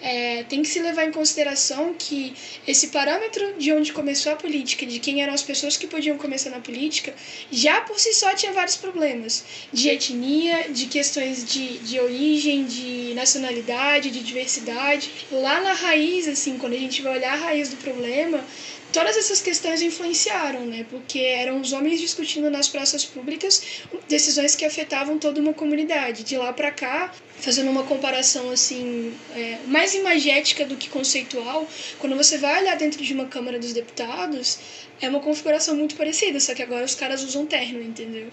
é, 0.03 0.45
tem 0.45 0.63
que 0.63 0.69
se 0.69 0.81
levar 0.81 1.05
em 1.05 1.13
consideração 1.13 1.95
que 1.99 2.35
esse 2.67 2.89
parâmetro 2.89 3.55
de 3.59 3.73
onde 3.73 3.93
começou 3.93 4.33
a 4.33 4.37
política, 4.37 4.87
de 4.87 4.99
quem 4.99 5.23
eram 5.23 5.35
as 5.35 5.43
pessoas 5.43 5.77
que 5.77 5.87
podiam 5.87 6.17
começar 6.17 6.51
na 6.51 6.61
política, 6.61 7.15
já 7.51 7.81
por 7.83 7.99
si 7.99 8.13
só 8.15 8.35
tinha 8.35 8.53
vários 8.53 8.77
problemas 8.77 9.45
de 9.73 9.89
etnia, 9.89 10.71
de 10.71 10.87
questões 10.87 11.45
de, 11.45 11.79
de 11.79 12.01
origem, 12.01 12.65
de 12.65 13.13
nacionalidade, 13.15 14.11
de 14.11 14.21
diversidade. 14.21 15.11
Lá 15.31 15.61
na 15.61 15.73
raiz, 15.73 16.27
assim, 16.29 16.59
quando 16.59 16.75
a 16.75 16.79
gente 16.79 17.03
vai 17.03 17.19
olhar 17.19 17.33
a 17.35 17.37
raiz 17.37 17.69
do 17.69 17.77
problema, 17.77 18.45
todas 18.93 19.17
essas 19.17 19.41
questões 19.41 19.83
influenciaram, 19.83 20.67
né? 20.67 20.87
Porque 20.91 21.19
eram 21.19 21.61
os 21.61 21.73
homens 21.73 22.01
discutindo 22.01 22.51
nas 22.51 22.69
praças 22.69 23.05
públicas 23.05 23.83
decisões 24.09 24.55
que 24.55 24.65
afetavam 24.65 25.19
toda 25.19 25.41
uma 25.41 25.53
comunidade. 25.53 26.25
De 26.25 26.37
lá 26.37 26.53
para 26.53 26.71
cá, 26.71 27.13
fazendo 27.39 27.71
uma 27.71 27.85
comparação 27.85 28.51
assim 28.51 29.15
é, 29.35 29.59
mais 29.67 29.95
imagética 29.95 30.65
do 30.65 30.77
que 30.77 30.89
conceitual, 30.89 31.69
quando 31.99 32.17
você 32.17 32.39
vai 32.39 32.63
olhar 32.63 32.77
dentro 32.77 33.03
de 33.03 33.13
uma 33.15 33.27
Câmara 33.27 33.59
dos 33.59 33.73
Deputados, 33.73 34.59
é 35.01 35.09
uma 35.09 35.21
configuração 35.21 35.77
muito 35.77 35.95
parecida, 35.95 36.39
só 36.41 36.55
que 36.55 36.63
agora 36.63 36.85
os 36.85 36.95
caras 36.95 37.23
usam 37.23 37.47
terno, 37.47 37.83
entendeu? 37.83 38.29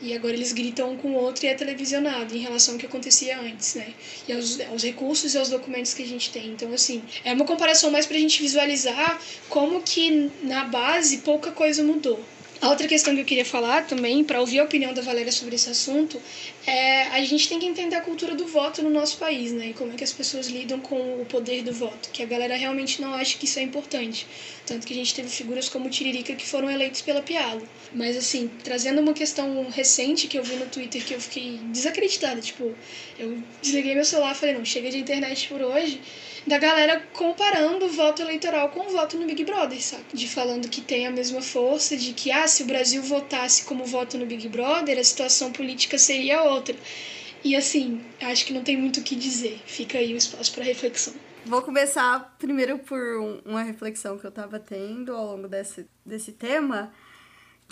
E 0.00 0.14
agora 0.14 0.34
eles 0.34 0.52
gritam 0.52 0.92
um 0.92 0.96
com 0.96 1.08
o 1.08 1.14
outro 1.14 1.44
e 1.44 1.48
é 1.48 1.54
televisionado 1.54 2.34
em 2.34 2.38
relação 2.38 2.74
ao 2.74 2.80
que 2.80 2.86
acontecia 2.86 3.38
antes, 3.40 3.74
né? 3.74 3.94
E 4.28 4.32
aos, 4.32 4.60
aos 4.60 4.82
recursos 4.82 5.34
e 5.34 5.38
aos 5.38 5.48
documentos 5.48 5.92
que 5.92 6.02
a 6.02 6.06
gente 6.06 6.30
tem. 6.30 6.48
Então, 6.48 6.72
assim, 6.72 7.02
é 7.24 7.32
uma 7.32 7.44
comparação 7.44 7.90
mais 7.90 8.06
pra 8.06 8.16
gente 8.16 8.40
visualizar 8.40 9.20
como 9.48 9.82
que 9.82 10.30
na 10.42 10.64
base 10.64 11.18
pouca 11.18 11.50
coisa 11.50 11.82
mudou. 11.82 12.24
A 12.60 12.70
outra 12.70 12.88
questão 12.88 13.14
que 13.14 13.20
eu 13.20 13.24
queria 13.24 13.44
falar 13.44 13.86
também, 13.86 14.24
para 14.24 14.40
ouvir 14.40 14.58
a 14.58 14.64
opinião 14.64 14.92
da 14.92 15.00
Valéria 15.00 15.30
sobre 15.30 15.54
esse 15.54 15.70
assunto, 15.70 16.20
é 16.66 17.02
a 17.04 17.24
gente 17.24 17.48
tem 17.48 17.60
que 17.60 17.66
entender 17.66 17.94
a 17.94 18.00
cultura 18.00 18.34
do 18.34 18.48
voto 18.48 18.82
no 18.82 18.90
nosso 18.90 19.16
país, 19.16 19.52
né? 19.52 19.68
E 19.68 19.74
como 19.74 19.92
é 19.92 19.94
que 19.94 20.02
as 20.02 20.12
pessoas 20.12 20.48
lidam 20.48 20.80
com 20.80 21.22
o 21.22 21.26
poder 21.26 21.62
do 21.62 21.72
voto, 21.72 22.10
que 22.12 22.20
a 22.20 22.26
galera 22.26 22.56
realmente 22.56 23.00
não 23.00 23.14
acha 23.14 23.38
que 23.38 23.44
isso 23.44 23.60
é 23.60 23.62
importante. 23.62 24.26
Tanto 24.66 24.84
que 24.84 24.92
a 24.92 24.96
gente 24.96 25.14
teve 25.14 25.28
figuras 25.28 25.68
como 25.68 25.88
Tiririca 25.88 26.34
que 26.34 26.44
foram 26.44 26.68
eleitos 26.68 27.00
pela 27.00 27.22
Pialo. 27.22 27.62
Mas 27.94 28.16
assim, 28.16 28.50
trazendo 28.64 29.00
uma 29.00 29.12
questão 29.12 29.68
recente 29.70 30.26
que 30.26 30.36
eu 30.36 30.42
vi 30.42 30.56
no 30.56 30.66
Twitter 30.66 31.04
que 31.04 31.14
eu 31.14 31.20
fiquei 31.20 31.60
desacreditada, 31.70 32.40
tipo, 32.40 32.74
eu 33.20 33.38
desliguei 33.62 33.94
meu 33.94 34.04
celular 34.04 34.32
e 34.32 34.34
falei, 34.34 34.54
não, 34.56 34.64
chega 34.64 34.90
de 34.90 34.98
internet 34.98 35.46
por 35.46 35.62
hoje 35.62 36.00
da 36.46 36.58
galera 36.58 37.02
comparando 37.12 37.86
o 37.86 37.88
voto 37.88 38.22
eleitoral 38.22 38.70
com 38.70 38.80
o 38.80 38.90
voto 38.90 39.16
no 39.16 39.26
Big 39.26 39.44
Brother, 39.44 39.82
sabe? 39.82 40.04
De 40.12 40.28
falando 40.28 40.68
que 40.68 40.80
tem 40.80 41.06
a 41.06 41.10
mesma 41.10 41.42
força, 41.42 41.96
de 41.96 42.12
que, 42.12 42.30
ah, 42.30 42.46
se 42.46 42.62
o 42.62 42.66
Brasil 42.66 43.02
votasse 43.02 43.64
como 43.64 43.84
voto 43.84 44.16
no 44.16 44.26
Big 44.26 44.48
Brother, 44.48 44.98
a 44.98 45.04
situação 45.04 45.52
política 45.52 45.98
seria 45.98 46.42
outra. 46.42 46.76
E 47.44 47.54
assim, 47.54 48.00
acho 48.20 48.46
que 48.46 48.52
não 48.52 48.62
tem 48.62 48.76
muito 48.76 49.00
o 49.00 49.02
que 49.02 49.14
dizer. 49.14 49.60
Fica 49.66 49.98
aí 49.98 50.12
o 50.12 50.16
espaço 50.16 50.52
para 50.52 50.64
reflexão. 50.64 51.14
Vou 51.46 51.62
começar 51.62 52.36
primeiro 52.38 52.78
por 52.78 53.00
uma 53.44 53.62
reflexão 53.62 54.18
que 54.18 54.26
eu 54.26 54.30
estava 54.30 54.58
tendo 54.58 55.14
ao 55.14 55.36
longo 55.36 55.48
desse, 55.48 55.86
desse 56.04 56.32
tema 56.32 56.92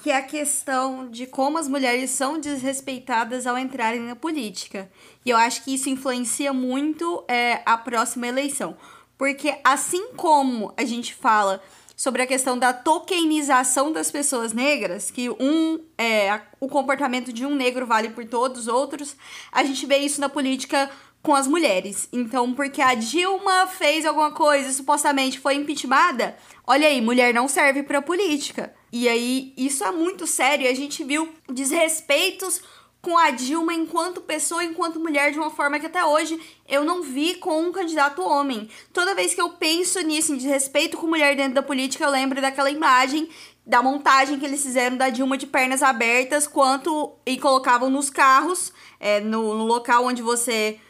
que 0.02 0.10
é 0.10 0.16
a 0.16 0.22
questão 0.22 1.08
de 1.08 1.26
como 1.26 1.58
as 1.58 1.68
mulheres 1.68 2.10
são 2.10 2.38
desrespeitadas 2.38 3.46
ao 3.46 3.58
entrarem 3.58 4.00
na 4.00 4.14
política. 4.14 4.90
E 5.24 5.30
eu 5.30 5.36
acho 5.36 5.64
que 5.64 5.74
isso 5.74 5.88
influencia 5.88 6.52
muito 6.52 7.24
é, 7.26 7.62
a 7.64 7.76
próxima 7.78 8.26
eleição. 8.26 8.76
Porque 9.18 9.58
assim 9.64 10.08
como 10.14 10.72
a 10.76 10.84
gente 10.84 11.14
fala 11.14 11.62
sobre 11.96 12.20
a 12.20 12.26
questão 12.26 12.58
da 12.58 12.74
tokenização 12.74 13.90
das 13.90 14.10
pessoas 14.10 14.52
negras, 14.52 15.10
que 15.10 15.30
um 15.30 15.80
é, 15.96 16.40
o 16.60 16.68
comportamento 16.68 17.32
de 17.32 17.46
um 17.46 17.54
negro 17.54 17.86
vale 17.86 18.10
por 18.10 18.26
todos 18.26 18.62
os 18.62 18.68
outros, 18.68 19.16
a 19.50 19.64
gente 19.64 19.86
vê 19.86 19.96
isso 19.96 20.20
na 20.20 20.28
política 20.28 20.90
com 21.22 21.34
as 21.34 21.48
mulheres. 21.48 22.06
Então, 22.12 22.52
porque 22.52 22.82
a 22.82 22.94
Dilma 22.94 23.66
fez 23.66 24.04
alguma 24.04 24.30
coisa, 24.30 24.70
supostamente 24.72 25.40
foi 25.40 25.54
impeachmentada, 25.54 26.36
olha 26.66 26.86
aí, 26.86 27.00
mulher 27.00 27.32
não 27.32 27.48
serve 27.48 27.82
para 27.82 28.02
política. 28.02 28.72
E 28.92 29.08
aí, 29.08 29.52
isso 29.56 29.84
é 29.84 29.90
muito 29.90 30.26
sério. 30.26 30.68
A 30.68 30.74
gente 30.74 31.02
viu 31.04 31.28
desrespeitos 31.52 32.60
com 33.06 33.16
a 33.16 33.30
Dilma 33.30 33.72
enquanto 33.72 34.20
pessoa, 34.20 34.64
enquanto 34.64 34.98
mulher, 34.98 35.30
de 35.30 35.38
uma 35.38 35.50
forma 35.50 35.78
que 35.78 35.86
até 35.86 36.04
hoje 36.04 36.40
eu 36.68 36.82
não 36.82 37.02
vi 37.02 37.36
com 37.36 37.62
um 37.62 37.70
candidato 37.70 38.20
homem. 38.20 38.68
Toda 38.92 39.14
vez 39.14 39.32
que 39.32 39.40
eu 39.40 39.50
penso 39.50 40.00
nisso, 40.00 40.32
em 40.32 40.36
desrespeito 40.36 40.96
com 40.96 41.06
mulher 41.06 41.36
dentro 41.36 41.54
da 41.54 41.62
política, 41.62 42.04
eu 42.04 42.10
lembro 42.10 42.40
daquela 42.40 42.68
imagem 42.70 43.28
da 43.64 43.82
montagem 43.82 44.38
que 44.38 44.44
eles 44.44 44.62
fizeram 44.62 44.96
da 44.96 45.08
Dilma 45.08 45.36
de 45.36 45.46
pernas 45.46 45.82
abertas, 45.82 46.46
quanto 46.46 47.12
e 47.24 47.36
colocavam 47.36 47.90
nos 47.90 48.10
carros, 48.10 48.72
é, 48.98 49.20
no, 49.20 49.54
no 49.54 49.64
local 49.64 50.04
onde 50.04 50.22
você 50.22 50.80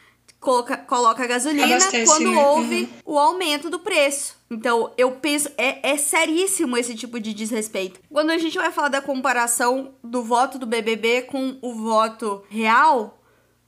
coloca, 0.47 0.77
coloca 0.77 1.27
gasolina 1.27 1.65
Abastece, 1.65 2.05
quando 2.05 2.31
né? 2.31 2.47
houve 2.47 2.83
Uhum. 2.83 3.13
o 3.13 3.19
aumento 3.19 3.69
do 3.69 3.79
preço. 3.79 4.37
Então, 4.49 4.93
eu 4.97 5.11
penso, 5.11 5.49
é, 5.57 5.91
é 5.91 5.97
seríssimo 5.97 6.77
esse 6.77 6.95
tipo 6.95 7.19
de 7.19 7.33
desrespeito. 7.33 7.99
Quando 8.09 8.29
a 8.29 8.37
gente 8.37 8.57
vai 8.57 8.71
falar 8.71 8.87
da 8.87 9.01
comparação 9.01 9.95
do 10.01 10.23
voto 10.23 10.57
do 10.57 10.65
BBB 10.65 11.23
com 11.23 11.57
o 11.61 11.73
voto 11.73 12.45
real, 12.49 13.21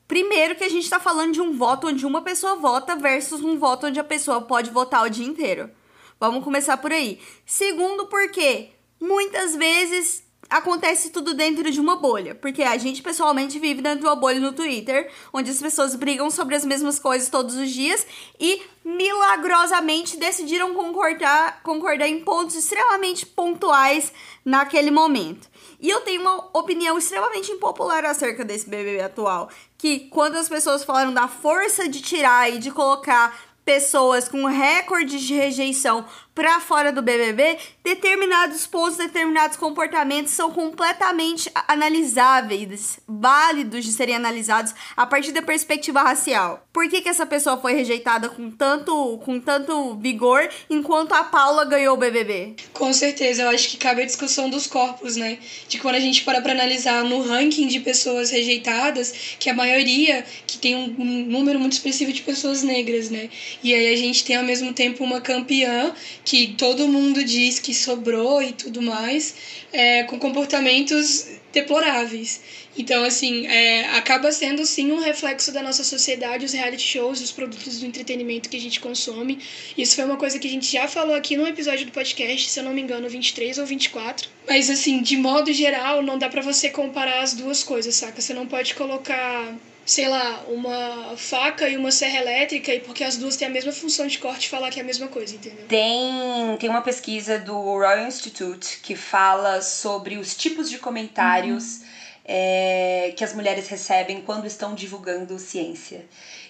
primeiro 0.07 0.55
que 0.55 0.63
a 0.63 0.69
gente 0.69 0.89
tá 0.89 1.01
falando 1.01 1.33
de 1.33 1.41
um 1.41 1.51
voto 1.57 1.87
onde 1.87 2.05
uma 2.05 2.21
pessoa 2.21 2.55
vota 2.55 2.95
versus 2.95 3.43
um 3.43 3.59
voto 3.59 3.87
onde 3.87 3.99
a 3.99 4.03
pessoa 4.03 4.39
pode 4.41 4.69
votar 4.69 5.03
o 5.05 5.09
dia 5.09 5.27
inteiro. 5.27 5.69
Vamos 6.17 6.45
começar 6.45 6.77
por 6.77 6.93
aí. 6.93 7.19
Segundo, 7.45 8.05
porque 8.07 8.69
muitas 9.01 9.53
vezes 9.53 10.23
acontece 10.49 11.11
tudo 11.11 11.33
dentro 11.33 11.69
de 11.69 11.79
uma 11.79 11.97
bolha. 11.97 12.33
Porque 12.33 12.63
a 12.63 12.77
gente 12.77 13.01
pessoalmente 13.01 13.59
vive 13.59 13.81
dentro 13.81 13.99
de 13.99 14.05
uma 14.05 14.15
bolha 14.15 14.39
no 14.39 14.51
Twitter, 14.51 15.11
onde 15.31 15.51
as 15.51 15.59
pessoas 15.59 15.95
brigam 15.95 16.31
sobre 16.31 16.55
as 16.55 16.65
mesmas 16.65 16.97
coisas 16.99 17.29
todos 17.29 17.55
os 17.55 17.69
dias 17.69 18.05
e 18.39 18.61
milagrosamente 18.83 20.17
decidiram 20.17 20.73
concordar, 20.73 21.61
concordar 21.61 22.07
em 22.07 22.21
pontos 22.21 22.55
extremamente 22.55 23.25
pontuais 23.25 24.11
naquele 24.43 24.89
momento. 24.89 25.47
E 25.79 25.89
eu 25.89 26.01
tenho 26.01 26.21
uma 26.21 26.49
opinião 26.53 26.97
extremamente 26.97 27.51
impopular 27.51 28.03
acerca 28.05 28.43
desse 28.43 28.69
BBB 28.69 29.01
atual, 29.01 29.49
que 29.77 30.09
quando 30.09 30.35
as 30.35 30.49
pessoas 30.49 30.83
falaram 30.83 31.13
da 31.13 31.27
força 31.27 31.87
de 31.87 32.01
tirar 32.01 32.51
e 32.51 32.57
de 32.57 32.71
colocar 32.71 33.49
pessoas 33.63 34.27
com 34.27 34.45
recordes 34.45 35.21
de 35.21 35.35
rejeição 35.35 36.03
para 36.33 36.59
fora 36.61 36.91
do 36.91 37.01
BBB, 37.01 37.57
determinados 37.83 38.65
pontos, 38.65 38.97
determinados 38.97 39.57
comportamentos 39.57 40.31
são 40.31 40.51
completamente 40.51 41.51
analisáveis, 41.67 42.99
válidos 43.07 43.83
de 43.83 43.91
serem 43.91 44.15
analisados 44.15 44.73
a 44.95 45.05
partir 45.05 45.31
da 45.31 45.41
perspectiva 45.41 46.01
racial. 46.01 46.65
Por 46.71 46.87
que, 46.87 47.01
que 47.01 47.09
essa 47.09 47.25
pessoa 47.25 47.57
foi 47.57 47.73
rejeitada 47.73 48.29
com 48.29 48.49
tanto, 48.49 49.17
com 49.25 49.39
tanto 49.39 49.95
vigor, 49.95 50.47
enquanto 50.69 51.13
a 51.13 51.23
Paula 51.23 51.65
ganhou 51.65 51.95
o 51.95 51.97
BBB? 51.97 52.55
Com 52.73 52.93
certeza, 52.93 53.41
eu 53.41 53.49
acho 53.49 53.67
que 53.67 53.77
cabe 53.77 54.01
a 54.01 54.05
discussão 54.05 54.49
dos 54.49 54.65
corpos, 54.65 55.15
né? 55.15 55.39
De 55.67 55.77
quando 55.79 55.95
a 55.95 55.99
gente 55.99 56.23
para 56.23 56.41
pra 56.41 56.53
analisar 56.53 57.03
no 57.03 57.21
ranking 57.21 57.67
de 57.67 57.79
pessoas 57.79 58.29
rejeitadas, 58.29 59.35
que 59.39 59.49
a 59.49 59.53
maioria, 59.53 60.23
que 60.47 60.57
tem 60.57 60.75
um, 60.75 60.95
um 60.97 61.25
número 61.25 61.59
muito 61.59 61.73
expressivo 61.73 62.13
de 62.13 62.21
pessoas 62.21 62.63
negras, 62.63 63.09
né? 63.09 63.29
E 63.63 63.73
aí 63.73 63.93
a 63.93 63.97
gente 63.97 64.23
tem 64.23 64.37
ao 64.37 64.43
mesmo 64.43 64.73
tempo 64.73 65.03
uma 65.03 65.19
campeã 65.19 65.93
que 66.29 66.53
todo 66.53 66.87
mundo 66.87 67.23
diz 67.23 67.57
que 67.57 67.73
sobrou 67.73 68.39
e 68.39 68.51
tudo 68.51 68.83
mais, 68.83 69.33
é, 69.73 70.03
com 70.03 70.19
comportamentos 70.19 71.27
deploráveis. 71.51 72.39
Então, 72.77 73.03
assim, 73.03 73.47
é, 73.47 73.87
acaba 73.97 74.31
sendo 74.31 74.63
sim 74.63 74.91
um 74.91 74.99
reflexo 74.99 75.51
da 75.51 75.63
nossa 75.63 75.83
sociedade, 75.83 76.45
os 76.45 76.53
reality 76.53 76.83
shows, 76.83 77.19
os 77.19 77.31
produtos 77.31 77.79
do 77.79 77.85
entretenimento 77.87 78.47
que 78.47 78.55
a 78.55 78.61
gente 78.61 78.79
consome. 78.79 79.39
Isso 79.75 79.95
foi 79.95 80.05
uma 80.05 80.17
coisa 80.17 80.37
que 80.37 80.47
a 80.47 80.51
gente 80.51 80.71
já 80.71 80.87
falou 80.87 81.15
aqui 81.15 81.35
num 81.35 81.47
episódio 81.47 81.87
do 81.87 81.91
podcast, 81.91 82.47
se 82.47 82.59
eu 82.59 82.63
não 82.63 82.75
me 82.75 82.81
engano, 82.81 83.09
23 83.09 83.57
ou 83.57 83.65
24. 83.65 84.29
Mas, 84.47 84.69
assim, 84.69 85.01
de 85.01 85.17
modo 85.17 85.51
geral, 85.51 86.03
não 86.03 86.19
dá 86.19 86.29
pra 86.29 86.43
você 86.43 86.69
comparar 86.69 87.23
as 87.23 87.33
duas 87.33 87.63
coisas, 87.63 87.95
saca? 87.95 88.21
Você 88.21 88.35
não 88.35 88.45
pode 88.45 88.75
colocar 88.75 89.57
sei 89.89 90.07
lá, 90.07 90.43
uma 90.47 91.17
faca 91.17 91.67
e 91.67 91.75
uma 91.75 91.91
serra 91.91 92.19
elétrica 92.19 92.71
e 92.71 92.79
porque 92.79 93.03
as 93.03 93.17
duas 93.17 93.35
têm 93.35 93.47
a 93.47 93.51
mesma 93.51 93.71
função 93.71 94.05
de 94.05 94.19
corte 94.19 94.47
falar 94.47 94.69
que 94.69 94.79
é 94.79 94.83
a 94.83 94.85
mesma 94.85 95.07
coisa, 95.07 95.33
entendeu? 95.33 95.65
Tem, 95.67 96.55
tem 96.59 96.69
uma 96.69 96.83
pesquisa 96.83 97.39
do 97.39 97.59
Royal 97.59 98.05
Institute 98.05 98.81
que 98.83 98.95
fala 98.95 99.63
sobre 99.63 100.17
os 100.17 100.35
tipos 100.35 100.69
de 100.69 100.77
comentários 100.77 101.81
é, 102.23 103.11
que 103.17 103.23
as 103.23 103.33
mulheres 103.33 103.67
recebem 103.67 104.21
quando 104.21 104.45
estão 104.45 104.75
divulgando 104.75 105.39
ciência. 105.39 106.05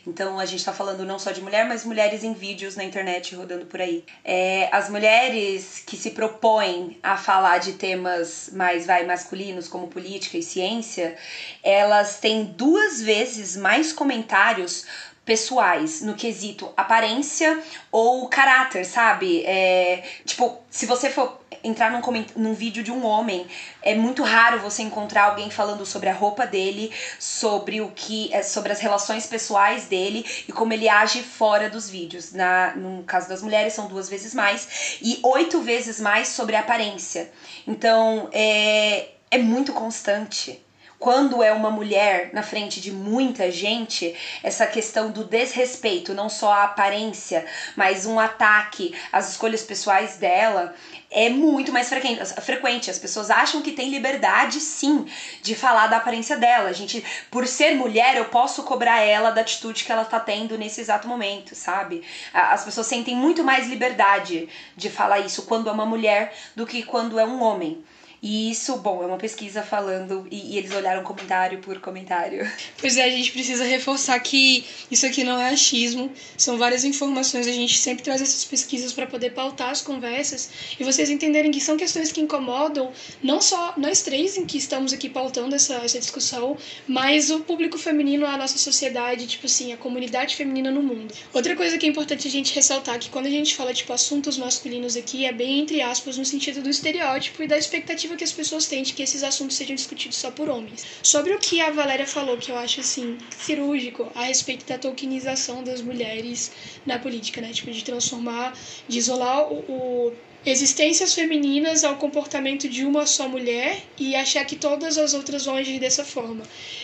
Então 0.10 0.40
a 0.40 0.46
gente 0.46 0.60
está 0.60 0.74
falando 0.74 1.06
não 1.06 1.20
só 1.20 1.32
de 1.32 1.42
mulher, 1.42 1.68
mas 1.68 1.86
mulheres 1.86 2.24
em 2.24 2.34
vídeos 2.34 2.76
na 2.76 2.84
internet 2.84 3.36
rodando 3.36 3.68
por 3.68 3.80
aí. 3.80 4.04
É, 4.26 4.68
as 4.72 4.90
mulheres 4.90 5.84
que 5.86 5.96
se 5.96 6.12
propõem 6.12 6.98
a 7.04 7.16
falar 7.16 7.60
de 7.60 7.74
temas 7.74 8.50
mais 8.52 8.88
vai 8.88 9.06
masculinos, 9.06 9.68
como 9.68 9.88
política 9.88 10.38
e 10.38 10.44
ciência, 10.44 11.16
elas 11.64 12.20
têm 12.20 12.44
duas 12.46 13.00
vezes 13.00 13.56
mais 13.56 13.94
comentários 13.94 14.86
pessoais 15.24 16.02
no 16.02 16.16
quesito 16.16 16.74
aparência 16.76 17.62
ou 17.92 18.28
caráter, 18.28 18.84
sabe? 18.84 19.44
É, 19.46 20.04
tipo, 20.26 20.58
se 20.72 20.88
você 20.88 21.12
for 21.12 21.40
entrar 21.64 21.92
num, 21.92 22.02
num 22.36 22.54
vídeo 22.54 22.84
de 22.84 22.92
um 22.92 23.06
homem, 23.06 23.48
é 23.82 23.96
muito 23.96 24.24
raro 24.24 24.60
você 24.60 24.82
encontrar 24.82 25.24
alguém 25.24 25.50
falando 25.50 25.86
sobre 25.86 26.10
a 26.10 26.14
roupa 26.14 26.46
dele, 26.46 26.92
sobre 27.20 27.82
o 27.82 27.92
que. 27.92 28.34
É, 28.34 28.44
sobre 28.44 28.72
as 28.72 28.80
relações 28.80 29.26
pessoais 29.26 29.86
dele 29.86 30.26
e 30.48 30.52
como 30.52 30.74
ele 30.74 30.88
age 30.88 31.22
fora 31.22 31.70
dos 31.70 31.90
vídeos. 31.90 32.32
Na, 32.32 32.76
no 32.76 33.04
caso 33.04 33.30
das 33.30 33.42
mulheres, 33.42 33.74
são 33.74 33.88
duas 33.88 34.10
vezes 34.10 34.34
mais, 34.34 34.98
e 35.02 35.20
oito 35.24 35.62
vezes 35.62 36.00
mais 36.00 36.30
sobre 36.30 36.56
a 36.56 36.60
aparência. 36.60 37.32
Então, 37.68 38.30
é, 38.32 39.10
é 39.32 39.38
muito 39.38 39.74
constante 39.74 40.64
quando 41.00 41.42
é 41.42 41.54
uma 41.54 41.72
mulher 41.72 42.30
na 42.34 42.44
frente 42.44 42.82
de 42.82 42.92
muita 42.92 43.50
gente, 43.50 44.14
essa 44.44 44.68
questão 44.68 45.10
do 45.10 45.24
desrespeito, 45.24 46.14
não 46.14 46.28
só 46.28 46.52
à 46.52 46.64
aparência, 46.66 47.46
mas 47.76 48.06
um 48.06 48.20
ataque 48.20 48.94
às 49.12 49.32
escolhas 49.32 49.64
pessoais 49.64 50.18
dela, 50.18 50.76
é 51.10 51.30
muito 51.30 51.72
mais 51.72 51.90
frequente. 51.90 52.92
As 52.92 53.00
pessoas 53.00 53.32
acham 53.32 53.62
que 53.62 53.72
tem 53.72 53.90
liberdade, 53.90 54.60
sim, 54.60 55.08
de 55.42 55.56
falar 55.56 55.88
da 55.88 55.98
aparência 55.98 56.36
dela. 56.36 56.70
A 56.70 56.74
gente, 56.74 57.04
por 57.32 57.48
ser 57.48 57.76
mulher, 57.76 58.18
eu 58.18 58.26
posso 58.26 58.64
cobrar 58.64 59.00
ela 59.00 59.32
da 59.32 59.42
atitude 59.42 59.86
que 59.86 59.92
ela 59.92 60.04
tá 60.04 60.20
tendo 60.20 60.58
nesse 60.58 60.82
exato 60.82 61.08
momento, 61.08 61.56
sabe? 61.56 62.04
As 62.34 62.66
pessoas 62.66 62.88
sentem 62.88 63.16
muito 63.16 63.42
mais 63.42 63.68
liberdade 63.68 64.50
de 64.76 64.90
falar 64.90 65.20
isso 65.20 65.44
quando 65.44 65.70
é 65.70 65.72
uma 65.72 65.86
mulher 65.86 66.34
do 66.56 66.68
que 66.68 66.84
quando 66.84 67.18
é 67.18 67.26
um 67.26 67.42
homem. 67.42 67.84
E 68.22 68.52
isso, 68.52 68.76
bom, 68.78 69.02
é 69.02 69.06
uma 69.06 69.18
pesquisa 69.18 69.64
falando 69.64 70.28
e, 70.30 70.54
e, 70.54 70.58
eles 70.58 70.74
olharam 70.74 71.04
comentário 71.04 71.60
por 71.60 71.80
comentário. 71.80 72.50
Pois 72.80 72.98
é, 72.98 73.04
a 73.04 73.10
gente 73.10 73.32
precisa 73.32 73.64
reforçar 73.64 74.20
que 74.20 74.66
isso 74.92 75.06
aqui 75.06 75.24
não 75.24 75.40
é 75.40 75.50
achismo, 75.50 76.12
são 76.38 76.58
várias 76.58 76.84
informações, 76.84 77.48
a 77.48 77.52
gente 77.52 77.78
sempre 77.78 78.04
traz 78.04 78.22
essas 78.22 78.44
pesquisas 78.44 78.92
para 78.92 79.08
poder 79.08 79.32
pautar 79.32 79.70
as 79.70 79.82
conversas 79.82 80.50
e 80.80 80.84
vocês 80.84 81.10
entenderem 81.10 81.52
que 81.52 81.62
são 81.62 81.78
questões 81.78 82.12
que 82.12 82.20
incomodam 82.20 82.92
não 83.24 83.42
só 83.42 83.74
nós 83.78 84.02
três 84.02 84.38
em 84.38 84.46
que 84.46 84.58
estamos 84.58 84.92
aqui 84.92 85.10
pautando 85.10 85.56
essa, 85.56 85.76
essa 85.76 86.00
discussão, 86.00 86.58
mas 86.88 87.30
o 87.30 87.40
público 87.42 87.78
feminino, 87.78 88.26
a 88.26 88.38
nossa 88.38 88.58
sociedade, 88.58 89.28
tipo 89.28 89.46
assim, 89.46 89.72
a 89.72 89.78
comunidade 89.78 90.36
feminina 90.36 90.72
no 90.72 90.82
mundo. 90.82 91.14
Outra 91.34 91.56
coisa 91.56 91.78
que 91.78 91.86
é 91.86 91.90
importante 91.90 92.28
a 92.28 92.32
gente 92.32 92.54
ressaltar 92.54 92.96
é 92.96 93.00
que 93.00 93.10
quando 93.10 93.28
a 93.28 93.32
gente 93.32 93.56
fala 93.56 93.74
tipo 93.74 93.94
assuntos 93.94 94.38
masculinos 94.38 94.98
aqui 94.98 95.26
é 95.26 95.32
bem 95.32 95.60
entre 95.60 95.82
aspas 95.82 96.18
no 96.18 96.26
sentido 96.26 96.62
do 96.62 96.70
estereótipo 96.70 97.44
e 97.44 97.48
da 97.48 97.58
expectativa 97.58 98.09
expectativa 98.10 98.16
que 98.16 98.24
as 98.24 98.32
pessoas 98.32 98.66
têm 98.68 98.84
de 98.84 98.94
que 98.94 99.04
esses 99.04 99.24
assuntos 99.24 99.56
sejam 99.56 99.76
discutidos 99.76 100.18
só 100.18 100.32
por 100.32 100.50
homens. 100.50 100.86
Sobre 101.04 101.34
o 101.34 101.40
que 101.40 101.62
a 101.62 101.72
Valéria 101.72 102.08
falou, 102.08 102.38
que 102.38 102.52
eu 102.52 102.58
acho 102.58 102.80
assim, 102.80 103.18
cirúrgico, 103.38 104.12
a 104.16 104.26
respeito 104.26 104.66
da 104.66 104.78
tokenização 104.78 105.64
das 105.64 105.82
mulheres 105.82 106.52
na 106.86 106.98
política, 106.98 107.42
né? 107.42 107.52
Tipo, 107.52 107.72
de 107.72 107.84
transformar, 107.84 108.58
de 108.88 108.98
isolar 108.98 109.52
o, 109.52 109.60
o 109.68 110.14
existências 110.46 111.14
femininas 111.14 111.84
ao 111.84 111.98
comportamento 111.98 112.70
de 112.70 112.86
uma 112.86 113.06
só 113.06 113.28
mulher 113.28 113.82
e 113.98 114.16
achar 114.16 114.46
que 114.46 114.56
todas 114.56 114.98
as 114.98 115.14
outras 115.14 115.46
vão 115.46 115.56
agir 115.56 115.80
dessa 115.80 116.06
forma. 116.06 116.44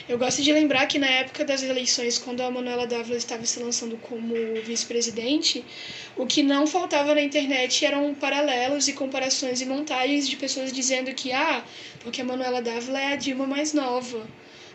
Eu 0.10 0.18
gosto 0.18 0.42
de 0.42 0.52
lembrar 0.52 0.86
que 0.88 1.00
na 1.00 1.08
época 1.08 1.46
das 1.46 1.64
eleições, 1.64 2.18
quando 2.18 2.42
a 2.42 2.52
Manuela 2.52 2.86
Dávila 2.86 3.16
estava 3.16 3.46
se 3.46 3.60
lançando 3.60 3.98
como 3.98 4.36
vice-presidente, 4.64 5.64
o 6.18 6.26
que 6.26 6.44
não 6.44 6.68
faltava 6.68 7.16
na 7.16 7.22
internet 7.22 7.86
eram 7.86 8.14
paralelos 8.14 8.88
e 8.88 8.94
comparações 8.94 9.62
e 9.62 9.66
montagens 9.66 10.28
de 10.28 10.36
pessoas 10.36 10.72
dizendo 10.72 11.14
que, 11.14 11.32
ah, 11.32 11.64
porque 12.02 12.22
a 12.22 12.26
Manuela 12.26 12.62
Dávila 12.62 13.00
é 13.00 13.14
a 13.14 13.16
Dilma 13.16 13.48
mais 13.48 13.74
nova, 13.74 14.28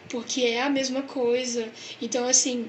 porque 0.08 0.42
é 0.42 0.62
a 0.62 0.70
mesma 0.70 1.02
coisa. 1.02 1.68
Então, 2.00 2.26
assim, 2.26 2.68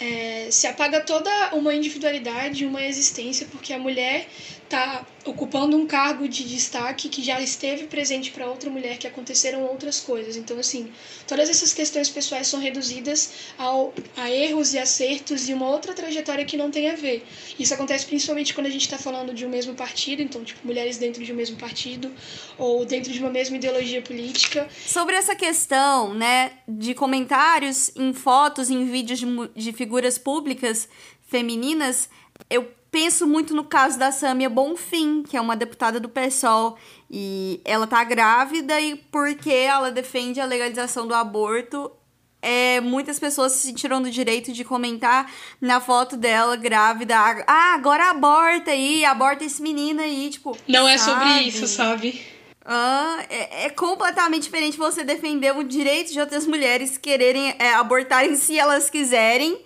é, 0.00 0.48
se 0.50 0.66
apaga 0.66 1.00
toda 1.00 1.30
uma 1.54 1.74
individualidade, 1.74 2.66
uma 2.66 2.82
existência, 2.82 3.46
porque 3.50 3.72
a 3.72 3.78
mulher 3.78 4.26
está 4.64 5.06
ocupando 5.24 5.76
um 5.76 5.86
cargo 5.86 6.28
de 6.28 6.44
destaque 6.44 7.08
que 7.08 7.22
já 7.22 7.40
esteve 7.40 7.86
presente 7.86 8.30
para 8.30 8.46
outra 8.46 8.68
mulher, 8.68 8.98
que 8.98 9.06
aconteceram 9.06 9.62
outras 9.62 10.00
coisas. 10.00 10.36
Então, 10.36 10.58
assim, 10.58 10.92
todas 11.26 11.48
essas 11.48 11.72
questões 11.72 12.10
pessoais 12.10 12.46
são 12.46 12.60
reduzidas 12.60 13.32
ao, 13.56 13.92
a 14.16 14.30
erros 14.30 14.74
e 14.74 14.78
acertos 14.78 15.48
e 15.48 15.54
uma 15.54 15.68
outra 15.68 15.94
trajetória 15.94 16.44
que 16.44 16.56
não 16.56 16.70
tem 16.70 16.90
a 16.90 16.94
ver. 16.94 17.24
Isso 17.58 17.72
acontece 17.72 18.04
principalmente 18.04 18.52
quando 18.52 18.66
a 18.66 18.70
gente 18.70 18.82
está 18.82 18.98
falando 18.98 19.32
de 19.32 19.46
um 19.46 19.48
mesmo 19.48 19.74
partido, 19.74 20.20
então, 20.20 20.44
tipo, 20.44 20.66
mulheres 20.66 20.98
dentro 20.98 21.24
de 21.24 21.32
um 21.32 21.36
mesmo 21.36 21.56
partido 21.56 22.12
ou 22.58 22.84
dentro 22.84 23.12
de 23.12 23.18
uma 23.20 23.30
mesma 23.30 23.56
ideologia 23.56 24.02
política. 24.02 24.68
Sobre 24.86 25.16
essa 25.16 25.34
questão, 25.34 26.12
né, 26.12 26.52
de 26.68 26.94
comentários 26.94 27.90
em 27.96 28.12
fotos, 28.12 28.68
em 28.68 28.84
vídeos 28.84 29.18
de, 29.18 29.26
de 29.54 29.72
figuras 29.84 30.16
públicas 30.16 30.88
femininas, 31.28 32.08
eu 32.48 32.66
penso 32.90 33.26
muito 33.26 33.54
no 33.54 33.64
caso 33.64 33.98
da 33.98 34.10
Samia 34.10 34.48
Bonfim, 34.48 35.22
que 35.22 35.36
é 35.36 35.40
uma 35.40 35.54
deputada 35.54 36.00
do 36.00 36.08
PSOL, 36.08 36.78
e 37.10 37.60
ela 37.66 37.86
tá 37.86 38.02
grávida 38.02 38.80
e 38.80 38.96
porque 38.96 39.52
ela 39.52 39.90
defende 39.90 40.40
a 40.40 40.46
legalização 40.46 41.06
do 41.06 41.14
aborto, 41.14 41.90
é, 42.40 42.80
muitas 42.80 43.18
pessoas 43.18 43.52
se 43.52 43.66
sentiram 43.66 44.00
do 44.00 44.10
direito 44.10 44.52
de 44.52 44.64
comentar 44.64 45.30
na 45.60 45.80
foto 45.80 46.16
dela 46.16 46.56
grávida, 46.56 47.14
ah, 47.16 47.74
agora 47.74 48.10
aborta 48.10 48.70
aí, 48.70 49.04
aborta 49.04 49.44
esse 49.44 49.60
menino 49.60 50.00
aí, 50.00 50.30
tipo. 50.30 50.56
Não 50.66 50.84
sabe? 50.84 50.92
é 50.94 50.98
sobre 50.98 51.48
isso, 51.48 51.66
sabe? 51.66 52.22
Ah, 52.64 53.22
é, 53.28 53.66
é, 53.66 53.70
completamente 53.70 54.44
diferente 54.44 54.78
você 54.78 55.04
defender 55.04 55.54
o 55.54 55.62
direito 55.62 56.10
de 56.10 56.20
outras 56.20 56.46
mulheres 56.46 56.96
quererem 56.96 57.54
é, 57.58 57.74
abortarem 57.74 58.34
se 58.36 58.58
elas 58.58 58.88
quiserem 58.88 59.63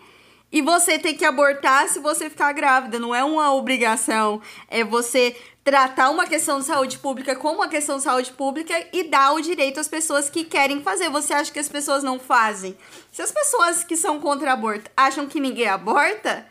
e 0.51 0.63
você 0.63 0.99
tem 0.99 1.15
que 1.15 1.25
abortar 1.25 1.89
se 1.89 1.99
você 1.99 2.31
ficar 2.31 2.53
grávida. 2.53 2.99
Não 2.99 3.15
é 3.15 3.23
uma 3.23 3.53
obrigação. 3.55 4.41
É 4.69 4.83
você 4.83 5.37
tratar 5.63 6.09
uma 6.09 6.27
questão 6.27 6.59
de 6.59 6.65
saúde 6.65 6.99
pública 6.99 7.37
como 7.37 7.57
uma 7.57 7.69
questão 7.69 7.99
de 7.99 8.03
saúde 8.03 8.33
pública 8.33 8.75
e 8.91 9.05
dar 9.05 9.35
o 9.35 9.41
direito 9.41 9.79
às 9.79 9.89
pessoas 9.89 10.31
que 10.31 10.45
querem 10.45 10.83
fazer. 10.83 11.11
Você 11.11 11.35
acha 11.35 11.53
que 11.53 11.59
as 11.59 11.69
pessoas 11.69 12.03
não 12.03 12.19
fazem? 12.19 12.75
Se 13.13 13.21
as 13.21 13.31
pessoas 13.31 13.85
que 13.85 13.97
são 13.97 14.19
contra 14.19 14.53
aborto 14.53 14.91
acham 14.97 15.27
que 15.27 15.39
ninguém 15.39 15.69
aborta, 15.69 16.47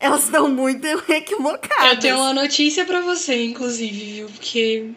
elas 0.00 0.24
estão 0.24 0.48
muito 0.48 0.86
equivocadas. 1.12 1.92
Eu 1.92 2.00
tenho 2.00 2.16
uma 2.16 2.32
notícia 2.32 2.86
para 2.86 3.02
você, 3.02 3.44
inclusive, 3.44 4.12
viu? 4.12 4.28
Porque 4.28 4.90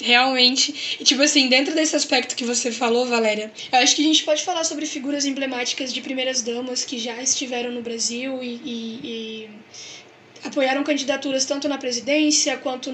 realmente. 0.00 0.96
E, 1.00 1.04
tipo 1.04 1.22
assim, 1.22 1.48
dentro 1.48 1.74
desse 1.74 1.96
aspecto 1.96 2.36
que 2.36 2.44
você 2.44 2.70
falou, 2.70 3.06
Valéria, 3.06 3.52
eu 3.72 3.78
acho 3.78 3.94
que 3.94 4.02
a 4.02 4.04
gente 4.04 4.24
pode 4.24 4.42
falar 4.42 4.64
sobre 4.64 4.86
figuras 4.86 5.24
emblemáticas 5.24 5.92
de 5.92 6.00
primeiras 6.00 6.42
damas 6.42 6.84
que 6.84 6.98
já 6.98 7.20
estiveram 7.22 7.70
no 7.72 7.82
Brasil 7.82 8.42
e, 8.42 8.60
e, 8.64 9.00
e 9.04 9.50
apoiaram 10.44 10.84
candidaturas 10.84 11.44
tanto 11.44 11.68
na 11.68 11.78
presidência 11.78 12.56
quanto 12.56 12.92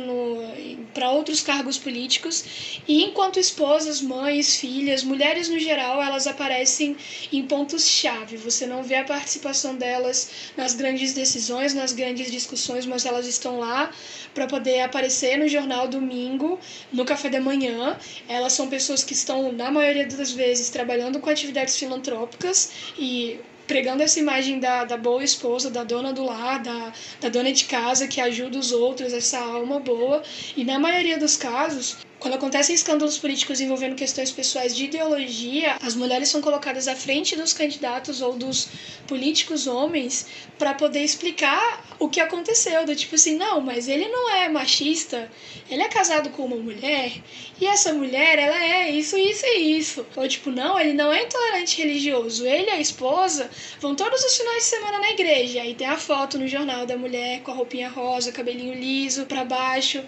para 0.92 1.10
outros 1.10 1.40
cargos 1.40 1.78
políticos. 1.78 2.80
E 2.86 3.02
enquanto 3.04 3.38
esposas, 3.38 4.00
mães, 4.00 4.56
filhas, 4.56 5.02
mulheres 5.02 5.48
no 5.48 5.58
geral, 5.58 6.02
elas 6.02 6.26
aparecem 6.26 6.96
em 7.32 7.42
pontos-chave. 7.46 8.36
Você 8.36 8.66
não 8.66 8.82
vê 8.82 8.96
a 8.96 9.04
participação 9.04 9.74
delas 9.74 10.30
nas 10.56 10.74
grandes 10.74 11.12
decisões, 11.12 11.74
nas 11.74 11.92
grandes 11.92 12.30
discussões, 12.30 12.86
mas 12.86 13.04
elas 13.04 13.26
estão 13.26 13.58
lá 13.58 13.90
para 14.34 14.46
poder 14.46 14.80
aparecer 14.80 15.36
no 15.36 15.48
jornal 15.48 15.86
domingo, 15.88 16.58
no 16.92 17.04
café 17.04 17.28
da 17.28 17.40
manhã. 17.40 17.96
Elas 18.28 18.52
são 18.52 18.68
pessoas 18.68 19.04
que 19.04 19.12
estão, 19.12 19.52
na 19.52 19.70
maioria 19.70 20.06
das 20.06 20.32
vezes, 20.32 20.70
trabalhando 20.70 21.20
com 21.20 21.30
atividades 21.30 21.76
filantrópicas 21.76 22.70
e 22.98 23.38
pregando 23.66 24.02
essa 24.02 24.18
imagem 24.18 24.58
da, 24.58 24.84
da 24.84 24.96
boa 24.96 25.22
esposa, 25.22 25.70
da 25.70 25.84
dona 25.84 26.12
do 26.12 26.24
lar, 26.24 26.62
da, 26.62 26.92
da 27.20 27.28
dona 27.28 27.52
de 27.52 27.64
casa 27.64 28.06
que 28.06 28.20
ajuda 28.20 28.58
os 28.58 28.72
outros, 28.72 29.12
essa 29.12 29.38
alma 29.38 29.80
boa. 29.80 30.22
E 30.56 30.64
na 30.64 30.78
maioria 30.78 31.18
dos 31.18 31.36
casos, 31.36 32.03
quando 32.24 32.36
acontecem 32.36 32.74
escândalos 32.74 33.18
políticos 33.18 33.60
envolvendo 33.60 33.94
questões 33.94 34.30
pessoais 34.30 34.74
de 34.74 34.86
ideologia, 34.86 35.76
as 35.82 35.94
mulheres 35.94 36.30
são 36.30 36.40
colocadas 36.40 36.88
à 36.88 36.96
frente 36.96 37.36
dos 37.36 37.52
candidatos 37.52 38.22
ou 38.22 38.34
dos 38.34 38.66
políticos 39.06 39.66
homens 39.66 40.26
para 40.58 40.72
poder 40.72 41.00
explicar 41.00 41.84
o 41.98 42.08
que 42.08 42.20
aconteceu. 42.20 42.86
Do 42.86 42.96
tipo 42.96 43.16
assim, 43.16 43.36
não, 43.36 43.60
mas 43.60 43.88
ele 43.88 44.08
não 44.08 44.30
é 44.36 44.48
machista, 44.48 45.30
ele 45.68 45.82
é 45.82 45.88
casado 45.88 46.30
com 46.30 46.46
uma 46.46 46.56
mulher 46.56 47.12
e 47.60 47.66
essa 47.66 47.92
mulher, 47.92 48.38
ela 48.38 48.64
é 48.64 48.90
isso, 48.90 49.18
isso 49.18 49.44
e 49.44 49.78
isso. 49.78 50.06
Ou 50.16 50.26
tipo, 50.26 50.50
não, 50.50 50.80
ele 50.80 50.94
não 50.94 51.12
é 51.12 51.24
intolerante 51.24 51.76
religioso, 51.76 52.46
ele 52.46 52.68
e 52.68 52.70
a 52.70 52.80
esposa 52.80 53.50
vão 53.80 53.94
todos 53.94 54.24
os 54.24 54.34
finais 54.34 54.62
de 54.62 54.70
semana 54.70 54.98
na 54.98 55.10
igreja. 55.10 55.60
Aí 55.60 55.74
tem 55.74 55.86
a 55.86 55.98
foto 55.98 56.38
no 56.38 56.48
jornal 56.48 56.86
da 56.86 56.96
mulher 56.96 57.42
com 57.42 57.50
a 57.50 57.54
roupinha 57.54 57.90
rosa, 57.90 58.32
cabelinho 58.32 58.72
liso 58.72 59.26
para 59.26 59.44
baixo, 59.44 60.02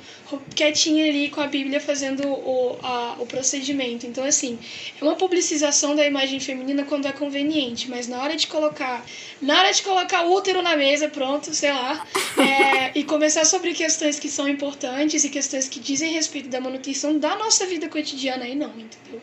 quietinha 0.54 1.04
ali 1.04 1.28
com 1.28 1.42
a 1.42 1.46
Bíblia 1.46 1.78
fazendo 1.78 2.05
fazendo 2.06 2.28
o, 2.28 2.78
a, 2.82 3.16
o 3.18 3.26
procedimento. 3.26 4.06
Então, 4.06 4.24
assim, 4.24 4.58
é 5.00 5.04
uma 5.04 5.16
publicização 5.16 5.96
da 5.96 6.06
imagem 6.06 6.38
feminina 6.38 6.84
quando 6.84 7.06
é 7.06 7.12
conveniente, 7.12 7.90
mas 7.90 8.06
na 8.06 8.22
hora 8.22 8.36
de 8.36 8.46
colocar. 8.46 9.04
Na 9.42 9.58
hora 9.58 9.72
de 9.72 9.82
colocar 9.82 10.24
útero 10.24 10.62
na 10.62 10.76
mesa, 10.76 11.08
pronto, 11.08 11.52
sei 11.54 11.72
lá, 11.72 12.06
é, 12.38 12.98
e 12.98 13.04
começar 13.04 13.44
sobre 13.44 13.74
questões 13.74 14.18
que 14.18 14.28
são 14.28 14.48
importantes 14.48 15.24
e 15.24 15.28
questões 15.28 15.68
que 15.68 15.80
dizem 15.80 16.12
respeito 16.12 16.48
da 16.48 16.60
manutenção 16.60 17.18
da 17.18 17.36
nossa 17.36 17.66
vida 17.66 17.88
cotidiana, 17.88 18.44
aí 18.44 18.54
não, 18.54 18.70
entendeu? 18.70 19.20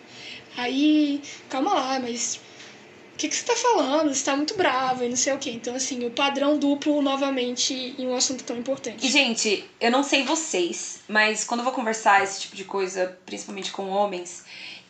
Aí, 0.58 1.22
calma 1.50 1.74
lá, 1.74 2.00
mas 2.00 2.36
o 2.36 2.53
que, 3.24 3.30
que 3.30 3.36
você 3.36 3.46
tá 3.46 3.56
falando? 3.56 4.14
Você 4.14 4.26
tá 4.26 4.36
muito 4.36 4.56
brava 4.56 5.06
e 5.06 5.10
não 5.10 5.16
sei 5.16 5.34
o 5.34 5.38
quê. 5.38 5.52
Então, 5.52 5.74
assim, 5.76 6.06
o 6.06 6.12
padrão 6.12 6.58
duplo 6.58 7.02
novamente 7.02 7.96
em 7.98 8.06
um 8.08 8.16
assunto 8.16 8.44
tão 8.44 8.58
importante. 8.58 9.06
E, 9.06 9.10
gente, 9.10 9.64
eu 9.80 9.90
não 9.90 10.04
sei 10.04 10.24
vocês, 10.24 11.00
mas 11.08 11.46
quando 11.46 11.62
eu 11.62 11.64
vou 11.64 11.74
conversar 11.74 12.22
esse 12.22 12.42
tipo 12.42 12.56
de 12.56 12.66
coisa, 12.66 13.18
principalmente 13.26 13.72
com 13.72 13.88
homens, 13.88 14.44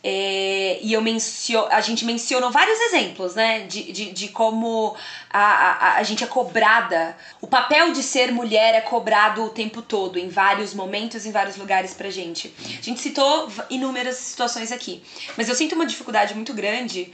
é, 0.04 0.80
e 0.82 0.92
eu 0.92 1.02
mencio, 1.02 1.66
a 1.68 1.80
gente 1.80 2.04
mencionou 2.04 2.52
vários 2.52 2.78
exemplos, 2.80 3.36
né? 3.36 3.68
De, 3.68 3.92
de, 3.92 4.12
de 4.12 4.28
como 4.30 4.98
a, 5.30 5.40
a, 5.40 5.98
a 5.98 6.04
gente 6.04 6.24
é 6.24 6.28
cobrada. 6.28 7.16
O 7.40 7.46
papel 7.46 7.94
de 7.94 8.02
ser 8.02 8.32
mulher 8.32 8.74
é 8.74 8.82
cobrado 8.82 9.44
o 9.44 9.50
tempo 9.50 9.82
todo, 9.82 10.18
em 10.18 10.28
vários 10.28 10.74
momentos, 10.74 11.26
em 11.28 11.32
vários 11.32 11.56
lugares 11.56 11.94
pra 11.94 12.10
gente. 12.10 12.52
A 12.66 12.82
gente 12.82 13.00
citou 13.00 13.48
inúmeras 13.70 14.18
situações 14.18 14.72
aqui. 14.72 15.04
Mas 15.38 15.48
eu 15.48 15.56
sinto 15.56 15.76
uma 15.76 15.86
dificuldade 15.86 16.34
muito 16.34 16.54
grande 16.54 17.14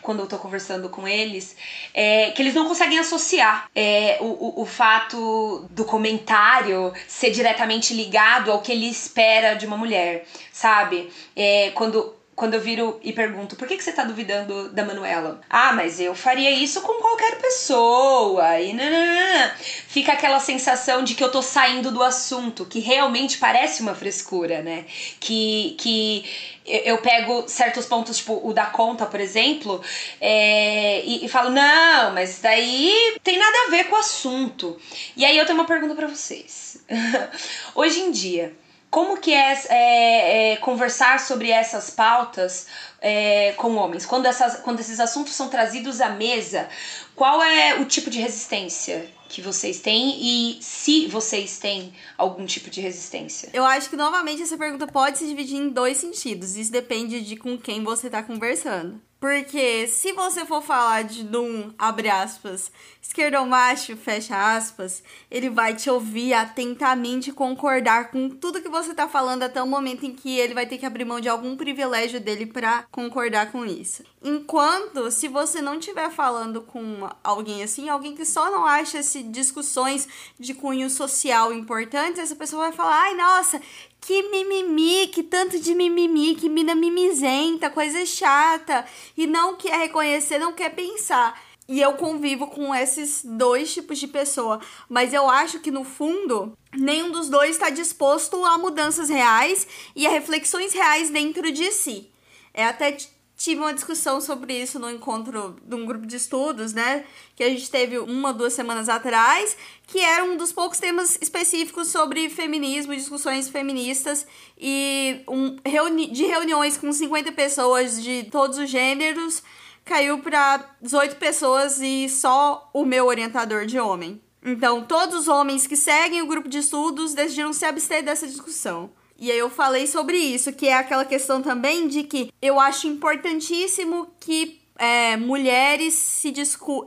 quando 0.00 0.20
eu 0.20 0.26
tô 0.26 0.38
conversando 0.38 0.88
com 0.88 1.06
eles, 1.06 1.56
é 1.92 2.30
que 2.30 2.40
eles 2.40 2.54
não 2.54 2.66
conseguem 2.66 2.98
associar 2.98 3.68
é, 3.74 4.18
o, 4.20 4.24
o, 4.24 4.62
o, 4.62 4.66
fato 4.66 5.66
do 5.70 5.84
comentário 5.84 6.92
ser 7.06 7.30
diretamente 7.30 7.92
ligado 7.92 8.50
ao 8.50 8.62
que 8.62 8.72
ele 8.72 8.88
espera 8.88 9.54
de 9.54 9.66
uma 9.66 9.76
mulher, 9.76 10.24
sabe? 10.52 11.12
É, 11.34 11.70
quando 11.74 12.15
quando 12.36 12.52
eu 12.52 12.60
viro 12.60 13.00
e 13.02 13.14
pergunto, 13.14 13.56
por 13.56 13.66
que, 13.66 13.78
que 13.78 13.82
você 13.82 13.92
tá 13.92 14.04
duvidando 14.04 14.68
da 14.68 14.84
Manuela? 14.84 15.40
Ah, 15.48 15.72
mas 15.72 15.98
eu 15.98 16.14
faria 16.14 16.50
isso 16.50 16.82
com 16.82 17.00
qualquer 17.00 17.40
pessoa. 17.40 18.60
E 18.60 18.74
nanana. 18.74 19.54
Fica 19.88 20.12
aquela 20.12 20.38
sensação 20.38 21.02
de 21.02 21.14
que 21.14 21.24
eu 21.24 21.30
tô 21.30 21.40
saindo 21.40 21.90
do 21.90 22.02
assunto, 22.02 22.66
que 22.66 22.78
realmente 22.78 23.38
parece 23.38 23.80
uma 23.80 23.94
frescura, 23.94 24.60
né? 24.60 24.84
Que, 25.18 25.76
que 25.78 26.26
eu 26.66 26.98
pego 26.98 27.48
certos 27.48 27.86
pontos, 27.86 28.18
tipo 28.18 28.38
o 28.46 28.52
da 28.52 28.66
conta, 28.66 29.06
por 29.06 29.18
exemplo, 29.18 29.80
é, 30.20 31.02
e, 31.06 31.24
e, 31.24 31.28
falo, 31.28 31.48
não, 31.48 32.12
mas 32.12 32.40
daí 32.40 33.16
tem 33.24 33.38
nada 33.38 33.56
a 33.66 33.70
ver 33.70 33.84
com 33.84 33.96
o 33.96 33.98
assunto. 33.98 34.78
E 35.16 35.24
aí 35.24 35.38
eu 35.38 35.46
tenho 35.46 35.58
uma 35.58 35.66
pergunta 35.66 35.94
para 35.94 36.06
vocês. 36.06 36.84
Hoje 37.74 38.00
em 38.00 38.10
dia, 38.10 38.52
como 38.90 39.18
que 39.18 39.32
é, 39.32 39.52
é, 39.68 40.52
é 40.52 40.56
conversar 40.56 41.20
sobre 41.20 41.50
essas 41.50 41.90
pautas 41.90 42.66
é, 43.00 43.52
com 43.52 43.74
homens? 43.76 44.06
Quando, 44.06 44.26
essas, 44.26 44.60
quando 44.60 44.80
esses 44.80 45.00
assuntos 45.00 45.34
são 45.34 45.48
trazidos 45.48 46.00
à 46.00 46.10
mesa, 46.10 46.68
qual 47.14 47.42
é 47.42 47.80
o 47.80 47.84
tipo 47.84 48.10
de 48.10 48.20
resistência 48.20 49.08
que 49.28 49.42
vocês 49.42 49.80
têm 49.80 50.16
e 50.20 50.58
se 50.62 51.06
vocês 51.08 51.58
têm 51.58 51.92
algum 52.16 52.46
tipo 52.46 52.70
de 52.70 52.80
resistência? 52.80 53.50
Eu 53.52 53.64
acho 53.64 53.90
que 53.90 53.96
novamente 53.96 54.42
essa 54.42 54.56
pergunta 54.56 54.86
pode 54.86 55.18
se 55.18 55.26
dividir 55.26 55.56
em 55.56 55.68
dois 55.68 55.98
sentidos. 55.98 56.56
Isso 56.56 56.70
depende 56.70 57.20
de 57.20 57.36
com 57.36 57.58
quem 57.58 57.82
você 57.82 58.06
está 58.06 58.22
conversando. 58.22 59.00
Porque 59.26 59.88
se 59.88 60.12
você 60.12 60.46
for 60.46 60.62
falar 60.62 61.02
de 61.02 61.36
um, 61.36 61.74
abre 61.76 62.08
aspas, 62.08 62.70
esquerdomacho, 63.02 63.96
fecha 63.96 64.56
aspas, 64.56 65.02
ele 65.28 65.50
vai 65.50 65.74
te 65.74 65.90
ouvir 65.90 66.32
atentamente 66.32 67.32
concordar 67.32 68.12
com 68.12 68.28
tudo 68.28 68.62
que 68.62 68.68
você 68.68 68.94
tá 68.94 69.08
falando 69.08 69.42
até 69.42 69.60
o 69.60 69.66
momento 69.66 70.06
em 70.06 70.14
que 70.14 70.38
ele 70.38 70.54
vai 70.54 70.64
ter 70.64 70.78
que 70.78 70.86
abrir 70.86 71.04
mão 71.04 71.20
de 71.20 71.28
algum 71.28 71.56
privilégio 71.56 72.20
dele 72.20 72.46
para 72.46 72.84
concordar 72.92 73.50
com 73.50 73.66
isso. 73.66 74.04
Enquanto, 74.22 75.10
se 75.10 75.26
você 75.26 75.60
não 75.60 75.80
estiver 75.80 76.08
falando 76.10 76.62
com 76.62 77.08
alguém 77.24 77.64
assim, 77.64 77.88
alguém 77.88 78.14
que 78.14 78.24
só 78.24 78.48
não 78.48 78.64
acha 78.64 79.02
se 79.02 79.24
discussões 79.24 80.06
de 80.38 80.54
cunho 80.54 80.88
social 80.88 81.52
importantes, 81.52 82.20
essa 82.20 82.36
pessoa 82.36 82.66
vai 82.66 82.72
falar: 82.72 83.02
ai, 83.02 83.14
nossa, 83.14 83.60
que 84.06 84.22
mimimi, 84.30 85.08
que 85.08 85.20
tanto 85.20 85.58
de 85.58 85.74
mimimi, 85.74 86.36
que 86.36 86.48
mina 86.48 86.76
mimizenta, 86.76 87.68
coisa 87.68 88.06
chata. 88.06 88.86
E 89.16 89.26
não 89.26 89.56
quer 89.56 89.76
reconhecer, 89.80 90.38
não 90.38 90.52
quer 90.52 90.70
pensar. 90.76 91.42
E 91.66 91.80
eu 91.80 91.94
convivo 91.94 92.46
com 92.46 92.72
esses 92.72 93.24
dois 93.24 93.74
tipos 93.74 93.98
de 93.98 94.06
pessoa. 94.06 94.60
Mas 94.88 95.12
eu 95.12 95.28
acho 95.28 95.58
que 95.58 95.72
no 95.72 95.82
fundo, 95.82 96.56
nenhum 96.72 97.10
dos 97.10 97.28
dois 97.28 97.50
está 97.50 97.68
disposto 97.68 98.44
a 98.44 98.56
mudanças 98.56 99.08
reais 99.08 99.66
e 99.96 100.06
a 100.06 100.10
reflexões 100.10 100.72
reais 100.72 101.10
dentro 101.10 101.50
de 101.50 101.72
si. 101.72 102.08
É 102.54 102.64
até 102.64 102.96
tive 103.36 103.60
uma 103.60 103.74
discussão 103.74 104.20
sobre 104.20 104.54
isso 104.54 104.78
no 104.78 104.90
encontro 104.90 105.56
de 105.62 105.74
um 105.74 105.84
grupo 105.84 106.06
de 106.06 106.16
estudos, 106.16 106.72
né? 106.72 107.04
Que 107.34 107.44
a 107.44 107.50
gente 107.50 107.70
teve 107.70 107.98
uma, 107.98 108.32
duas 108.32 108.54
semanas 108.54 108.88
atrás, 108.88 109.56
que 109.86 110.00
era 110.00 110.24
um 110.24 110.36
dos 110.36 110.52
poucos 110.52 110.78
temas 110.78 111.18
específicos 111.20 111.88
sobre 111.88 112.30
feminismo, 112.30 112.94
discussões 112.94 113.48
feministas 113.48 114.26
e 114.58 115.22
um, 115.28 115.56
reuni 115.64 116.10
de 116.10 116.24
reuniões 116.24 116.78
com 116.78 116.90
50 116.90 117.30
pessoas 117.32 118.02
de 118.02 118.24
todos 118.24 118.56
os 118.58 118.70
gêneros, 118.70 119.42
caiu 119.84 120.18
para 120.20 120.74
18 120.80 121.16
pessoas 121.16 121.80
e 121.80 122.08
só 122.08 122.70
o 122.72 122.84
meu 122.84 123.04
orientador 123.06 123.66
de 123.66 123.78
homem. 123.78 124.20
Então, 124.42 124.82
todos 124.82 125.14
os 125.14 125.28
homens 125.28 125.66
que 125.66 125.76
seguem 125.76 126.22
o 126.22 126.26
grupo 126.26 126.48
de 126.48 126.58
estudos 126.58 127.12
decidiram 127.12 127.52
se 127.52 127.64
abster 127.64 128.02
dessa 128.02 128.26
discussão. 128.26 128.90
E 129.18 129.30
aí 129.30 129.38
eu 129.38 129.48
falei 129.48 129.86
sobre 129.86 130.16
isso, 130.16 130.52
que 130.52 130.68
é 130.68 130.74
aquela 130.74 131.04
questão 131.04 131.40
também 131.40 131.88
de 131.88 132.02
que 132.02 132.30
eu 132.40 132.60
acho 132.60 132.86
importantíssimo 132.86 134.08
que 134.20 134.60
é, 134.78 135.16
mulheres 135.16 135.94
se 135.94 136.32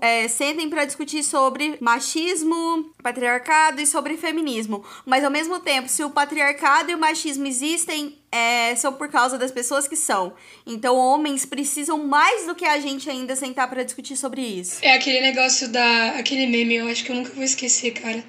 é, 0.01 0.27
sentem 0.27 0.69
para 0.69 0.85
discutir 0.85 1.23
sobre 1.23 1.77
machismo, 1.79 2.91
patriarcado 3.01 3.81
e 3.81 3.87
sobre 3.87 4.17
feminismo. 4.17 4.83
Mas 5.05 5.23
ao 5.23 5.31
mesmo 5.31 5.59
tempo, 5.59 5.89
se 5.89 6.03
o 6.03 6.09
patriarcado 6.09 6.91
e 6.91 6.95
o 6.95 6.99
machismo 6.99 7.47
existem, 7.47 8.15
é, 8.31 8.75
são 8.75 8.93
por 8.93 9.09
causa 9.09 9.37
das 9.37 9.51
pessoas 9.51 9.87
que 9.87 9.95
são. 9.95 10.33
Então, 10.65 10.95
homens 10.95 11.45
precisam 11.45 11.97
mais 11.97 12.45
do 12.45 12.53
que 12.53 12.65
a 12.65 12.79
gente 12.79 13.09
ainda 13.09 13.35
sentar 13.35 13.67
para 13.67 13.83
discutir 13.83 14.15
sobre 14.15 14.41
isso. 14.41 14.77
É 14.81 14.93
aquele 14.93 15.21
negócio 15.21 15.67
da. 15.69 16.11
aquele 16.11 16.45
meme, 16.45 16.75
eu 16.75 16.87
acho 16.87 17.03
que 17.03 17.11
eu 17.11 17.15
nunca 17.15 17.33
vou 17.33 17.43
esquecer, 17.43 17.91
cara 17.91 18.23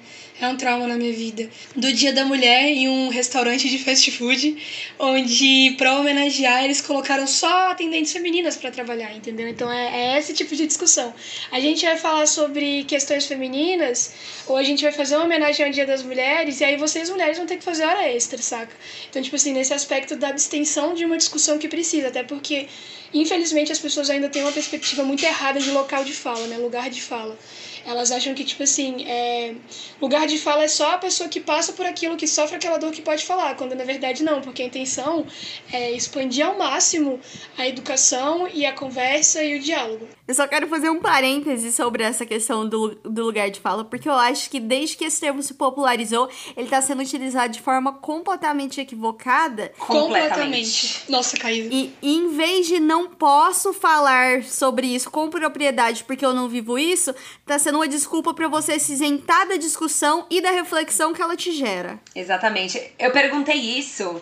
é 0.45 0.47
um 0.47 0.57
trauma 0.57 0.87
na 0.87 0.95
minha 0.95 1.13
vida. 1.13 1.49
Do 1.75 1.91
Dia 1.93 2.11
da 2.11 2.25
Mulher 2.25 2.63
em 2.65 2.89
um 2.89 3.09
restaurante 3.09 3.69
de 3.69 3.77
fast 3.77 4.09
food, 4.11 4.57
onde 4.99 5.75
para 5.77 5.97
homenagear 5.99 6.63
eles 6.63 6.81
colocaram 6.81 7.27
só 7.27 7.71
atendentes 7.71 8.11
femininas 8.11 8.57
para 8.57 8.71
trabalhar, 8.71 9.15
entendeu? 9.15 9.47
Então 9.47 9.71
é, 9.71 10.15
é, 10.15 10.19
esse 10.19 10.33
tipo 10.33 10.55
de 10.55 10.65
discussão. 10.65 11.13
A 11.51 11.59
gente 11.59 11.85
vai 11.85 11.97
falar 11.97 12.27
sobre 12.27 12.83
questões 12.85 13.25
femininas, 13.25 14.13
ou 14.47 14.57
a 14.57 14.63
gente 14.63 14.83
vai 14.83 14.91
fazer 14.91 15.15
uma 15.15 15.25
homenagem 15.25 15.65
ao 15.65 15.71
Dia 15.71 15.85
das 15.85 16.01
Mulheres, 16.03 16.59
e 16.59 16.63
aí 16.63 16.77
vocês 16.77 17.09
mulheres 17.09 17.37
vão 17.37 17.45
ter 17.45 17.57
que 17.57 17.63
fazer 17.63 17.85
hora 17.85 18.09
extra, 18.09 18.41
saca? 18.41 18.75
Então, 19.09 19.21
tipo 19.21 19.35
assim, 19.35 19.53
nesse 19.53 19.73
aspecto 19.73 20.15
da 20.15 20.29
abstenção 20.29 20.93
de 20.93 21.05
uma 21.05 21.17
discussão 21.17 21.57
que 21.57 21.67
precisa, 21.67 22.07
até 22.07 22.23
porque, 22.23 22.67
infelizmente, 23.13 23.71
as 23.71 23.79
pessoas 23.79 24.09
ainda 24.09 24.29
têm 24.29 24.41
uma 24.41 24.51
perspectiva 24.51 25.03
muito 25.03 25.23
errada 25.23 25.59
de 25.59 25.69
local 25.71 26.03
de 26.03 26.13
fala, 26.13 26.47
né? 26.47 26.57
Lugar 26.57 26.89
de 26.89 27.01
fala. 27.01 27.37
Elas 27.85 28.11
acham 28.11 28.33
que, 28.33 28.43
tipo 28.43 28.63
assim, 28.63 29.03
é... 29.05 29.55
lugar 30.01 30.27
de 30.27 30.37
fala 30.37 30.63
é 30.63 30.67
só 30.67 30.91
a 30.91 30.97
pessoa 30.97 31.29
que 31.29 31.39
passa 31.39 31.73
por 31.73 31.85
aquilo, 31.85 32.15
que 32.15 32.27
sofre 32.27 32.55
aquela 32.55 32.77
dor 32.77 32.91
que 32.91 33.01
pode 33.01 33.25
falar, 33.25 33.55
quando 33.55 33.75
na 33.75 33.83
verdade 33.83 34.23
não, 34.23 34.41
porque 34.41 34.61
a 34.61 34.65
intenção 34.65 35.25
é 35.71 35.91
expandir 35.91 36.45
ao 36.45 36.57
máximo 36.57 37.19
a 37.57 37.67
educação 37.67 38.47
e 38.53 38.65
a 38.65 38.73
conversa 38.73 39.43
e 39.43 39.57
o 39.57 39.59
diálogo. 39.61 40.07
Eu 40.27 40.35
só 40.35 40.47
quero 40.47 40.67
fazer 40.67 40.89
um 40.89 40.99
parêntese 40.99 41.71
sobre 41.71 42.03
essa 42.03 42.25
questão 42.25 42.67
do, 42.67 42.95
do 43.03 43.25
lugar 43.25 43.49
de 43.49 43.59
fala, 43.59 43.83
porque 43.83 44.07
eu 44.07 44.13
acho 44.13 44.49
que 44.49 44.59
desde 44.59 44.95
que 44.95 45.03
esse 45.03 45.19
termo 45.19 45.43
se 45.43 45.53
popularizou, 45.53 46.29
ele 46.55 46.67
está 46.67 46.81
sendo 46.81 47.01
utilizado 47.01 47.51
de 47.51 47.61
forma 47.61 47.93
completamente 47.93 48.79
equivocada. 48.79 49.73
Completamente. 49.77 51.03
Nossa, 51.09 51.35
caiu. 51.35 51.69
E 51.71 51.93
em 52.01 52.29
vez 52.29 52.67
de 52.67 52.79
não 52.79 53.09
posso 53.09 53.73
falar 53.73 54.43
sobre 54.43 54.87
isso 54.87 55.09
com 55.11 55.29
propriedade 55.29 56.03
porque 56.03 56.25
eu 56.25 56.33
não 56.33 56.47
vivo 56.47 56.77
isso, 56.77 57.13
tá 57.45 57.59
sendo 57.59 57.70
uma 57.75 57.87
desculpa 57.87 58.33
para 58.33 58.47
você 58.47 58.79
se 58.79 58.93
isentar 58.93 59.47
da 59.47 59.55
discussão 59.55 60.25
e 60.29 60.41
da 60.41 60.51
reflexão 60.51 61.13
que 61.13 61.21
ela 61.21 61.35
te 61.35 61.51
gera. 61.51 61.99
Exatamente. 62.15 62.93
Eu 62.97 63.11
perguntei 63.11 63.55
isso 63.55 64.21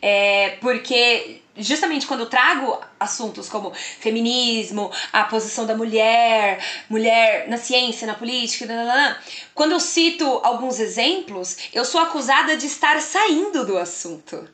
é, 0.00 0.56
porque 0.60 1.40
justamente 1.56 2.06
quando 2.06 2.20
eu 2.20 2.26
trago 2.26 2.78
assuntos 3.00 3.48
como 3.48 3.72
feminismo, 3.74 4.90
a 5.12 5.24
posição 5.24 5.66
da 5.66 5.76
mulher, 5.76 6.58
mulher 6.88 7.48
na 7.48 7.56
ciência, 7.56 8.06
na 8.06 8.14
política, 8.14 8.66
quando 9.54 9.72
eu 9.72 9.80
cito 9.80 10.24
alguns 10.42 10.78
exemplos, 10.78 11.56
eu 11.72 11.84
sou 11.84 12.00
acusada 12.00 12.56
de 12.56 12.66
estar 12.66 13.00
saindo 13.00 13.64
do 13.64 13.78
assunto. 13.78 14.48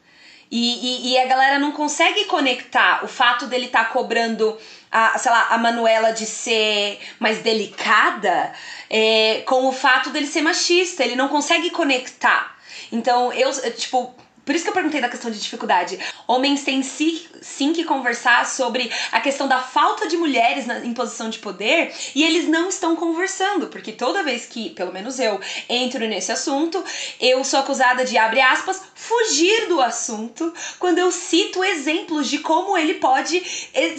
E, 0.50 1.08
e, 1.08 1.12
e 1.12 1.18
a 1.18 1.24
galera 1.26 1.58
não 1.58 1.72
consegue 1.72 2.26
conectar 2.26 3.02
o 3.02 3.08
fato 3.08 3.46
dele 3.46 3.66
estar 3.66 3.84
tá 3.84 3.90
cobrando 3.90 4.56
a, 4.92 5.18
sei 5.18 5.32
lá, 5.32 5.48
a 5.48 5.58
Manuela 5.58 6.12
de 6.12 6.26
ser 6.26 7.00
mais 7.18 7.38
delicada 7.38 8.52
é, 8.90 9.42
com 9.46 9.66
o 9.66 9.72
fato 9.72 10.10
dele 10.10 10.26
ser 10.26 10.42
machista. 10.42 11.02
Ele 11.02 11.16
não 11.16 11.28
consegue 11.28 11.70
conectar. 11.70 12.54
Então, 12.92 13.32
eu, 13.32 13.50
tipo, 13.72 14.14
por 14.44 14.54
isso 14.54 14.64
que 14.64 14.70
eu 14.70 14.74
perguntei 14.74 15.00
da 15.00 15.08
questão 15.08 15.30
de 15.30 15.40
dificuldade. 15.40 15.98
Homens 16.26 16.62
têm 16.62 16.82
sim, 16.82 17.22
sim 17.42 17.72
que 17.72 17.84
conversar 17.84 18.46
sobre 18.46 18.90
a 19.10 19.20
questão 19.20 19.46
da 19.46 19.60
falta 19.60 20.08
de 20.08 20.16
mulheres 20.16 20.66
na, 20.66 20.78
em 20.84 20.94
posição 20.94 21.28
de 21.28 21.38
poder 21.38 21.92
e 22.14 22.22
eles 22.24 22.48
não 22.48 22.68
estão 22.68 22.96
conversando, 22.96 23.66
porque 23.66 23.92
toda 23.92 24.22
vez 24.22 24.46
que, 24.46 24.70
pelo 24.70 24.92
menos 24.92 25.18
eu, 25.18 25.40
entro 25.68 26.06
nesse 26.06 26.32
assunto, 26.32 26.82
eu 27.20 27.44
sou 27.44 27.60
acusada 27.60 28.04
de, 28.04 28.16
abre 28.16 28.40
aspas, 28.40 28.82
fugir 28.94 29.68
do 29.68 29.80
assunto 29.80 30.52
quando 30.78 30.98
eu 30.98 31.10
cito 31.10 31.62
exemplos 31.64 32.28
de 32.28 32.38
como 32.38 32.76
ele 32.78 32.94
pode 32.94 33.42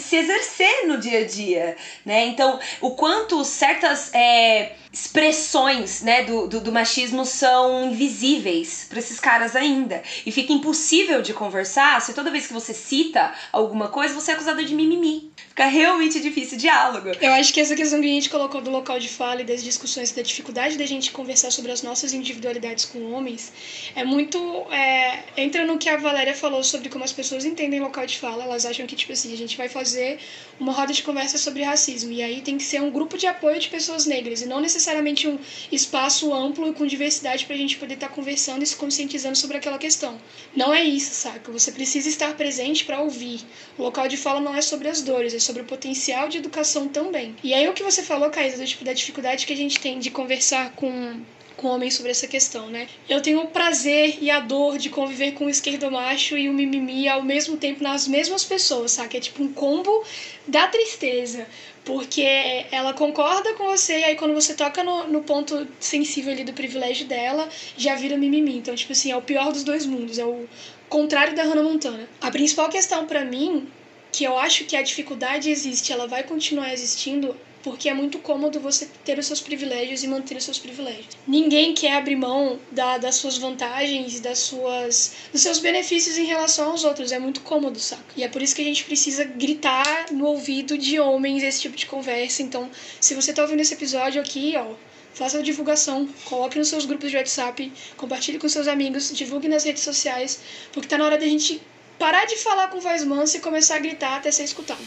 se 0.00 0.16
exercer 0.16 0.86
no 0.86 0.98
dia 0.98 1.20
a 1.20 1.26
dia, 1.26 1.76
né? 2.04 2.26
Então, 2.26 2.58
o 2.80 2.92
quanto 2.92 3.44
certas. 3.44 4.12
É, 4.14 4.72
expressões 4.94 6.02
né, 6.02 6.22
do, 6.22 6.46
do, 6.46 6.60
do 6.60 6.70
machismo 6.70 7.26
são 7.26 7.90
invisíveis 7.90 8.86
para 8.88 9.00
esses 9.00 9.18
caras 9.18 9.56
ainda. 9.56 10.00
E 10.24 10.30
fica 10.30 10.52
impossível 10.52 11.20
de 11.20 11.34
conversar 11.34 12.00
se 12.00 12.14
toda 12.14 12.30
vez 12.30 12.46
que 12.46 12.52
você 12.52 12.72
cita 12.72 13.33
alguma 13.52 13.88
coisa, 13.88 14.14
você 14.14 14.30
é 14.30 14.34
acusado 14.34 14.64
de 14.64 14.74
mimimi. 14.74 15.33
Fica 15.54 15.68
realmente 15.68 16.18
difícil 16.18 16.58
o 16.58 16.60
diálogo. 16.60 17.10
Eu 17.20 17.32
acho 17.34 17.54
que 17.54 17.60
essa 17.60 17.76
questão 17.76 18.00
que 18.00 18.06
a 18.08 18.10
gente 18.10 18.28
colocou 18.28 18.60
do 18.60 18.72
local 18.72 18.98
de 18.98 19.08
fala 19.08 19.40
e 19.40 19.44
das 19.44 19.62
discussões 19.62 20.10
da 20.10 20.20
dificuldade 20.20 20.76
da 20.76 20.84
gente 20.84 21.12
conversar 21.12 21.52
sobre 21.52 21.70
as 21.70 21.80
nossas 21.80 22.12
individualidades 22.12 22.84
com 22.84 23.12
homens 23.12 23.52
é 23.94 24.02
muito. 24.02 24.36
É, 24.72 25.22
entra 25.36 25.64
no 25.64 25.78
que 25.78 25.88
a 25.88 25.96
Valéria 25.96 26.34
falou 26.34 26.64
sobre 26.64 26.88
como 26.88 27.04
as 27.04 27.12
pessoas 27.12 27.44
entendem 27.44 27.78
local 27.78 28.04
de 28.04 28.18
fala. 28.18 28.42
Elas 28.42 28.66
acham 28.66 28.84
que, 28.84 28.96
tipo 28.96 29.12
assim, 29.12 29.32
a 29.32 29.36
gente 29.36 29.56
vai 29.56 29.68
fazer 29.68 30.18
uma 30.58 30.72
roda 30.72 30.92
de 30.92 31.04
conversa 31.04 31.38
sobre 31.38 31.62
racismo. 31.62 32.10
E 32.10 32.20
aí 32.20 32.40
tem 32.40 32.58
que 32.58 32.64
ser 32.64 32.82
um 32.82 32.90
grupo 32.90 33.16
de 33.16 33.28
apoio 33.28 33.60
de 33.60 33.68
pessoas 33.68 34.06
negras 34.06 34.42
e 34.42 34.46
não 34.46 34.60
necessariamente 34.60 35.28
um 35.28 35.38
espaço 35.70 36.34
amplo 36.34 36.68
e 36.68 36.72
com 36.72 36.84
diversidade 36.84 37.46
para 37.46 37.54
a 37.54 37.58
gente 37.58 37.76
poder 37.76 37.94
estar 37.94 38.08
tá 38.08 38.12
conversando 38.12 38.64
e 38.64 38.66
se 38.66 38.74
conscientizando 38.74 39.36
sobre 39.36 39.58
aquela 39.58 39.78
questão. 39.78 40.20
Não 40.56 40.74
é 40.74 40.82
isso, 40.82 41.14
saca? 41.14 41.52
Você 41.52 41.70
precisa 41.70 42.08
estar 42.08 42.34
presente 42.34 42.84
para 42.84 43.00
ouvir. 43.00 43.40
O 43.78 43.84
local 43.84 44.08
de 44.08 44.16
fala 44.16 44.40
não 44.40 44.52
é 44.52 44.60
sobre 44.60 44.88
as 44.88 45.00
dores, 45.00 45.32
é 45.32 45.43
sobre 45.44 45.62
o 45.62 45.64
potencial 45.64 46.28
de 46.28 46.38
educação 46.38 46.88
também. 46.88 47.36
E 47.42 47.52
aí 47.54 47.68
o 47.68 47.72
que 47.72 47.82
você 47.82 48.02
falou, 48.02 48.30
Caísa, 48.30 48.58
do 48.58 48.66
tipo 48.66 48.84
da 48.84 48.92
dificuldade 48.92 49.46
que 49.46 49.52
a 49.52 49.56
gente 49.56 49.78
tem 49.78 49.98
de 49.98 50.10
conversar 50.10 50.72
com 50.72 51.22
com 51.56 51.68
homens 51.68 51.94
sobre 51.94 52.10
essa 52.10 52.26
questão, 52.26 52.68
né? 52.68 52.88
Eu 53.08 53.20
tenho 53.20 53.40
o 53.40 53.46
prazer 53.46 54.18
e 54.20 54.30
a 54.30 54.40
dor 54.40 54.76
de 54.76 54.90
conviver 54.90 55.32
com 55.32 55.46
o 55.46 55.50
esquerdo 55.50 55.90
macho 55.90 56.36
e 56.36 56.48
o 56.48 56.52
mimimi 56.52 57.08
ao 57.08 57.22
mesmo 57.22 57.56
tempo 57.56 57.82
nas 57.82 58.08
mesmas 58.08 58.44
pessoas, 58.44 58.92
sabe? 58.92 59.16
É 59.16 59.20
tipo 59.20 59.42
um 59.42 59.52
combo 59.52 60.04
da 60.46 60.66
tristeza. 60.66 61.46
Porque 61.84 62.26
ela 62.72 62.94
concorda 62.94 63.52
com 63.54 63.64
você 63.64 64.00
e 64.00 64.04
aí 64.04 64.16
quando 64.16 64.32
você 64.32 64.54
toca 64.54 64.82
no, 64.82 65.06
no 65.06 65.22
ponto 65.22 65.66
sensível 65.78 66.32
ali 66.32 66.42
do 66.42 66.52
privilégio 66.52 67.06
dela, 67.06 67.48
já 67.76 67.94
vira 67.94 68.16
mimimi. 68.16 68.56
Então, 68.56 68.74
tipo 68.74 68.92
assim, 68.92 69.12
é 69.12 69.16
o 69.16 69.22
pior 69.22 69.52
dos 69.52 69.64
dois 69.64 69.84
mundos. 69.84 70.18
É 70.18 70.24
o 70.24 70.46
contrário 70.88 71.34
da 71.34 71.42
Hannah 71.42 71.62
Montana. 71.62 72.08
A 72.20 72.30
principal 72.30 72.70
questão 72.70 73.06
para 73.06 73.24
mim, 73.24 73.68
que 74.14 74.22
eu 74.22 74.38
acho 74.38 74.64
que 74.64 74.76
a 74.76 74.82
dificuldade 74.82 75.50
existe, 75.50 75.92
ela 75.92 76.06
vai 76.06 76.22
continuar 76.22 76.72
existindo, 76.72 77.36
porque 77.64 77.88
é 77.88 77.94
muito 77.94 78.20
cômodo 78.20 78.60
você 78.60 78.88
ter 79.04 79.18
os 79.18 79.26
seus 79.26 79.40
privilégios 79.40 80.04
e 80.04 80.06
manter 80.06 80.36
os 80.36 80.44
seus 80.44 80.56
privilégios. 80.56 81.08
Ninguém 81.26 81.74
quer 81.74 81.94
abrir 81.94 82.14
mão 82.14 82.60
da, 82.70 82.96
das 82.96 83.16
suas 83.16 83.38
vantagens, 83.38 84.20
das 84.20 84.38
suas, 84.38 85.14
dos 85.32 85.42
seus 85.42 85.58
benefícios 85.58 86.16
em 86.16 86.26
relação 86.26 86.70
aos 86.70 86.84
outros. 86.84 87.10
É 87.10 87.18
muito 87.18 87.40
cômodo, 87.40 87.80
saca? 87.80 88.04
E 88.16 88.22
é 88.22 88.28
por 88.28 88.40
isso 88.40 88.54
que 88.54 88.62
a 88.62 88.64
gente 88.64 88.84
precisa 88.84 89.24
gritar 89.24 90.12
no 90.12 90.26
ouvido 90.26 90.78
de 90.78 91.00
homens 91.00 91.42
esse 91.42 91.62
tipo 91.62 91.76
de 91.76 91.86
conversa. 91.86 92.40
Então, 92.40 92.70
se 93.00 93.16
você 93.16 93.32
tá 93.32 93.42
ouvindo 93.42 93.62
esse 93.62 93.74
episódio 93.74 94.22
aqui, 94.22 94.54
ó, 94.56 94.74
faça 95.12 95.38
a 95.38 95.42
divulgação, 95.42 96.08
coloque 96.26 96.56
nos 96.56 96.68
seus 96.68 96.84
grupos 96.84 97.10
de 97.10 97.16
WhatsApp, 97.16 97.72
compartilhe 97.96 98.38
com 98.38 98.48
seus 98.48 98.68
amigos, 98.68 99.12
divulgue 99.12 99.48
nas 99.48 99.64
redes 99.64 99.82
sociais, 99.82 100.40
porque 100.72 100.86
tá 100.86 100.98
na 100.98 101.06
hora 101.06 101.18
da 101.18 101.26
gente 101.26 101.60
parar 101.98 102.24
de 102.26 102.36
falar 102.36 102.68
com 102.68 102.80
voz 102.80 103.04
mansa 103.04 103.36
e 103.36 103.40
começar 103.40 103.76
a 103.76 103.78
gritar 103.78 104.16
até 104.16 104.30
ser 104.30 104.44
escutado. 104.44 104.80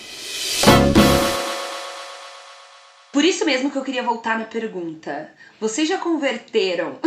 Por 3.17 3.25
isso 3.25 3.45
mesmo 3.45 3.71
que 3.71 3.77
eu 3.77 3.83
queria 3.83 4.03
voltar 4.03 4.37
na 4.37 4.45
pergunta. 4.45 5.33
Vocês 5.59 5.87
já 5.87 5.97
converteram 5.97 6.99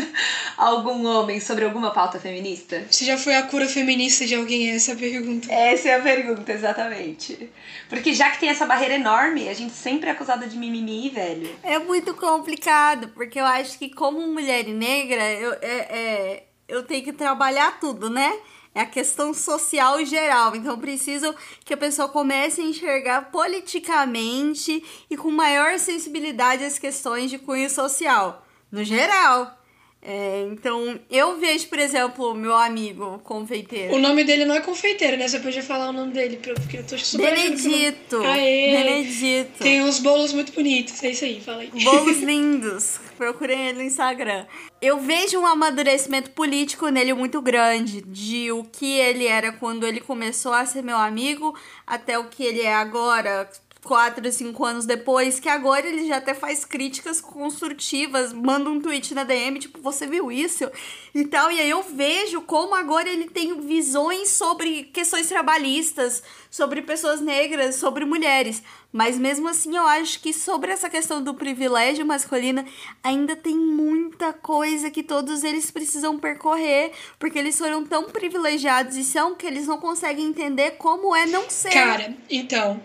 algum 0.56 1.04
homem 1.06 1.38
sobre 1.38 1.66
alguma 1.66 1.90
pauta 1.90 2.18
feminista? 2.18 2.86
Você 2.90 3.04
já 3.04 3.18
foi 3.18 3.34
a 3.34 3.42
cura 3.42 3.68
feminista 3.68 4.24
de 4.24 4.34
alguém? 4.34 4.70
Essa 4.70 4.92
é 4.92 4.94
a 4.94 4.96
pergunta. 4.96 5.52
Essa 5.52 5.88
é 5.90 5.94
a 5.96 6.00
pergunta, 6.00 6.50
exatamente. 6.50 7.50
Porque 7.90 8.14
já 8.14 8.30
que 8.30 8.40
tem 8.40 8.48
essa 8.48 8.64
barreira 8.64 8.94
enorme, 8.94 9.50
a 9.50 9.52
gente 9.52 9.74
sempre 9.74 10.08
é 10.08 10.12
acusada 10.12 10.46
de 10.46 10.56
mimimi, 10.56 11.10
velho. 11.10 11.54
É 11.62 11.78
muito 11.78 12.14
complicado, 12.14 13.08
porque 13.08 13.38
eu 13.38 13.44
acho 13.44 13.78
que 13.78 13.90
como 13.90 14.26
mulher 14.28 14.64
negra, 14.64 15.30
eu, 15.30 15.52
é, 15.60 15.60
é, 15.60 16.44
eu 16.68 16.84
tenho 16.84 17.04
que 17.04 17.12
trabalhar 17.12 17.78
tudo, 17.78 18.08
né? 18.08 18.32
É 18.74 18.82
a 18.82 18.86
questão 18.86 19.34
social 19.34 20.04
geral. 20.04 20.54
Então, 20.54 20.78
preciso 20.78 21.34
que 21.64 21.74
a 21.74 21.76
pessoa 21.76 22.08
comece 22.08 22.60
a 22.60 22.64
enxergar 22.64 23.30
politicamente 23.30 24.82
e 25.10 25.16
com 25.16 25.30
maior 25.30 25.78
sensibilidade 25.78 26.64
as 26.64 26.78
questões 26.78 27.30
de 27.30 27.38
cunho 27.38 27.68
social, 27.68 28.46
no 28.70 28.84
geral. 28.84 29.59
É, 30.02 30.48
então, 30.50 30.98
eu 31.10 31.38
vejo, 31.38 31.68
por 31.68 31.78
exemplo, 31.78 32.34
meu 32.34 32.56
amigo 32.56 33.20
confeiteiro. 33.22 33.94
O 33.94 33.98
nome 33.98 34.24
dele 34.24 34.46
não 34.46 34.54
é 34.54 34.60
confeiteiro, 34.60 35.18
né? 35.18 35.28
Você 35.28 35.40
podia 35.40 35.62
falar 35.62 35.90
o 35.90 35.92
nome 35.92 36.12
dele, 36.12 36.38
porque 36.38 36.78
eu 36.78 36.86
tô 36.86 36.96
super 36.96 37.34
Benedito. 37.34 38.18
Não... 38.18 38.26
Aê, 38.26 38.70
Benedito. 38.70 39.58
Tem 39.58 39.82
uns 39.82 39.98
bolos 39.98 40.32
muito 40.32 40.52
bonitos, 40.52 41.02
é 41.02 41.10
isso 41.10 41.24
aí, 41.26 41.40
fala 41.40 41.60
aí. 41.60 41.70
Bolos 41.84 42.16
lindos. 42.22 42.98
Procurem 43.18 43.68
ele 43.68 43.78
no 43.78 43.84
Instagram. 43.84 44.46
Eu 44.80 44.98
vejo 45.00 45.38
um 45.38 45.46
amadurecimento 45.46 46.30
político 46.30 46.88
nele 46.88 47.12
muito 47.12 47.42
grande, 47.42 48.00
de 48.00 48.50
o 48.50 48.64
que 48.64 48.98
ele 48.98 49.26
era 49.26 49.52
quando 49.52 49.86
ele 49.86 50.00
começou 50.00 50.54
a 50.54 50.64
ser 50.64 50.82
meu 50.82 50.96
amigo 50.96 51.54
até 51.86 52.18
o 52.18 52.24
que 52.24 52.42
ele 52.42 52.62
é 52.62 52.74
agora, 52.74 53.50
quatro, 53.82 54.30
cinco 54.30 54.64
anos 54.64 54.84
depois, 54.84 55.40
que 55.40 55.48
agora 55.48 55.86
ele 55.86 56.06
já 56.06 56.18
até 56.18 56.34
faz 56.34 56.64
críticas 56.64 57.20
construtivas, 57.20 58.32
manda 58.32 58.70
um 58.70 58.80
tweet 58.80 59.14
na 59.14 59.24
DM, 59.24 59.58
tipo, 59.58 59.80
você 59.80 60.06
viu 60.06 60.30
isso? 60.30 60.70
E 61.14 61.24
tal, 61.24 61.50
e 61.50 61.60
aí 61.60 61.70
eu 61.70 61.82
vejo 61.82 62.42
como 62.42 62.74
agora 62.74 63.08
ele 63.08 63.28
tem 63.28 63.60
visões 63.60 64.30
sobre 64.30 64.84
questões 64.84 65.28
trabalhistas, 65.28 66.22
sobre 66.50 66.82
pessoas 66.82 67.20
negras, 67.20 67.76
sobre 67.76 68.04
mulheres. 68.04 68.62
Mas 68.92 69.16
mesmo 69.16 69.48
assim, 69.48 69.76
eu 69.76 69.84
acho 69.84 70.20
que 70.20 70.32
sobre 70.32 70.72
essa 70.72 70.90
questão 70.90 71.22
do 71.22 71.32
privilégio 71.32 72.04
masculino, 72.04 72.64
ainda 73.02 73.36
tem 73.36 73.56
muita 73.56 74.32
coisa 74.32 74.90
que 74.90 75.02
todos 75.02 75.44
eles 75.44 75.70
precisam 75.70 76.18
percorrer, 76.18 76.92
porque 77.18 77.38
eles 77.38 77.56
foram 77.56 77.84
tão 77.84 78.10
privilegiados 78.10 78.96
e 78.96 79.04
são 79.04 79.34
que 79.34 79.46
eles 79.46 79.66
não 79.66 79.78
conseguem 79.78 80.26
entender 80.26 80.72
como 80.72 81.14
é 81.14 81.24
não 81.24 81.48
ser. 81.48 81.70
Cara, 81.70 82.16
então, 82.28 82.80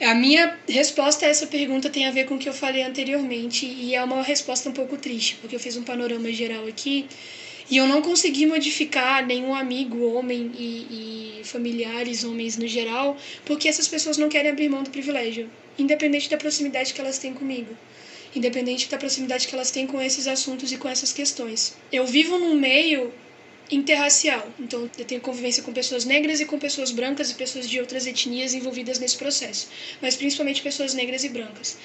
a 0.00 0.14
minha 0.14 0.58
resposta 0.68 1.26
a 1.26 1.28
essa 1.28 1.46
pergunta 1.46 1.90
tem 1.90 2.06
a 2.06 2.10
ver 2.10 2.24
com 2.26 2.34
o 2.34 2.38
que 2.38 2.48
eu 2.48 2.52
falei 2.52 2.82
anteriormente 2.82 3.66
e 3.66 3.94
é 3.94 4.02
uma 4.02 4.22
resposta 4.22 4.68
um 4.68 4.72
pouco 4.72 4.96
triste, 4.96 5.36
porque 5.40 5.56
eu 5.56 5.60
fiz 5.60 5.76
um 5.76 5.82
panorama 5.82 6.32
geral 6.32 6.66
aqui 6.66 7.06
e 7.70 7.76
eu 7.76 7.86
não 7.86 8.02
consegui 8.02 8.46
modificar 8.46 9.24
nenhum 9.24 9.54
amigo, 9.54 10.12
homem 10.12 10.50
e, 10.58 11.40
e 11.40 11.44
familiares, 11.44 12.24
homens 12.24 12.56
no 12.56 12.66
geral, 12.66 13.16
porque 13.44 13.68
essas 13.68 13.86
pessoas 13.86 14.16
não 14.16 14.28
querem 14.28 14.50
abrir 14.50 14.68
mão 14.68 14.82
do 14.82 14.90
privilégio, 14.90 15.48
independente 15.78 16.28
da 16.28 16.36
proximidade 16.36 16.92
que 16.92 17.00
elas 17.00 17.18
têm 17.18 17.32
comigo 17.32 17.76
independente 18.34 18.88
da 18.88 18.96
proximidade 18.96 19.48
que 19.48 19.54
elas 19.54 19.70
têm 19.70 19.86
com 19.86 20.00
esses 20.00 20.26
assuntos 20.26 20.70
e 20.70 20.76
com 20.76 20.88
essas 20.88 21.12
questões. 21.12 21.76
Eu 21.90 22.06
vivo 22.06 22.38
num 22.38 22.54
meio 22.54 23.12
interracial. 23.70 24.48
Então, 24.58 24.90
eu 24.98 25.04
tenho 25.04 25.20
convivência 25.20 25.62
com 25.62 25.72
pessoas 25.72 26.04
negras 26.04 26.40
e 26.40 26.46
com 26.46 26.58
pessoas 26.58 26.90
brancas 26.90 27.30
e 27.30 27.34
pessoas 27.34 27.68
de 27.68 27.78
outras 27.80 28.06
etnias 28.06 28.52
envolvidas 28.52 28.98
nesse 28.98 29.16
processo, 29.16 29.68
mas 30.02 30.16
principalmente 30.16 30.60
pessoas 30.62 30.94
negras 30.94 31.24
e 31.24 31.28
brancas. 31.28 31.78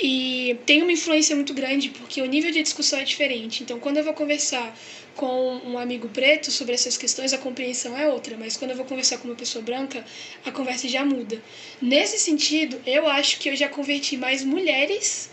E 0.00 0.56
tem 0.66 0.82
uma 0.82 0.92
influência 0.92 1.34
muito 1.34 1.54
grande 1.54 1.88
porque 1.90 2.20
o 2.20 2.26
nível 2.26 2.50
de 2.50 2.62
discussão 2.62 2.98
é 2.98 3.04
diferente. 3.04 3.62
Então, 3.62 3.78
quando 3.78 3.96
eu 3.96 4.04
vou 4.04 4.12
conversar 4.12 4.76
com 5.16 5.56
um 5.66 5.78
amigo 5.78 6.08
preto 6.08 6.50
sobre 6.50 6.74
essas 6.74 6.96
questões, 6.96 7.32
a 7.32 7.38
compreensão 7.38 7.96
é 7.96 8.08
outra, 8.08 8.36
mas 8.38 8.56
quando 8.56 8.72
eu 8.72 8.76
vou 8.76 8.86
conversar 8.86 9.18
com 9.18 9.28
uma 9.28 9.34
pessoa 9.34 9.62
branca, 9.62 10.04
a 10.44 10.52
conversa 10.52 10.88
já 10.88 11.04
muda. 11.04 11.42
Nesse 11.80 12.18
sentido, 12.18 12.80
eu 12.86 13.06
acho 13.06 13.38
que 13.38 13.48
eu 13.48 13.56
já 13.56 13.68
converti 13.68 14.16
mais 14.16 14.44
mulheres 14.44 15.30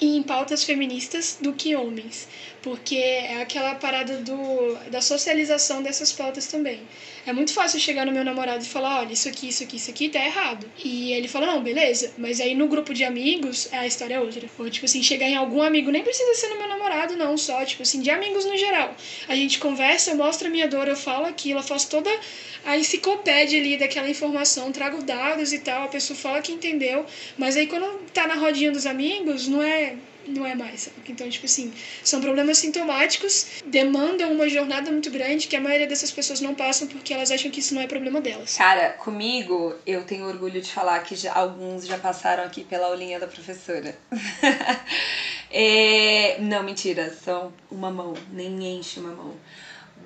em 0.00 0.22
pautas 0.22 0.64
feministas 0.64 1.38
do 1.40 1.52
que 1.52 1.76
homens, 1.76 2.28
porque 2.62 2.96
é 2.96 3.40
aquela 3.40 3.74
parada 3.74 4.18
do, 4.18 4.74
da 4.90 5.00
socialização 5.00 5.82
dessas 5.82 6.12
pautas 6.12 6.46
também. 6.46 6.80
É 7.26 7.32
muito 7.32 7.54
fácil 7.54 7.80
chegar 7.80 8.04
no 8.04 8.12
meu 8.12 8.22
namorado 8.22 8.62
e 8.62 8.66
falar: 8.66 9.00
olha, 9.00 9.12
isso 9.12 9.28
aqui, 9.28 9.48
isso 9.48 9.62
aqui, 9.62 9.76
isso 9.76 9.90
aqui 9.90 10.08
tá 10.10 10.22
errado. 10.22 10.70
E 10.84 11.12
ele 11.12 11.26
fala: 11.26 11.46
não, 11.46 11.62
beleza, 11.62 12.12
mas 12.18 12.38
aí 12.38 12.54
no 12.54 12.68
grupo 12.68 12.92
de 12.92 13.02
amigos 13.02 13.68
a 13.72 13.86
história 13.86 14.16
é 14.16 14.20
outra. 14.20 14.46
Ou 14.58 14.68
tipo 14.68 14.84
assim, 14.84 15.02
chegar 15.02 15.26
em 15.26 15.36
algum 15.36 15.62
amigo, 15.62 15.90
nem 15.90 16.02
precisa 16.02 16.34
ser 16.34 16.48
no 16.48 16.58
meu 16.58 16.68
namorado, 16.68 17.16
não, 17.16 17.36
só, 17.38 17.64
tipo 17.64 17.82
assim, 17.82 18.00
de 18.00 18.10
amigos 18.10 18.44
no 18.44 18.56
geral. 18.58 18.94
A 19.26 19.34
gente 19.34 19.58
conversa, 19.58 20.10
eu 20.10 20.16
mostro 20.16 20.48
a 20.48 20.50
minha 20.50 20.68
dor, 20.68 20.86
eu 20.86 20.96
falo 20.96 21.24
aquilo, 21.24 21.60
eu 21.60 21.64
faço 21.64 21.88
toda 21.88 22.10
a 22.64 22.76
enciclopédia 22.76 23.58
ali 23.58 23.76
daquela 23.76 24.08
informação, 24.08 24.70
trago 24.70 25.02
dados 25.02 25.52
e 25.52 25.58
tal, 25.60 25.84
a 25.84 25.88
pessoa 25.88 26.16
fala 26.16 26.42
que 26.42 26.52
entendeu, 26.52 27.04
mas 27.36 27.56
aí 27.56 27.66
quando 27.66 28.00
tá 28.12 28.26
na 28.26 28.34
rodinha 28.34 28.70
dos 28.70 28.86
amigos, 28.86 29.48
não 29.48 29.62
é 29.62 29.96
não 30.26 30.46
é 30.46 30.54
mais. 30.54 30.88
Então, 31.08 31.28
tipo 31.28 31.46
assim, 31.46 31.72
são 32.02 32.20
problemas 32.20 32.58
sintomáticos, 32.58 33.62
demandam 33.66 34.32
uma 34.32 34.48
jornada 34.48 34.90
muito 34.90 35.10
grande 35.10 35.46
que 35.46 35.56
a 35.56 35.60
maioria 35.60 35.86
dessas 35.86 36.10
pessoas 36.10 36.40
não 36.40 36.54
passam 36.54 36.88
porque 36.88 37.12
elas 37.12 37.30
acham 37.30 37.50
que 37.50 37.60
isso 37.60 37.74
não 37.74 37.82
é 37.82 37.86
problema 37.86 38.20
delas. 38.20 38.56
Cara, 38.56 38.90
comigo, 38.90 39.74
eu 39.86 40.04
tenho 40.04 40.26
orgulho 40.26 40.60
de 40.60 40.70
falar 40.70 41.00
que 41.00 41.14
já, 41.16 41.34
alguns 41.34 41.86
já 41.86 41.98
passaram 41.98 42.44
aqui 42.44 42.64
pela 42.64 42.86
aulinha 42.86 43.18
da 43.18 43.26
professora. 43.26 43.96
é, 45.50 46.38
não, 46.40 46.62
mentira, 46.62 47.14
são 47.22 47.52
uma 47.70 47.90
mão, 47.90 48.14
nem 48.32 48.78
enche 48.78 49.00
uma 49.00 49.12
mão. 49.12 49.34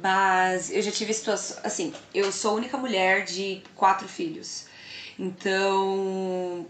Mas 0.03 0.71
eu 0.71 0.81
já 0.81 0.93
tive 0.93 1.13
situações. 1.13 1.59
Assim, 1.65 1.93
eu 2.15 2.31
sou 2.31 2.53
a 2.53 2.55
única 2.55 2.77
mulher 2.77 3.25
de 3.25 3.63
quatro 3.75 4.07
filhos. 4.09 4.67
Então, 5.19 6.65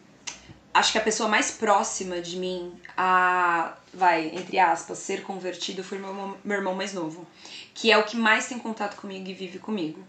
acho 0.72 0.92
que 0.92 0.98
a 0.98 1.02
pessoa 1.02 1.28
mais 1.28 1.50
próxima 1.50 2.20
de 2.20 2.36
mim 2.36 2.72
a, 2.96 3.74
vai, 3.92 4.26
entre 4.34 4.58
aspas, 4.58 4.98
ser 4.98 5.22
convertido 5.22 5.82
foi 5.82 5.98
meu, 5.98 6.36
meu 6.44 6.56
irmão 6.56 6.74
mais 6.74 6.92
novo, 6.92 7.26
que 7.74 7.90
é 7.90 7.98
o 7.98 8.04
que 8.04 8.16
mais 8.16 8.48
tem 8.48 8.58
contato 8.58 8.96
comigo 8.96 9.28
e 9.28 9.34
vive 9.34 9.58
comigo. 9.58 10.04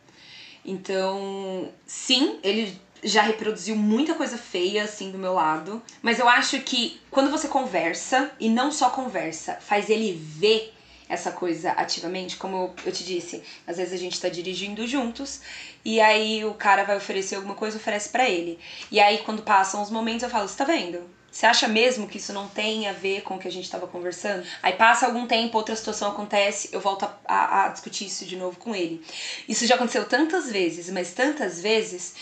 Então, 0.64 1.70
sim, 1.86 2.39
ele 2.43 2.80
já 3.03 3.22
reproduziu 3.22 3.76
muita 3.76 4.14
coisa 4.14 4.38
feia 4.38 4.84
assim 4.84 5.12
do 5.12 5.18
meu 5.18 5.34
lado, 5.34 5.82
mas 6.01 6.20
eu 6.20 6.28
acho 6.28 6.60
que 6.62 6.99
quando 7.10 7.32
você 7.32 7.47
conversa 7.47 8.32
e 8.39 8.49
não 8.49 8.72
só 8.72 8.89
conversa, 8.89 9.55
faz 9.62 9.89
ele 9.89 10.14
ver 10.14 10.74
essa 11.10 11.32
coisa 11.32 11.72
ativamente, 11.72 12.38
como 12.38 12.74
eu 12.86 12.91
te 12.91 13.03
disse, 13.03 13.43
às 13.68 13.78
vezes 13.78 13.93
a 13.93 13.97
gente 13.97 14.22
tá 14.22 14.30
dirigindo 14.30 14.86
juntos 14.86 15.41
e 15.84 15.99
aí 15.99 16.45
o 16.45 16.53
cara 16.53 16.84
vai 16.84 16.95
oferecer 16.95 17.36
alguma 17.36 17.55
coisa, 17.55 17.78
oferece 17.78 18.10
para 18.10 18.30
ele. 18.30 18.60
E 18.91 18.99
aí 18.99 19.18
quando 19.20 19.41
passam 19.41 19.82
os 19.82 19.89
momentos 19.89 20.24
eu 20.24 20.30
falo, 20.30 20.47
você 20.47 20.55
tá 20.55 20.64
vendo? 20.64 21.20
Você 21.32 21.45
acha 21.45 21.68
mesmo 21.68 22.07
que 22.07 22.18
isso 22.18 22.34
não 22.34 22.47
tem 22.47 22.88
a 22.88 22.91
ver 22.91 23.22
com 23.22 23.36
o 23.36 23.39
que 23.39 23.47
a 23.47 23.51
gente 23.51 23.66
estava 23.66 23.88
conversando? 23.88 24.43
Aí 24.64 24.74
passa 24.74 25.05
algum 25.05 25.28
tempo, 25.28 25.57
outra 25.57 25.76
situação 25.76 26.10
acontece, 26.10 26.70
eu 26.72 26.80
volto 26.80 27.05
a, 27.05 27.18
a, 27.28 27.66
a 27.66 27.68
discutir 27.70 28.05
isso 28.05 28.26
de 28.26 28.36
novo 28.36 28.57
com 28.57 28.76
ele. 28.76 29.03
Isso 29.47 29.66
já 29.68 29.76
aconteceu 29.76 30.05
tantas 30.05 30.51
vezes, 30.51 30.89
mas 30.89 31.12
tantas 31.12 31.62
vezes 31.62 32.16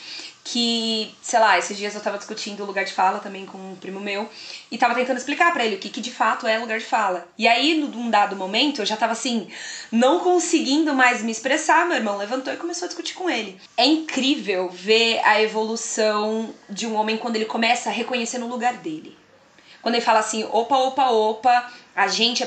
que, 0.49 1.13
sei 1.21 1.39
lá, 1.39 1.59
esses 1.59 1.75
dias 1.75 1.93
eu 1.93 1.99
tava 1.99 2.17
discutindo 2.17 2.63
o 2.63 2.65
lugar 2.65 2.85
de 2.85 2.93
fala 2.93 3.19
também 3.19 3.45
com 3.45 3.57
um 3.57 3.75
primo 3.75 3.99
meu 3.99 4.29
e 4.71 4.77
tava 4.77 4.95
tentando 4.95 5.17
explicar 5.17 5.51
para 5.51 5.65
ele 5.65 5.75
o 5.75 5.77
que, 5.77 5.89
que 5.89 5.99
de 5.99 6.09
fato 6.09 6.47
é 6.47 6.57
lugar 6.57 6.79
de 6.79 6.85
fala. 6.85 7.27
E 7.37 7.45
aí, 7.45 7.75
num 7.75 8.09
dado 8.09 8.33
momento, 8.33 8.81
eu 8.81 8.85
já 8.85 8.95
tava 8.95 9.11
assim, 9.11 9.49
não 9.91 10.19
conseguindo 10.19 10.93
mais 10.93 11.21
me 11.21 11.33
expressar, 11.33 11.85
meu 11.85 11.97
irmão 11.97 12.17
levantou 12.17 12.53
e 12.53 12.57
começou 12.57 12.85
a 12.85 12.87
discutir 12.87 13.13
com 13.13 13.29
ele. 13.29 13.59
É 13.75 13.85
incrível 13.85 14.69
ver 14.69 15.19
a 15.25 15.41
evolução 15.41 16.53
de 16.69 16.87
um 16.87 16.95
homem 16.95 17.17
quando 17.17 17.35
ele 17.35 17.45
começa 17.45 17.89
a 17.89 17.93
reconhecer 17.93 18.37
no 18.37 18.47
lugar 18.47 18.77
dele. 18.77 19.17
Quando 19.81 19.95
ele 19.95 20.03
fala 20.03 20.19
assim, 20.19 20.45
opa, 20.45 20.77
opa, 20.77 21.09
opa, 21.09 21.73
a 21.93 22.07
gente 22.07 22.41
é 22.41 22.45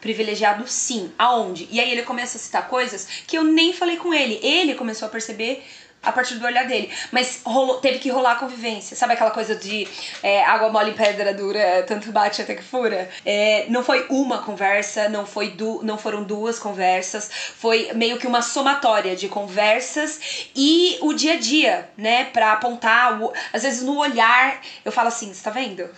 privilegiado 0.00 0.66
sim. 0.66 1.12
Aonde? 1.16 1.68
E 1.70 1.78
aí 1.80 1.90
ele 1.90 2.02
começa 2.02 2.36
a 2.36 2.40
citar 2.40 2.68
coisas 2.68 3.06
que 3.26 3.38
eu 3.38 3.44
nem 3.44 3.72
falei 3.72 3.96
com 3.96 4.12
ele. 4.12 4.40
Ele 4.42 4.74
começou 4.74 5.06
a 5.06 5.10
perceber 5.10 5.64
a 6.02 6.12
partir 6.12 6.34
do 6.36 6.46
olhar 6.46 6.66
dele. 6.66 6.90
Mas 7.10 7.40
rolou, 7.44 7.78
teve 7.78 7.98
que 7.98 8.10
rolar 8.10 8.32
a 8.32 8.36
convivência. 8.36 8.96
Sabe 8.96 9.14
aquela 9.14 9.30
coisa 9.30 9.54
de 9.54 9.86
é, 10.22 10.44
água 10.44 10.70
mole 10.70 10.92
pedra 10.92 11.34
dura, 11.34 11.84
tanto 11.86 12.12
bate 12.12 12.40
até 12.40 12.54
que 12.54 12.62
fura? 12.62 13.08
É, 13.24 13.66
não 13.68 13.82
foi 13.82 14.06
uma 14.08 14.38
conversa, 14.38 15.08
não, 15.08 15.26
foi 15.26 15.50
du 15.50 15.80
não 15.82 15.98
foram 15.98 16.22
duas 16.22 16.58
conversas, 16.58 17.30
foi 17.56 17.92
meio 17.94 18.18
que 18.18 18.26
uma 18.26 18.42
somatória 18.42 19.14
de 19.16 19.28
conversas 19.28 20.48
e 20.54 20.98
o 21.00 21.12
dia 21.12 21.34
a 21.34 21.36
dia, 21.36 21.88
né? 21.96 22.24
Pra 22.26 22.52
apontar, 22.52 23.20
o, 23.20 23.32
às 23.52 23.62
vezes 23.62 23.82
no 23.82 23.98
olhar, 23.98 24.60
eu 24.84 24.92
falo 24.92 25.08
assim: 25.08 25.32
você 25.32 25.42
tá 25.42 25.50
vendo? 25.50 25.88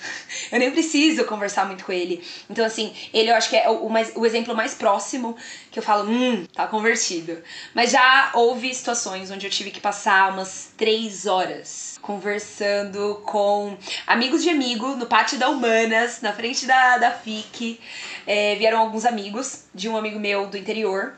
Eu 0.50 0.58
nem 0.58 0.70
preciso 0.70 1.24
conversar 1.24 1.66
muito 1.66 1.84
com 1.84 1.92
ele. 1.92 2.24
Então, 2.48 2.64
assim, 2.64 2.94
ele 3.12 3.30
eu 3.30 3.36
acho 3.36 3.48
que 3.48 3.56
é 3.56 3.68
o, 3.68 3.88
mais, 3.88 4.12
o 4.14 4.26
exemplo 4.26 4.54
mais 4.54 4.74
próximo 4.74 5.36
que 5.70 5.78
eu 5.78 5.82
falo: 5.82 6.10
hum, 6.10 6.44
tá 6.46 6.66
convertido. 6.66 7.42
Mas 7.74 7.90
já 7.90 8.32
houve 8.34 8.74
situações 8.74 9.30
onde 9.30 9.46
eu 9.46 9.50
tive 9.50 9.70
que 9.70 9.80
passar 9.80 10.32
umas 10.32 10.72
três 10.76 11.26
horas 11.26 11.98
conversando 12.02 13.22
com 13.26 13.76
amigos 14.06 14.42
de 14.42 14.50
amigo 14.50 14.96
no 14.96 15.06
pátio 15.06 15.38
da 15.38 15.48
Humanas, 15.48 16.20
na 16.20 16.32
frente 16.32 16.66
da, 16.66 16.98
da 16.98 17.10
FIC. 17.10 17.80
É, 18.26 18.56
vieram 18.56 18.78
alguns 18.78 19.04
amigos 19.04 19.64
de 19.74 19.88
um 19.88 19.96
amigo 19.96 20.18
meu 20.18 20.46
do 20.46 20.56
interior, 20.56 21.14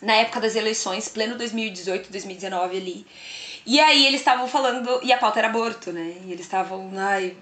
na 0.00 0.14
época 0.14 0.40
das 0.40 0.54
eleições, 0.54 1.08
pleno 1.08 1.36
2018, 1.36 2.10
2019 2.10 2.76
ali. 2.76 3.06
E 3.66 3.78
aí 3.78 4.06
eles 4.06 4.20
estavam 4.20 4.48
falando, 4.48 5.00
e 5.02 5.12
a 5.12 5.18
pauta 5.18 5.38
era 5.38 5.48
aborto, 5.48 5.92
né? 5.92 6.14
E 6.24 6.32
eles 6.32 6.46
estavam, 6.46 6.90
ai, 6.96 7.36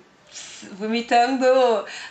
vomitando. 0.72 1.44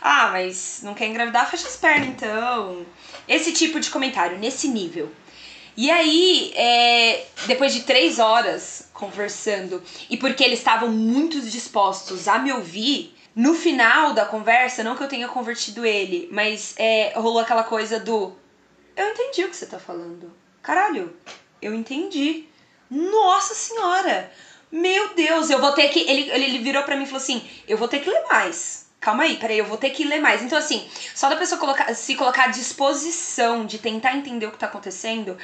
Ah, 0.02 0.30
mas 0.32 0.82
não 0.84 0.94
quer 0.94 1.08
engravidar? 1.08 1.50
Fecha 1.50 1.68
as 1.68 1.76
pernas 1.76 2.08
então. 2.08 2.86
Esse 3.28 3.52
tipo 3.52 3.80
de 3.80 3.90
comentário, 3.90 4.38
nesse 4.38 4.68
nível. 4.68 5.12
E 5.76 5.92
aí, 5.92 6.54
é, 6.56 7.26
depois 7.46 7.74
de 7.74 7.84
três 7.84 8.18
horas 8.18 8.90
conversando, 8.94 9.84
e 10.10 10.18
porque 10.18 10.44
eles 10.44 10.58
estavam 10.58 10.90
muito 10.90 11.40
dispostos 11.42 12.28
a 12.28 12.40
me 12.40 12.52
ouvir, 12.52 13.16
no 13.36 13.54
final 13.54 14.14
da 14.14 14.26
conversa, 14.26 14.84
não 14.84 14.96
que 14.96 15.04
eu 15.04 15.08
tenha 15.08 15.28
convertido 15.28 15.86
ele, 15.86 16.28
mas 16.32 16.74
é, 16.78 17.14
rolou 17.16 17.40
aquela 17.40 17.64
coisa 17.64 18.00
do. 18.00 18.34
Eu 18.96 19.10
entendi 19.12 19.44
o 19.44 19.50
que 19.50 19.56
você 19.56 19.68
tá 19.68 19.78
falando. 19.78 20.34
Caralho, 20.64 21.16
eu 21.62 21.76
entendi. 21.76 22.46
Nossa 22.90 23.54
senhora! 23.54 24.32
Meu 24.72 25.14
Deus, 25.14 25.52
eu 25.52 25.60
vou 25.60 25.72
ter 25.74 25.90
que. 25.90 26.00
Ele, 26.00 26.32
ele 26.32 26.58
virou 26.58 26.82
para 26.82 26.96
mim 26.96 27.04
e 27.04 27.06
falou 27.06 27.22
assim: 27.22 27.48
eu 27.68 27.78
vou 27.78 27.88
ter 27.88 28.00
que 28.00 28.10
ler 28.10 28.24
mais 28.24 28.87
calma 29.08 29.24
aí, 29.24 29.38
peraí, 29.38 29.58
eu 29.58 29.64
vou 29.64 29.78
ter 29.78 29.92
que 29.92 30.04
ler 30.04 30.20
mais. 30.20 30.42
Então, 30.42 30.58
assim, 30.58 30.86
só 31.16 31.30
da 31.30 31.38
pessoa 31.38 31.58
colocar, 31.58 31.94
se 31.96 32.14
colocar 32.16 32.44
à 32.44 32.48
disposição 32.48 33.66
de 33.66 33.78
tentar 33.78 34.18
entender 34.18 34.46
o 34.46 34.52
que 34.52 34.58
tá 34.58 34.66
acontecendo, 34.66 35.38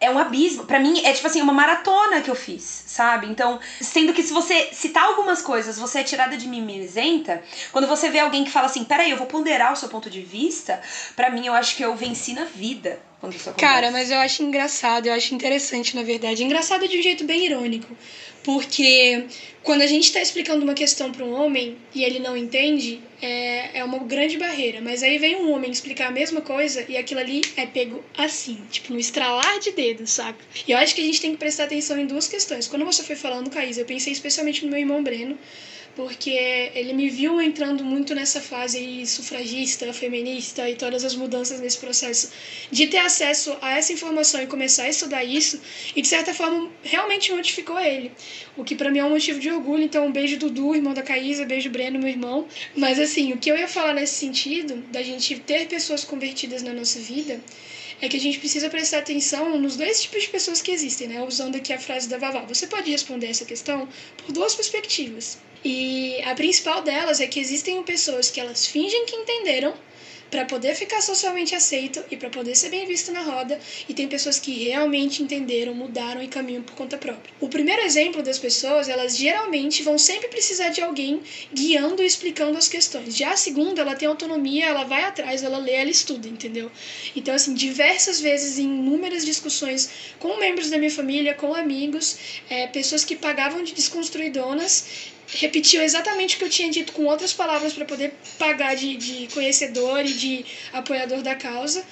é 0.00 0.10
um 0.10 0.18
abismo. 0.18 0.64
para 0.64 0.80
mim, 0.80 1.04
é 1.04 1.12
tipo 1.12 1.26
assim, 1.26 1.42
uma 1.42 1.52
maratona 1.52 2.22
que 2.22 2.30
eu 2.30 2.34
fiz, 2.34 2.84
sabe? 2.86 3.26
Então, 3.26 3.60
sendo 3.82 4.14
que 4.14 4.22
se 4.22 4.32
você 4.32 4.70
citar 4.72 5.04
algumas 5.04 5.42
coisas, 5.42 5.78
você 5.78 6.00
é 6.00 6.04
tirada 6.04 6.38
de 6.38 6.48
mim 6.48 6.66
isenta, 6.78 7.42
quando 7.70 7.86
você 7.86 8.08
vê 8.08 8.18
alguém 8.18 8.44
que 8.44 8.50
fala 8.50 8.64
assim, 8.64 8.82
peraí, 8.82 9.10
eu 9.10 9.18
vou 9.18 9.26
ponderar 9.26 9.74
o 9.74 9.76
seu 9.76 9.90
ponto 9.90 10.08
de 10.08 10.22
vista, 10.22 10.80
para 11.14 11.28
mim, 11.28 11.46
eu 11.46 11.52
acho 11.52 11.76
que 11.76 11.84
eu 11.84 11.94
venci 11.94 12.32
na 12.32 12.46
vida. 12.46 12.98
Quando 13.22 13.36
isso 13.36 13.50
acontece. 13.50 13.72
Cara, 13.72 13.92
mas 13.92 14.10
eu 14.10 14.18
acho 14.18 14.42
engraçado, 14.42 15.06
eu 15.06 15.12
acho 15.12 15.32
interessante, 15.32 15.94
na 15.94 16.02
verdade. 16.02 16.42
Engraçado 16.42 16.88
de 16.88 16.98
um 16.98 17.02
jeito 17.02 17.22
bem 17.22 17.46
irônico. 17.46 17.96
Porque 18.42 19.26
quando 19.62 19.82
a 19.82 19.86
gente 19.86 20.06
está 20.06 20.20
explicando 20.20 20.64
uma 20.64 20.74
questão 20.74 21.12
para 21.12 21.24
um 21.24 21.32
homem 21.32 21.76
e 21.94 22.02
ele 22.02 22.18
não 22.18 22.36
entende, 22.36 23.00
é, 23.22 23.78
é 23.78 23.84
uma 23.84 24.00
grande 24.00 24.36
barreira. 24.36 24.80
Mas 24.80 25.04
aí 25.04 25.18
vem 25.18 25.36
um 25.36 25.52
homem 25.52 25.70
explicar 25.70 26.08
a 26.08 26.10
mesma 26.10 26.40
coisa 26.40 26.84
e 26.88 26.96
aquilo 26.96 27.20
ali 27.20 27.42
é 27.56 27.64
pego 27.64 28.02
assim, 28.18 28.58
tipo, 28.72 28.92
no 28.92 28.98
estralar 28.98 29.60
de 29.60 29.70
dedos, 29.70 30.10
saca? 30.10 30.44
E 30.66 30.72
eu 30.72 30.78
acho 30.78 30.92
que 30.92 31.00
a 31.00 31.04
gente 31.04 31.20
tem 31.20 31.30
que 31.30 31.36
prestar 31.36 31.64
atenção 31.64 31.96
em 32.00 32.06
duas 32.06 32.26
questões. 32.26 32.66
Quando 32.66 32.84
você 32.84 33.04
foi 33.04 33.14
falando, 33.14 33.50
Caís, 33.50 33.78
eu 33.78 33.84
pensei 33.84 34.12
especialmente 34.12 34.64
no 34.64 34.70
meu 34.72 34.80
irmão 34.80 35.00
Breno, 35.00 35.38
porque 35.94 36.70
ele 36.74 36.92
me 36.92 37.10
viu 37.10 37.40
entrando 37.40 37.84
muito 37.84 38.14
nessa 38.14 38.40
fase 38.40 39.06
sufragista, 39.06 39.92
feminista 39.92 40.68
e 40.68 40.74
todas 40.74 41.04
as 41.04 41.14
mudanças 41.14 41.60
nesse 41.60 41.78
processo 41.78 42.30
de 42.70 42.86
ter 42.86 42.98
acesso 42.98 43.56
a 43.60 43.76
essa 43.76 43.92
informação 43.92 44.42
e 44.42 44.46
começar 44.46 44.84
a 44.84 44.88
estudar 44.88 45.22
isso 45.22 45.60
e 45.94 46.00
de 46.00 46.08
certa 46.08 46.32
forma 46.32 46.70
realmente 46.82 47.30
modificou 47.32 47.78
ele, 47.78 48.10
o 48.56 48.64
que 48.64 48.74
para 48.74 48.90
mim 48.90 49.00
é 49.00 49.04
um 49.04 49.10
motivo 49.10 49.38
de 49.38 49.50
orgulho. 49.50 49.82
Então, 49.82 50.06
um 50.06 50.12
beijo 50.12 50.38
Dudu, 50.38 50.74
irmão 50.74 50.94
da 50.94 51.02
Caísa, 51.02 51.44
beijo 51.44 51.68
Breno, 51.68 51.98
meu 51.98 52.08
irmão. 52.08 52.46
Mas 52.74 52.98
assim, 52.98 53.32
o 53.32 53.38
que 53.38 53.50
eu 53.50 53.56
ia 53.56 53.68
falar 53.68 53.94
nesse 53.94 54.14
sentido 54.14 54.76
da 54.90 55.02
gente 55.02 55.38
ter 55.40 55.66
pessoas 55.66 56.04
convertidas 56.04 56.62
na 56.62 56.72
nossa 56.72 56.98
vida 57.00 57.40
é 58.00 58.08
que 58.08 58.16
a 58.16 58.20
gente 58.20 58.38
precisa 58.38 58.68
prestar 58.68 58.98
atenção 58.98 59.58
nos 59.58 59.76
dois 59.76 60.02
tipos 60.02 60.22
de 60.22 60.28
pessoas 60.28 60.60
que 60.60 60.72
existem, 60.72 61.06
né? 61.06 61.22
Usando 61.22 61.56
aqui 61.56 61.72
a 61.72 61.78
frase 61.78 62.08
da 62.08 62.18
Vavá. 62.18 62.40
Você 62.40 62.66
pode 62.66 62.90
responder 62.90 63.28
essa 63.28 63.44
questão 63.44 63.88
por 64.16 64.32
duas 64.32 64.54
perspectivas. 64.54 65.38
E 65.64 66.20
a 66.22 66.34
principal 66.34 66.82
delas 66.82 67.20
é 67.20 67.26
que 67.26 67.38
existem 67.38 67.82
pessoas 67.82 68.30
que 68.30 68.40
elas 68.40 68.66
fingem 68.66 69.06
que 69.06 69.16
entenderam 69.16 69.74
para 70.32 70.46
poder 70.46 70.74
ficar 70.74 71.02
socialmente 71.02 71.54
aceito 71.54 72.02
e 72.10 72.16
para 72.16 72.30
poder 72.30 72.54
ser 72.56 72.70
bem 72.70 72.86
visto 72.86 73.12
na 73.12 73.20
roda, 73.20 73.60
e 73.86 73.92
tem 73.92 74.08
pessoas 74.08 74.38
que 74.38 74.64
realmente 74.64 75.22
entenderam, 75.22 75.74
mudaram 75.74 76.22
e 76.22 76.26
caminham 76.26 76.62
por 76.62 76.74
conta 76.74 76.96
própria. 76.96 77.34
O 77.38 77.50
primeiro 77.50 77.82
exemplo 77.82 78.22
das 78.22 78.38
pessoas, 78.38 78.88
elas 78.88 79.14
geralmente 79.14 79.82
vão 79.82 79.98
sempre 79.98 80.28
precisar 80.28 80.70
de 80.70 80.80
alguém 80.80 81.20
guiando 81.52 82.02
e 82.02 82.06
explicando 82.06 82.56
as 82.56 82.66
questões. 82.66 83.14
Já 83.14 83.32
a 83.32 83.36
segunda, 83.36 83.82
ela 83.82 83.94
tem 83.94 84.08
autonomia, 84.08 84.64
ela 84.64 84.84
vai 84.84 85.04
atrás, 85.04 85.42
ela 85.42 85.58
lê, 85.58 85.72
ela 85.72 85.90
estuda, 85.90 86.26
entendeu? 86.26 86.70
Então, 87.14 87.34
assim, 87.34 87.52
diversas 87.52 88.18
vezes 88.18 88.58
em 88.58 88.64
inúmeras 88.64 89.26
discussões 89.26 89.90
com 90.18 90.38
membros 90.38 90.70
da 90.70 90.78
minha 90.78 90.90
família, 90.90 91.34
com 91.34 91.54
amigos, 91.54 92.16
é, 92.48 92.66
pessoas 92.68 93.04
que 93.04 93.16
pagavam 93.16 93.62
de 93.62 93.74
desconstruidonas 93.74 95.12
repetiu 95.34 95.82
exatamente 95.82 96.36
o 96.36 96.38
que 96.38 96.44
eu 96.44 96.50
tinha 96.50 96.70
dito 96.70 96.92
com 96.92 97.04
outras 97.06 97.32
palavras 97.32 97.72
para 97.72 97.84
poder 97.84 98.14
pagar 98.38 98.74
de, 98.76 98.96
de 98.96 99.28
conhecedor 99.32 100.00
e 100.00 100.12
de 100.12 100.44
apoiador 100.72 101.22
da 101.22 101.34
causa. 101.34 101.84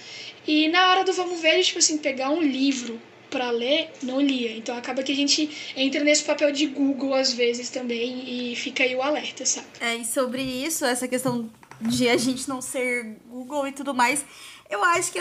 E 0.47 0.68
na 0.68 0.91
hora 0.91 1.05
do 1.05 1.12
vamos 1.12 1.41
ver, 1.41 1.62
tipo 1.62 1.78
assim, 1.78 1.99
pegar 1.99 2.30
um 2.30 2.41
livro 2.41 3.01
para 3.30 3.51
ler, 3.51 3.91
não 4.03 4.20
lia. 4.20 4.57
Então 4.57 4.76
acaba 4.76 5.03
que 5.03 5.12
a 5.12 5.14
gente 5.14 5.72
entra 5.76 6.03
nesse 6.03 6.24
papel 6.24 6.51
de 6.51 6.66
Google 6.66 7.14
às 7.14 7.32
vezes 7.32 7.70
também 7.70 8.51
e 8.51 8.57
fica 8.57 8.82
aí 8.82 8.95
o 8.95 9.03
alerta, 9.03 9.47
sabe? 9.47 9.66
É, 9.80 9.97
e 9.97 10.05
sobre 10.05 10.43
isso, 10.43 10.84
essa 10.84 11.07
questão 11.07 11.51
de 11.80 12.09
a 12.09 12.16
gente 12.16 12.49
não 12.49 12.61
ser 12.61 13.16
Google 13.26 13.68
e 13.68 13.72
tudo 13.72 13.95
mais, 13.95 14.24
eu 14.68 14.82
acho 14.84 15.12
que 15.12 15.18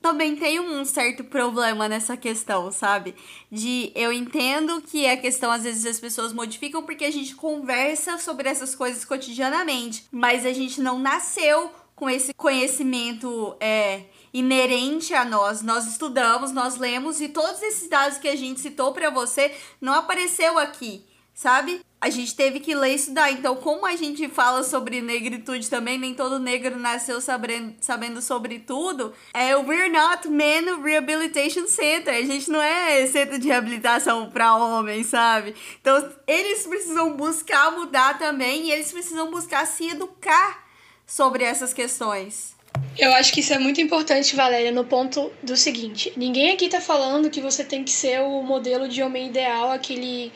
também 0.00 0.36
tem 0.36 0.60
um 0.60 0.84
certo 0.84 1.24
problema 1.24 1.88
nessa 1.88 2.16
questão, 2.16 2.70
sabe? 2.70 3.14
De 3.50 3.92
eu 3.94 4.12
entendo 4.12 4.80
que 4.82 5.06
a 5.06 5.16
questão 5.16 5.50
às 5.50 5.64
vezes 5.64 5.84
as 5.84 6.00
pessoas 6.00 6.32
modificam 6.32 6.82
porque 6.82 7.04
a 7.04 7.10
gente 7.10 7.34
conversa 7.34 8.18
sobre 8.18 8.48
essas 8.48 8.74
coisas 8.74 9.04
cotidianamente, 9.04 10.04
mas 10.10 10.46
a 10.46 10.52
gente 10.52 10.80
não 10.80 10.98
nasceu 10.98 11.70
com 11.98 12.08
esse 12.08 12.32
conhecimento 12.32 13.56
é, 13.58 14.04
inerente 14.32 15.14
a 15.14 15.24
nós. 15.24 15.62
Nós 15.62 15.86
estudamos, 15.86 16.52
nós 16.52 16.76
lemos 16.76 17.20
e 17.20 17.28
todos 17.28 17.60
esses 17.60 17.88
dados 17.88 18.18
que 18.18 18.28
a 18.28 18.36
gente 18.36 18.60
citou 18.60 18.92
para 18.92 19.10
você 19.10 19.52
não 19.80 19.94
apareceu 19.94 20.58
aqui, 20.58 21.04
sabe? 21.38 21.82
A 22.00 22.10
gente 22.10 22.34
teve 22.34 22.58
que 22.58 22.74
ler 22.74 22.90
e 22.90 22.94
estudar. 22.96 23.30
Então, 23.30 23.54
como 23.54 23.86
a 23.86 23.94
gente 23.94 24.28
fala 24.28 24.64
sobre 24.64 25.00
negritude 25.00 25.70
também, 25.70 25.96
nem 25.96 26.12
todo 26.12 26.40
negro 26.40 26.76
nasceu 26.76 27.20
sabendo, 27.20 27.74
sabendo 27.80 28.20
sobre 28.20 28.58
tudo. 28.58 29.12
É 29.32 29.56
o 29.56 29.64
We're 29.64 29.88
Not 29.88 30.28
Men 30.28 30.82
Rehabilitation 30.82 31.68
Center. 31.68 32.12
A 32.12 32.22
gente 32.22 32.50
não 32.50 32.60
é 32.60 33.06
centro 33.06 33.38
de 33.38 33.46
reabilitação 33.46 34.28
para 34.30 34.56
homens, 34.56 35.06
sabe? 35.06 35.54
Então, 35.80 36.12
eles 36.26 36.66
precisam 36.66 37.16
buscar 37.16 37.70
mudar 37.70 38.18
também 38.18 38.66
e 38.66 38.72
eles 38.72 38.90
precisam 38.90 39.30
buscar 39.30 39.64
se 39.64 39.90
educar 39.90 40.66
sobre 41.06 41.44
essas 41.44 41.72
questões. 41.72 42.56
Eu 42.98 43.12
acho 43.14 43.32
que 43.32 43.40
isso 43.40 43.54
é 43.54 43.58
muito 43.60 43.80
importante, 43.80 44.34
Valéria, 44.34 44.72
no 44.72 44.84
ponto 44.84 45.30
do 45.42 45.56
seguinte: 45.56 46.12
ninguém 46.16 46.50
aqui 46.50 46.68
tá 46.68 46.80
falando 46.80 47.30
que 47.30 47.40
você 47.40 47.62
tem 47.62 47.84
que 47.84 47.92
ser 47.92 48.20
o 48.22 48.42
modelo 48.42 48.88
de 48.88 49.02
homem 49.02 49.28
ideal, 49.28 49.70
aquele 49.70 50.32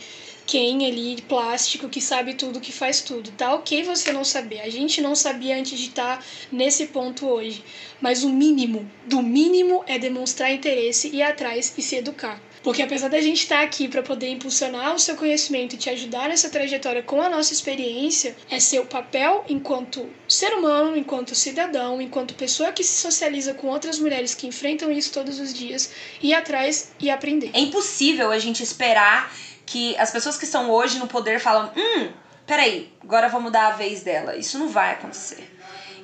quem 0.47 0.87
ali 0.87 1.15
de 1.17 1.23
plástico 1.23 1.89
que 1.89 2.01
sabe 2.01 2.35
tudo, 2.35 2.61
que 2.61 2.73
faz 2.73 3.01
tudo. 3.01 3.31
Tá 3.33 3.55
ok 3.55 3.83
você 3.83 4.13
não 4.13 4.25
saber. 4.25 4.61
A 4.61 4.69
gente 4.69 5.01
não 5.01 5.15
sabia 5.15 5.57
antes 5.57 5.79
de 5.79 5.89
estar 5.89 6.19
tá 6.19 6.25
nesse 6.51 6.87
ponto 6.87 7.27
hoje. 7.27 7.65
Mas 8.01 8.25
o 8.25 8.29
mínimo, 8.29 8.91
do 9.07 9.23
mínimo, 9.23 9.85
é 9.87 9.99
demonstrar 9.99 10.53
interesse, 10.53 11.09
ir 11.09 11.23
atrás 11.23 11.73
e 11.77 11.83
se 11.83 11.97
educar. 11.97 12.41
Porque 12.63 12.83
apesar 12.83 13.09
da 13.09 13.21
gente 13.21 13.43
estar 13.43 13.61
aqui 13.61 13.89
para 13.89 14.03
poder 14.03 14.29
impulsionar 14.29 14.95
o 14.95 14.99
seu 14.99 15.17
conhecimento 15.17 15.75
e 15.75 15.79
te 15.79 15.91
ajudar 15.91 16.29
nessa 16.29 16.49
trajetória 16.49 17.03
com 17.03 17.21
a 17.21 17.29
nossa 17.29 17.53
experiência, 17.53 18.37
é 18.49 18.61
seu 18.61 18.87
papel 18.87 19.45
enquanto 19.49 20.09
ser 20.29 20.55
humano, 20.55 20.97
enquanto 20.97 21.35
cidadão, 21.35 22.01
enquanto 22.01 22.35
pessoa 22.35 22.73
que 22.73 22.85
se 22.85 23.01
socializa 23.01 23.53
com 23.53 23.67
outras 23.67 23.99
mulheres 23.99 24.35
que 24.35 24.47
enfrentam 24.47 24.93
isso 24.93 25.13
todos 25.13 25.41
os 25.41 25.53
dias, 25.53 25.91
ir 26.23 26.35
atrás 26.35 26.93
e 27.01 27.11
aprender. 27.11 27.51
É 27.53 27.61
impossível 27.61 28.31
a 28.31 28.39
gente 28.39 28.63
esperar 28.63 29.35
que 29.73 29.97
as 29.97 30.11
pessoas 30.11 30.37
que 30.37 30.45
estão 30.45 30.71
hoje 30.71 30.99
no 30.99 31.07
poder 31.07 31.41
falam: 31.41 31.73
hum, 31.75 32.13
peraí, 32.47 32.93
agora 33.03 33.29
vamos 33.29 33.51
dar 33.51 33.69
a 33.69 33.77
vez 33.77 34.03
dela. 34.03 34.37
Isso 34.37 34.59
não 34.59 34.69
vai 34.69 34.93
acontecer. 34.93 35.51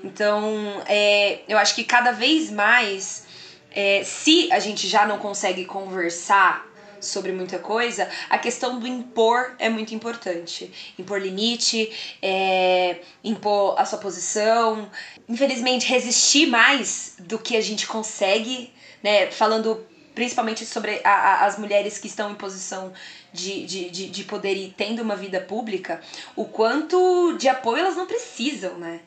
Então, 0.02 0.82
é, 0.86 1.40
eu 1.46 1.58
acho 1.58 1.74
que 1.74 1.84
cada 1.84 2.12
vez 2.12 2.50
mais 2.50 3.26
é, 3.70 4.02
se 4.04 4.50
a 4.50 4.58
gente 4.58 4.88
já 4.88 5.06
não 5.06 5.18
consegue 5.18 5.66
conversar 5.66 6.66
sobre 7.00 7.30
muita 7.30 7.58
coisa, 7.58 8.08
a 8.30 8.38
questão 8.38 8.80
do 8.80 8.86
impor 8.86 9.54
é 9.58 9.68
muito 9.68 9.94
importante. 9.94 10.94
Impor 10.98 11.20
limite, 11.20 12.16
é, 12.22 13.00
impor 13.22 13.78
a 13.78 13.84
sua 13.84 13.98
posição, 13.98 14.90
infelizmente 15.28 15.86
resistir 15.86 16.46
mais 16.46 17.16
do 17.18 17.38
que 17.38 17.56
a 17.56 17.60
gente 17.60 17.86
consegue, 17.86 18.72
né? 19.02 19.30
Falando 19.30 19.86
principalmente 20.18 20.66
sobre 20.66 21.00
a, 21.04 21.10
a, 21.10 21.46
as 21.46 21.56
mulheres 21.56 21.96
que 21.96 22.08
estão 22.08 22.30
em 22.32 22.34
posição 22.34 22.92
de, 23.32 23.64
de, 23.64 23.90
de, 23.90 24.08
de 24.10 24.24
poder 24.24 24.56
e 24.56 24.74
tendo 24.76 25.00
uma 25.00 25.14
vida 25.14 25.40
pública, 25.40 26.00
o 26.34 26.44
quanto 26.44 27.36
de 27.38 27.48
apoio 27.48 27.78
elas 27.78 27.96
não 27.96 28.06
precisam, 28.06 28.76
né? 28.78 29.00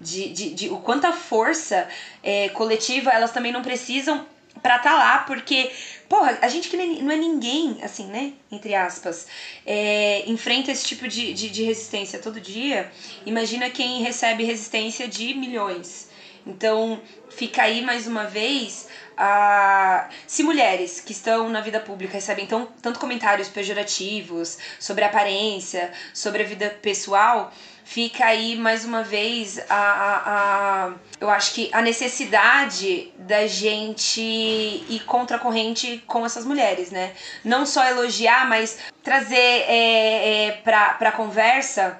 de, 0.00 0.28
de, 0.28 0.50
de 0.54 0.68
o 0.68 0.78
quanta 0.78 1.12
força 1.12 1.88
é, 2.22 2.48
coletiva 2.50 3.10
elas 3.10 3.32
também 3.32 3.52
não 3.52 3.62
precisam 3.62 4.26
pra 4.62 4.78
tá 4.78 4.94
lá, 4.94 5.18
porque, 5.20 5.70
porra, 6.08 6.38
a 6.42 6.48
gente 6.48 6.68
que 6.68 6.76
não 6.76 7.12
é 7.12 7.16
ninguém, 7.16 7.78
assim, 7.82 8.06
né? 8.06 8.32
Entre 8.50 8.74
aspas, 8.74 9.26
é, 9.64 10.24
enfrenta 10.26 10.72
esse 10.72 10.84
tipo 10.84 11.06
de, 11.06 11.32
de, 11.34 11.50
de 11.50 11.62
resistência 11.62 12.18
todo 12.18 12.40
dia. 12.40 12.90
Imagina 13.24 13.70
quem 13.70 14.02
recebe 14.02 14.42
resistência 14.42 15.06
de 15.06 15.34
milhões. 15.34 16.08
Então, 16.46 17.00
fica 17.28 17.62
aí 17.62 17.82
mais 17.82 18.06
uma 18.06 18.24
vez 18.24 18.88
a 19.16 20.08
se 20.26 20.42
mulheres 20.42 21.00
que 21.00 21.12
estão 21.12 21.48
na 21.48 21.60
vida 21.60 21.80
pública 21.80 22.14
recebem 22.14 22.46
tão, 22.46 22.66
tanto 22.82 22.98
comentários 23.00 23.48
pejorativos 23.48 24.58
sobre 24.78 25.04
a 25.04 25.06
aparência, 25.06 25.92
sobre 26.12 26.42
a 26.42 26.46
vida 26.46 26.70
pessoal, 26.82 27.52
fica 27.84 28.26
aí 28.26 28.56
mais 28.56 28.84
uma 28.84 29.02
vez 29.02 29.58
a, 29.70 29.74
a, 29.74 30.22
a, 30.26 30.92
eu 31.20 31.30
acho 31.30 31.54
que 31.54 31.70
a 31.72 31.80
necessidade 31.80 33.12
da 33.16 33.46
gente 33.46 34.20
ir 34.20 35.02
contra 35.06 35.36
a 35.36 35.40
corrente 35.40 36.02
com 36.06 36.26
essas 36.26 36.44
mulheres, 36.44 36.90
né? 36.90 37.14
Não 37.44 37.64
só 37.64 37.84
elogiar, 37.84 38.48
mas 38.48 38.78
trazer 39.02 39.36
é, 39.36 40.46
é, 40.48 40.52
pra, 40.64 40.94
pra 40.94 41.12
conversa 41.12 41.98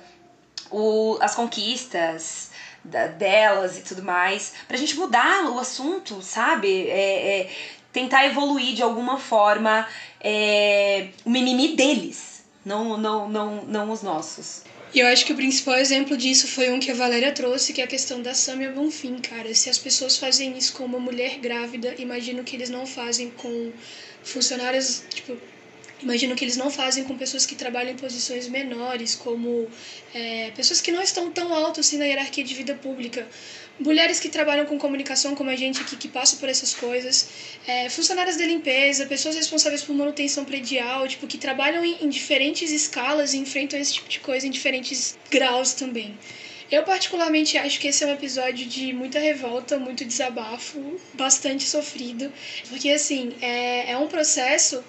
o, 0.71 1.17
as 1.21 1.35
conquistas 1.35 2.51
da, 2.87 3.07
delas 3.09 3.79
e 3.79 3.83
tudo 3.83 4.03
mais, 4.03 4.53
pra 4.67 4.77
gente 4.77 4.97
mudar 4.97 5.51
o 5.51 5.59
assunto, 5.59 6.23
sabe? 6.23 6.89
É, 6.89 7.41
é 7.41 7.51
tentar 7.93 8.27
evoluir 8.27 8.75
de 8.75 8.83
alguma 8.83 9.19
forma 9.19 9.89
é, 10.21 11.09
o 11.25 11.31
mimimi 11.31 11.77
deles, 11.77 12.45
não, 12.65 12.97
não, 12.97 13.29
não, 13.29 13.65
não 13.65 13.91
os 13.91 14.03
nossos. 14.03 14.63
E 14.95 15.01
eu 15.01 15.07
acho 15.09 15.27
que 15.27 15.33
o 15.33 15.37
principal 15.37 15.77
exemplo 15.77 16.17
disso 16.17 16.49
foi 16.49 16.71
um 16.71 16.81
que 16.81 16.91
a 16.91 16.95
Valéria 16.95 17.33
trouxe, 17.33 17.73
que 17.73 17.81
é 17.81 17.85
a 17.85 17.89
questão 17.89 18.23
da 18.23 18.33
Samia 18.35 18.71
Bonfim, 18.71 19.19
cara. 19.19 19.55
Se 19.55 19.69
as 19.69 19.79
pessoas 19.79 20.17
fazem 20.17 20.57
isso 20.57 20.73
com 20.75 20.85
uma 20.85 20.99
mulher 20.99 21.39
grávida, 21.39 21.95
imagino 21.99 22.45
que 22.45 22.57
eles 22.57 22.71
não 22.71 22.87
fazem 22.87 23.31
com 23.31 23.73
funcionários, 24.23 25.05
tipo, 25.11 25.37
imagino 26.03 26.35
que 26.35 26.45
eles 26.45 26.57
não 26.57 26.71
fazem 26.71 27.05
com 27.05 27.17
pessoas 27.17 27.47
que 27.47 27.55
trabalham 27.55 27.93
em 27.93 27.97
posições 27.97 28.49
menores, 28.49 29.15
como 29.15 29.69
é, 30.15 30.51
pessoas 30.53 30.81
que 30.81 30.93
não 30.93 31.03
estão 31.03 31.31
tão 31.31 31.55
alto 31.55 31.81
assim 31.81 31.97
na 31.99 32.05
hierarquia 32.05 32.45
de 32.45 32.55
vida 32.55 32.75
pública 32.75 33.27
mulheres 33.79 34.19
que 34.19 34.29
trabalham 34.29 34.65
com 34.67 34.79
comunicação, 34.79 35.35
como 35.35 35.51
a 35.51 35.57
gente 35.57 35.81
aqui, 35.81 35.97
que 35.97 36.09
passa 36.09 36.37
por 36.37 36.49
essas 36.49 36.75
coisas, 36.75 37.29
é, 37.67 37.89
funcionárias 37.91 38.37
de 38.37 38.47
limpeza, 38.47 39.07
pessoas 39.07 39.37
responsáveis 39.37 39.83
por 39.83 39.95
manutenção 39.95 40.45
predial, 40.45 41.07
tipo, 41.07 41.27
que 41.27 41.39
trabalham 41.39 41.85
em, 41.85 42.05
em 42.05 42.09
diferentes 42.09 42.71
escalas 42.71 43.35
e 43.35 43.39
enfrentam 43.39 43.79
esse 43.79 43.95
tipo 43.95 44.09
de 44.09 44.21
coisa 44.21 44.47
em 44.47 44.51
diferentes 44.51 45.17
graus 45.31 45.75
também. 45.75 46.17
Eu 46.71 46.83
particularmente 46.83 47.57
acho 47.57 47.79
que 47.79 47.87
esse 47.87 48.03
é 48.03 48.09
um 48.09 48.13
episódio 48.13 48.67
de 48.67 48.93
muita 48.93 49.21
revolta, 49.21 49.79
muito 49.79 50.05
desabafo, 50.05 51.01
bastante 51.15 51.63
sofrido, 51.63 52.33
porque 52.69 52.91
assim, 52.91 53.33
é, 53.41 53.93
é 53.93 53.97
um 53.97 54.09
processo 54.09 54.83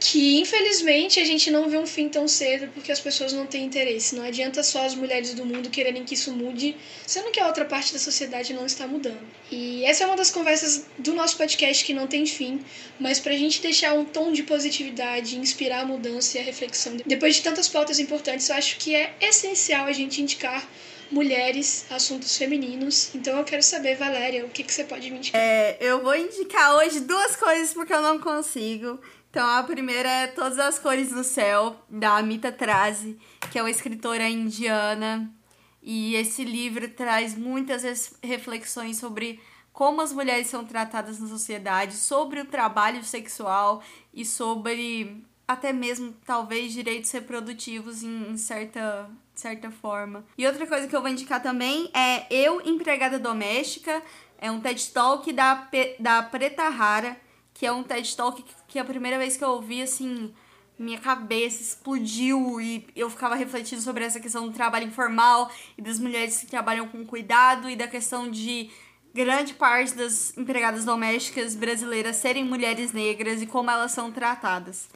que 0.00 0.40
infelizmente 0.40 1.20
a 1.20 1.24
gente 1.24 1.50
não 1.50 1.68
vê 1.68 1.76
um 1.76 1.86
fim 1.86 2.08
tão 2.08 2.26
cedo 2.26 2.70
porque 2.72 2.90
as 2.90 2.98
pessoas 2.98 3.34
não 3.34 3.46
têm 3.46 3.66
interesse. 3.66 4.16
Não 4.16 4.24
adianta 4.24 4.62
só 4.62 4.86
as 4.86 4.94
mulheres 4.94 5.34
do 5.34 5.44
mundo 5.44 5.68
quererem 5.68 6.04
que 6.04 6.14
isso 6.14 6.32
mude, 6.32 6.74
sendo 7.06 7.30
que 7.30 7.38
a 7.38 7.46
outra 7.46 7.66
parte 7.66 7.92
da 7.92 7.98
sociedade 7.98 8.54
não 8.54 8.64
está 8.64 8.86
mudando. 8.86 9.20
E 9.52 9.84
essa 9.84 10.04
é 10.04 10.06
uma 10.06 10.16
das 10.16 10.30
conversas 10.30 10.86
do 10.98 11.12
nosso 11.12 11.36
podcast 11.36 11.84
que 11.84 11.92
não 11.92 12.06
tem 12.06 12.24
fim, 12.24 12.64
mas 12.98 13.20
para 13.20 13.34
a 13.34 13.36
gente 13.36 13.60
deixar 13.60 13.92
um 13.92 14.04
tom 14.04 14.32
de 14.32 14.42
positividade, 14.42 15.36
inspirar 15.36 15.82
a 15.82 15.86
mudança 15.86 16.38
e 16.38 16.40
a 16.40 16.44
reflexão. 16.44 16.96
Depois 17.04 17.36
de 17.36 17.42
tantas 17.42 17.68
pautas 17.68 17.98
importantes, 17.98 18.48
eu 18.48 18.56
acho 18.56 18.78
que 18.78 18.96
é 18.96 19.14
essencial 19.20 19.86
a 19.86 19.92
gente 19.92 20.22
indicar 20.22 20.66
mulheres, 21.10 21.84
assuntos 21.90 22.38
femininos. 22.38 23.14
Então 23.14 23.36
eu 23.36 23.44
quero 23.44 23.62
saber, 23.62 23.96
Valéria, 23.96 24.46
o 24.46 24.48
que, 24.48 24.62
que 24.62 24.72
você 24.72 24.84
pode 24.84 25.10
me 25.10 25.18
indicar? 25.18 25.40
É, 25.40 25.76
eu 25.80 26.02
vou 26.02 26.16
indicar 26.16 26.76
hoje 26.76 27.00
duas 27.00 27.36
coisas 27.36 27.74
porque 27.74 27.92
eu 27.92 28.00
não 28.00 28.18
consigo. 28.18 28.98
Então 29.30 29.48
a 29.48 29.62
primeira 29.62 30.08
é 30.08 30.26
Todas 30.26 30.58
as 30.58 30.76
Cores 30.76 31.10
do 31.10 31.22
Céu, 31.22 31.76
da 31.88 32.16
Amita 32.16 32.50
Trazi, 32.50 33.16
que 33.52 33.60
é 33.60 33.62
uma 33.62 33.70
escritora 33.70 34.28
indiana. 34.28 35.32
E 35.80 36.16
esse 36.16 36.42
livro 36.44 36.88
traz 36.88 37.38
muitas 37.38 38.12
reflexões 38.20 38.98
sobre 38.98 39.40
como 39.72 40.02
as 40.02 40.12
mulheres 40.12 40.48
são 40.48 40.64
tratadas 40.64 41.20
na 41.20 41.28
sociedade, 41.28 41.94
sobre 41.94 42.40
o 42.40 42.44
trabalho 42.44 43.04
sexual 43.04 43.80
e 44.12 44.24
sobre 44.24 45.24
até 45.46 45.72
mesmo 45.72 46.12
talvez 46.26 46.72
direitos 46.72 47.10
reprodutivos 47.12 48.02
em, 48.02 48.36
certa, 48.36 49.08
certa 49.32 49.70
forma. 49.70 50.24
E 50.36 50.44
outra 50.44 50.66
coisa 50.66 50.88
que 50.88 50.94
eu 50.94 51.00
vou 51.00 51.10
indicar 51.10 51.40
também 51.40 51.88
é 51.94 52.26
Eu, 52.28 52.60
Empregada 52.62 53.18
Doméstica, 53.18 54.02
é 54.38 54.50
um 54.50 54.60
TED 54.60 54.90
Talk 54.90 55.32
da, 55.32 55.68
da 56.00 56.20
Preta 56.24 56.68
Rara 56.68 57.16
que 57.60 57.66
é 57.66 57.72
um 57.72 57.82
TED 57.82 58.16
Talk 58.16 58.42
que 58.42 58.54
a 58.78 58.84
primeira 58.84 59.18
vez 59.18 59.36
que 59.36 59.44
eu 59.44 59.50
ouvi, 59.50 59.82
assim, 59.82 60.32
minha 60.78 60.98
cabeça 60.98 61.62
explodiu 61.62 62.60
e 62.60 62.86
eu 62.96 63.10
ficava 63.10 63.34
refletindo 63.34 63.82
sobre 63.82 64.04
essa 64.04 64.18
questão 64.18 64.46
do 64.48 64.54
trabalho 64.54 64.86
informal 64.86 65.50
e 65.76 65.82
das 65.82 65.98
mulheres 65.98 66.38
que 66.38 66.46
trabalham 66.46 66.88
com 66.88 67.04
cuidado 67.04 67.68
e 67.68 67.76
da 67.76 67.86
questão 67.86 68.30
de 68.30 68.70
grande 69.12 69.54
parte 69.54 69.94
das 69.94 70.36
empregadas 70.38 70.84
domésticas 70.84 71.54
brasileiras 71.54 72.16
serem 72.16 72.44
mulheres 72.44 72.92
negras 72.92 73.42
e 73.42 73.46
como 73.46 73.70
elas 73.70 73.92
são 73.92 74.10
tratadas. 74.10 74.88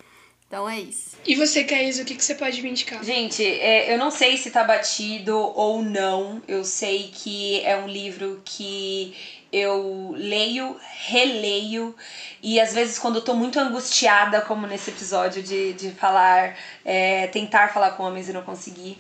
Então 0.47 0.69
é 0.69 0.79
isso. 0.79 1.17
E 1.27 1.35
você, 1.35 1.65
Caís, 1.65 1.99
o 1.99 2.05
que, 2.05 2.15
que 2.15 2.25
você 2.25 2.35
pode 2.35 2.63
me 2.63 2.71
indicar? 2.71 3.03
Gente, 3.03 3.45
é, 3.45 3.93
eu 3.93 3.99
não 3.99 4.11
sei 4.11 4.37
se 4.37 4.51
tá 4.51 4.63
batido 4.63 5.37
ou 5.37 5.83
não. 5.83 6.41
Eu 6.47 6.65
sei 6.65 7.11
que 7.13 7.61
é 7.63 7.77
um 7.77 7.89
livro 7.89 8.41
que 8.45 9.15
eu 9.55 10.13
leio, 10.17 10.77
releio 11.07 11.95
e 12.43 12.61
às 12.61 12.75
vezes 12.75 12.99
quando 12.99 13.17
eu 13.17 13.23
tô 13.23 13.35
muito 13.35 13.59
angustiada, 13.61 14.41
como 14.41 14.67
nesse 14.67 14.91
episódio 14.91 15.43
de, 15.43 15.73
de 15.75 15.91
falar, 15.93 16.57
é, 16.85 17.29
tentar 17.29 17.73
falar 17.73 17.93
com 17.93 18.03
homens 18.03 18.29
e 18.29 18.33
não 18.33 18.43
conseguir. 18.43 18.99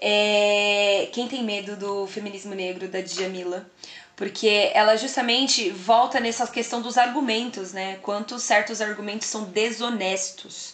É, 0.00 1.08
Quem 1.12 1.28
tem 1.28 1.44
medo 1.44 1.76
do 1.76 2.06
feminismo 2.06 2.54
negro 2.54 2.88
da 2.88 3.00
Djamila? 3.00 3.68
Porque 4.16 4.70
ela 4.74 4.96
justamente 4.96 5.70
volta 5.70 6.20
nessa 6.20 6.46
questão 6.46 6.80
dos 6.80 6.96
argumentos, 6.96 7.72
né? 7.72 7.98
Quanto 8.00 8.38
certos 8.38 8.80
argumentos 8.80 9.26
são 9.26 9.44
desonestos 9.44 10.72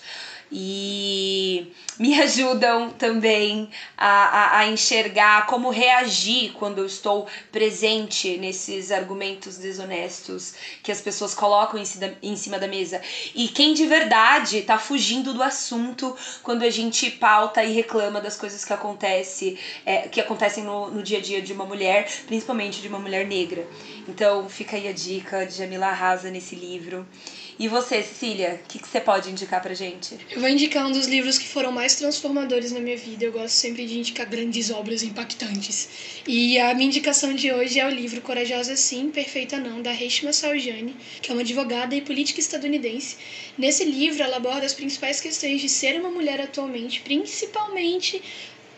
e 0.53 1.73
me 1.99 2.15
ajudam 2.21 2.91
também 2.91 3.69
a, 3.97 4.09
a, 4.09 4.59
a, 4.59 4.67
enxergar 4.69 5.47
como 5.47 5.71
reagir 5.71 6.53
quando 6.53 6.79
eu 6.79 6.87
estou 6.87 7.27
presente 7.53 8.39
nesses 8.39 8.91
argumentos 8.91 9.59
desonestos 9.59 10.55
que 10.83 10.91
as 10.91 11.01
pessoas 11.01 11.35
colocam 11.35 11.79
em, 11.79 11.85
em 12.23 12.37
cima 12.37 12.59
da 12.59 12.67
mesa. 12.67 13.01
E 13.35 13.49
quem 13.49 13.75
de 13.75 13.87
verdade 13.87 14.59
está 14.59 14.79
fugindo 14.79 15.35
do 15.35 15.43
assunto 15.43 16.17
quando 16.43 16.63
a 16.63 16.71
gente 16.71 17.11
pauta 17.11 17.63
e 17.63 17.73
reclama 17.73 18.21
das 18.21 18.37
coisas 18.37 18.65
que, 18.65 18.73
acontece, 18.73 19.59
é, 19.85 20.09
que 20.09 20.21
acontecem 20.21 20.65
no, 20.65 20.91
no 20.91 21.03
dia 21.03 21.19
a 21.19 21.21
dia 21.21 21.43
de 21.43 21.53
uma 21.53 21.65
mulher, 21.65 22.11
principalmente 22.27 22.81
de 22.81 22.89
uma 22.89 22.99
mulher 22.99 23.27
negra. 23.27 23.67
Então 24.09 24.49
fica 24.49 24.77
aí 24.77 24.89
a 24.89 24.93
dica 24.93 25.45
de 25.47 25.55
Jamila 25.55 25.87
Arrasa 25.87 26.31
nesse 26.31 26.55
livro. 26.55 27.07
E 27.59 27.69
você, 27.69 28.03
Cecília, 28.03 28.59
o 28.65 28.69
que, 28.69 28.79
que 28.79 28.89
você 28.89 29.03
pode 29.03 29.31
indicar 29.31 29.61
pra 29.61 29.75
gente? 29.75 30.17
Eu 30.31 30.41
vou 30.41 30.49
indicar 30.49 30.87
um 30.87 30.93
dos 30.93 31.07
livros 31.07 31.37
que 31.37 31.47
foram 31.47 31.71
mais 31.71 31.95
transformadores 31.95 32.73
na 32.73 32.81
minha 32.81 32.97
vida. 32.97 33.27
Eu 33.27 33.33
gosto 33.33 33.55
sempre 33.55 33.85
de 33.87 33.99
indicar 33.99 34.27
grandes 34.27 34.71
obras 34.71 35.03
impactantes. 35.03 36.23
E 36.27 36.59
a 36.59 36.73
minha 36.73 36.87
indicação 36.87 37.35
de 37.35 37.53
hoje 37.53 37.79
é 37.79 37.87
o 37.87 37.91
livro 37.91 38.23
Corajosa 38.23 38.77
Sim, 38.77 39.11
Perfeita 39.11 39.59
Não, 39.59 39.83
da 39.83 39.93
Reshma 39.93 40.33
Saujani, 40.33 40.97
que 41.21 41.31
é 41.31 41.35
uma 41.35 41.43
advogada 41.43 41.95
e 41.95 42.01
política 42.01 42.41
estadunidense. 42.41 43.19
Nesse 43.59 43.85
livro, 43.85 44.23
ela 44.23 44.39
aborda 44.39 44.65
as 44.65 44.73
principais 44.73 45.21
questões 45.21 45.61
de 45.61 45.69
ser 45.69 46.01
uma 46.01 46.11
mulher 46.11 46.41
atualmente, 46.41 47.03
principalmente 47.03 48.23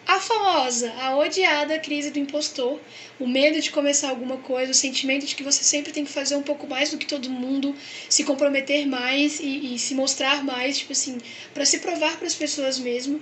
a 0.07 0.19
famosa, 0.19 0.93
a 1.01 1.17
odiada 1.17 1.79
crise 1.79 2.11
do 2.11 2.19
impostor, 2.19 2.81
o 3.21 3.27
medo 3.27 3.61
de 3.61 3.71
começar 3.71 4.11
alguma 4.11 4.37
coisa, 4.39 4.73
o 4.73 4.75
sentimento 4.75 5.25
de 5.25 5.35
que 5.35 5.43
você 5.45 5.63
sempre 5.63 5.93
tem 5.93 6.05
que 6.05 6.11
fazer 6.11 6.35
um 6.35 6.43
pouco 6.43 6.67
mais 6.67 6.91
do 6.91 6.99
que 6.99 7.07
todo 7.07 7.31
mundo, 7.31 7.75
se 8.09 8.25
comprometer 8.25 8.87
mais 8.87 9.39
e, 9.39 9.75
e 9.75 9.79
se 9.79 9.95
mostrar 9.95 10.43
mais, 10.43 10.79
tipo 10.79 10.93
assim, 10.93 11.19
para 11.55 11.65
se 11.65 11.79
provar 11.79 12.17
para 12.17 12.27
as 12.27 12.35
pessoas 12.35 12.79
mesmo. 12.79 13.21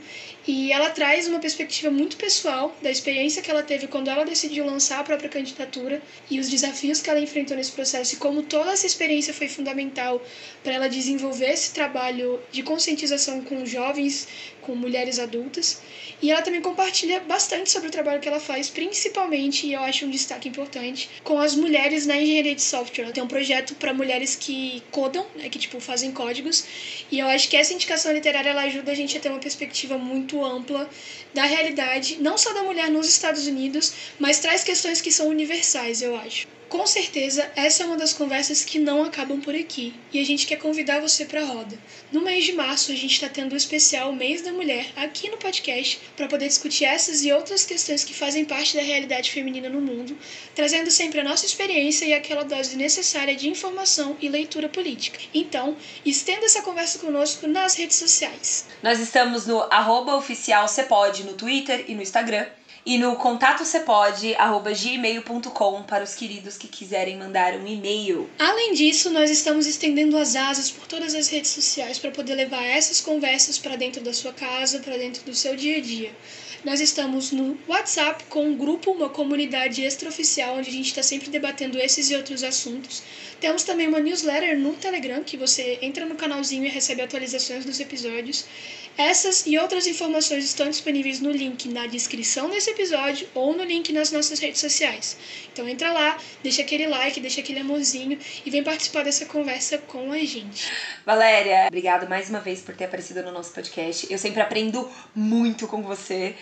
E 0.48 0.72
ela 0.72 0.88
traz 0.88 1.28
uma 1.28 1.38
perspectiva 1.38 1.90
muito 1.90 2.16
pessoal 2.16 2.74
da 2.80 2.90
experiência 2.90 3.42
que 3.42 3.50
ela 3.50 3.62
teve 3.62 3.86
quando 3.86 4.08
ela 4.08 4.24
decidiu 4.24 4.64
lançar 4.64 5.00
a 5.00 5.04
própria 5.04 5.28
candidatura 5.28 6.02
e 6.30 6.40
os 6.40 6.48
desafios 6.48 7.00
que 7.00 7.10
ela 7.10 7.20
enfrentou 7.20 7.56
nesse 7.56 7.72
processo 7.72 8.14
e 8.14 8.16
como 8.16 8.42
toda 8.42 8.72
essa 8.72 8.86
experiência 8.86 9.34
foi 9.34 9.48
fundamental 9.48 10.20
para 10.64 10.72
ela 10.72 10.88
desenvolver 10.88 11.50
esse 11.50 11.72
trabalho 11.72 12.40
de 12.50 12.62
conscientização 12.62 13.42
com 13.42 13.66
jovens, 13.66 14.26
com 14.60 14.74
mulheres 14.74 15.18
adultas. 15.18 15.80
E 16.22 16.30
ela 16.30 16.42
também 16.42 16.60
compartilha 16.60 17.20
bastante 17.20 17.70
sobre 17.70 17.88
o 17.88 17.90
trabalho 17.90 18.20
que 18.20 18.28
ela 18.28 18.40
faz, 18.40 18.68
principalmente, 18.68 19.66
e 19.66 19.72
eu 19.72 19.80
acho 19.80 20.04
um 20.04 20.10
destaque 20.10 20.48
importante, 20.48 21.08
com 21.24 21.38
as 21.38 21.54
mulheres 21.54 22.06
na 22.06 22.16
engenharia 22.16 22.54
de 22.54 22.62
software. 22.62 23.04
Ela 23.04 23.12
tem 23.12 23.22
um 23.22 23.28
projeto 23.28 23.74
para 23.74 23.94
mulheres 23.94 24.36
que 24.36 24.82
codam, 24.90 25.26
né, 25.34 25.48
que 25.48 25.58
tipo 25.58 25.80
fazem 25.80 26.12
códigos, 26.12 26.64
e 27.10 27.18
eu 27.18 27.26
acho 27.26 27.48
que 27.48 27.56
essa 27.56 27.72
indicação 27.72 28.12
literária 28.12 28.50
ela 28.50 28.62
ajuda 28.62 28.92
a 28.92 28.94
gente 28.94 29.16
a 29.16 29.20
ter 29.20 29.30
uma 29.30 29.38
perspectiva 29.38 29.96
muito 29.96 30.44
ampla 30.44 30.88
da 31.32 31.44
realidade, 31.44 32.18
não 32.20 32.36
só 32.36 32.52
da 32.52 32.62
mulher 32.62 32.90
nos 32.90 33.08
Estados 33.08 33.46
Unidos, 33.46 33.94
mas 34.18 34.40
traz 34.40 34.62
questões 34.62 35.00
que 35.00 35.10
são 35.10 35.28
universais, 35.28 36.02
eu 36.02 36.16
acho. 36.16 36.59
Com 36.70 36.86
certeza, 36.86 37.50
essa 37.56 37.82
é 37.82 37.86
uma 37.86 37.96
das 37.96 38.12
conversas 38.12 38.64
que 38.64 38.78
não 38.78 39.02
acabam 39.02 39.40
por 39.40 39.56
aqui 39.56 39.92
e 40.12 40.20
a 40.20 40.24
gente 40.24 40.46
quer 40.46 40.54
convidar 40.54 41.00
você 41.00 41.24
para 41.24 41.42
a 41.42 41.44
roda. 41.44 41.76
No 42.12 42.20
mês 42.20 42.44
de 42.44 42.52
março, 42.52 42.92
a 42.92 42.94
gente 42.94 43.12
está 43.12 43.28
tendo 43.28 43.50
o 43.50 43.54
um 43.54 43.56
especial 43.56 44.12
Mês 44.12 44.42
da 44.42 44.52
Mulher 44.52 44.86
aqui 44.94 45.28
no 45.28 45.36
podcast 45.36 46.00
para 46.16 46.28
poder 46.28 46.46
discutir 46.46 46.84
essas 46.84 47.24
e 47.24 47.32
outras 47.32 47.64
questões 47.64 48.04
que 48.04 48.14
fazem 48.14 48.44
parte 48.44 48.76
da 48.76 48.82
realidade 48.82 49.32
feminina 49.32 49.68
no 49.68 49.80
mundo, 49.80 50.16
trazendo 50.54 50.92
sempre 50.92 51.18
a 51.18 51.24
nossa 51.24 51.44
experiência 51.44 52.04
e 52.04 52.14
aquela 52.14 52.44
dose 52.44 52.76
necessária 52.76 53.34
de 53.34 53.48
informação 53.48 54.16
e 54.20 54.28
leitura 54.28 54.68
política. 54.68 55.18
Então, 55.34 55.76
estenda 56.06 56.46
essa 56.46 56.62
conversa 56.62 57.00
conosco 57.00 57.48
nas 57.48 57.74
redes 57.74 57.96
sociais. 57.96 58.66
Nós 58.80 59.00
estamos 59.00 59.44
no 59.44 59.60
arroba 59.72 60.14
oficial 60.14 60.68
Cepode 60.68 61.24
no 61.24 61.32
Twitter 61.32 61.86
e 61.88 61.96
no 61.96 62.02
Instagram 62.02 62.46
e 62.84 62.98
no 62.98 63.16
contato 63.16 63.62
gmail.com 64.74 65.82
para 65.82 66.04
os 66.04 66.14
queridos 66.14 66.56
que 66.56 66.68
quiserem 66.68 67.16
mandar 67.16 67.54
um 67.54 67.66
e-mail. 67.66 68.28
Além 68.38 68.74
disso, 68.74 69.10
nós 69.10 69.30
estamos 69.30 69.66
estendendo 69.66 70.16
as 70.16 70.34
asas 70.36 70.70
por 70.70 70.86
todas 70.86 71.14
as 71.14 71.28
redes 71.28 71.50
sociais 71.50 71.98
para 71.98 72.10
poder 72.10 72.34
levar 72.34 72.64
essas 72.64 73.00
conversas 73.00 73.58
para 73.58 73.76
dentro 73.76 74.02
da 74.02 74.12
sua 74.12 74.32
casa, 74.32 74.80
para 74.80 74.96
dentro 74.96 75.22
do 75.24 75.34
seu 75.34 75.56
dia 75.56 75.78
a 75.78 75.80
dia. 75.80 76.12
Nós 76.62 76.78
estamos 76.78 77.32
no 77.32 77.58
WhatsApp 77.66 78.24
com 78.24 78.44
um 78.44 78.54
grupo, 78.54 78.90
uma 78.90 79.08
comunidade 79.08 79.82
extraoficial, 79.82 80.58
onde 80.58 80.68
a 80.68 80.72
gente 80.72 80.88
está 80.88 81.02
sempre 81.02 81.30
debatendo 81.30 81.78
esses 81.78 82.10
e 82.10 82.14
outros 82.14 82.42
assuntos. 82.44 83.02
Temos 83.40 83.64
também 83.64 83.88
uma 83.88 83.98
newsletter 83.98 84.58
no 84.58 84.74
Telegram, 84.74 85.24
que 85.24 85.38
você 85.38 85.78
entra 85.80 86.04
no 86.04 86.16
canalzinho 86.16 86.66
e 86.66 86.68
recebe 86.68 87.00
atualizações 87.00 87.64
dos 87.64 87.80
episódios. 87.80 88.44
Essas 88.98 89.46
e 89.46 89.56
outras 89.56 89.86
informações 89.86 90.44
estão 90.44 90.68
disponíveis 90.68 91.20
no 91.20 91.30
link 91.30 91.66
na 91.68 91.86
descrição 91.86 92.50
desse 92.50 92.70
episódio 92.70 93.26
ou 93.34 93.56
no 93.56 93.64
link 93.64 93.90
nas 93.94 94.12
nossas 94.12 94.38
redes 94.38 94.60
sociais. 94.60 95.16
Então 95.50 95.66
entra 95.66 95.90
lá, 95.90 96.18
deixa 96.42 96.60
aquele 96.60 96.86
like, 96.86 97.18
deixa 97.18 97.40
aquele 97.40 97.60
amorzinho 97.60 98.18
e 98.44 98.50
vem 98.50 98.62
participar 98.62 99.04
dessa 99.04 99.24
conversa 99.24 99.78
com 99.78 100.12
a 100.12 100.18
gente. 100.18 100.70
Valéria, 101.06 101.68
obrigada 101.68 102.06
mais 102.06 102.28
uma 102.28 102.40
vez 102.40 102.60
por 102.60 102.76
ter 102.76 102.84
aparecido 102.84 103.22
no 103.22 103.32
nosso 103.32 103.54
podcast. 103.54 104.06
Eu 104.10 104.18
sempre 104.18 104.42
aprendo 104.42 104.86
muito 105.14 105.66
com 105.66 105.82
você, 105.82 106.34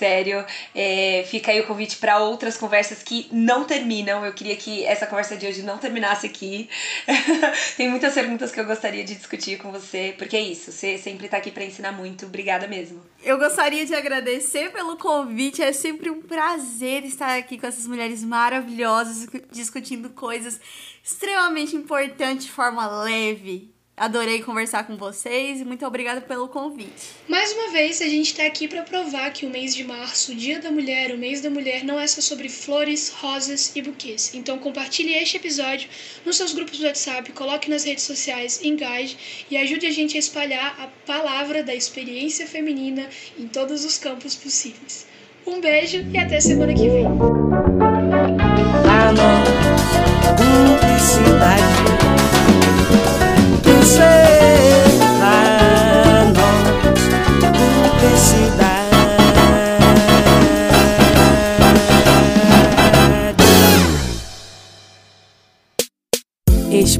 sério. 0.00 0.44
É, 0.74 1.24
fica 1.28 1.52
aí 1.52 1.60
o 1.60 1.66
convite 1.66 1.98
para 1.98 2.18
outras 2.18 2.56
conversas 2.56 3.02
que 3.02 3.28
não 3.30 3.64
terminam. 3.64 4.24
Eu 4.24 4.32
queria 4.32 4.56
que 4.56 4.84
essa 4.86 5.06
conversa 5.06 5.36
de 5.36 5.46
hoje 5.46 5.62
não 5.62 5.76
terminasse 5.76 6.26
aqui. 6.26 6.68
Tem 7.76 7.88
muitas 7.88 8.14
perguntas 8.14 8.50
que 8.50 8.58
eu 8.58 8.64
gostaria 8.64 9.04
de 9.04 9.14
discutir 9.14 9.58
com 9.58 9.70
você, 9.70 10.14
porque 10.16 10.36
é 10.36 10.40
isso, 10.40 10.72
você 10.72 10.96
sempre 10.96 11.26
está 11.26 11.36
aqui 11.36 11.50
para 11.50 11.64
ensinar 11.64 11.92
muito. 11.92 12.24
Obrigada 12.26 12.66
mesmo. 12.66 13.02
Eu 13.22 13.38
gostaria 13.38 13.84
de 13.84 13.94
agradecer 13.94 14.72
pelo 14.72 14.96
convite. 14.96 15.62
É 15.62 15.72
sempre 15.72 16.08
um 16.08 16.22
prazer 16.22 17.04
estar 17.04 17.36
aqui 17.36 17.58
com 17.58 17.66
essas 17.66 17.86
mulheres 17.86 18.24
maravilhosas 18.24 19.28
discutindo 19.52 20.08
coisas 20.10 20.58
extremamente 21.02 21.76
importantes 21.76 22.46
de 22.46 22.52
forma 22.52 22.86
leve. 23.02 23.79
Adorei 24.00 24.40
conversar 24.40 24.86
com 24.86 24.96
vocês 24.96 25.60
e 25.60 25.64
muito 25.66 25.84
obrigada 25.84 26.22
pelo 26.22 26.48
convite. 26.48 27.10
Mais 27.28 27.52
uma 27.52 27.70
vez, 27.70 28.00
a 28.00 28.06
gente 28.06 28.28
está 28.28 28.46
aqui 28.46 28.66
para 28.66 28.80
provar 28.80 29.30
que 29.30 29.44
o 29.44 29.50
mês 29.50 29.74
de 29.74 29.84
março, 29.84 30.32
o 30.32 30.34
Dia 30.34 30.58
da 30.58 30.70
Mulher, 30.70 31.14
o 31.14 31.18
mês 31.18 31.42
da 31.42 31.50
mulher, 31.50 31.84
não 31.84 32.00
é 32.00 32.06
só 32.06 32.22
sobre 32.22 32.48
flores, 32.48 33.10
rosas 33.10 33.76
e 33.76 33.82
buquês. 33.82 34.32
Então 34.32 34.56
compartilhe 34.56 35.12
este 35.12 35.36
episódio 35.36 35.86
nos 36.24 36.38
seus 36.38 36.54
grupos 36.54 36.78
do 36.78 36.86
WhatsApp, 36.86 37.30
coloque 37.32 37.68
nas 37.68 37.84
redes 37.84 38.04
sociais, 38.04 38.64
engaje 38.64 39.44
e 39.50 39.58
ajude 39.58 39.84
a 39.84 39.90
gente 39.90 40.16
a 40.16 40.18
espalhar 40.18 40.80
a 40.80 40.86
palavra 41.06 41.62
da 41.62 41.74
experiência 41.74 42.46
feminina 42.46 43.06
em 43.38 43.46
todos 43.48 43.84
os 43.84 43.98
campos 43.98 44.34
possíveis. 44.34 45.06
Um 45.46 45.60
beijo 45.60 46.06
e 46.10 46.16
até 46.16 46.40
semana 46.40 46.72
que 46.72 46.88
vem. 46.88 47.04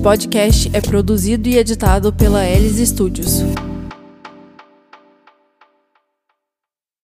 Podcast 0.01 0.71
é 0.73 0.81
produzido 0.81 1.49
e 1.49 1.59
editado 1.59 2.11
pela 2.13 2.45
Elis 2.45 2.89
Studios. 2.89 3.43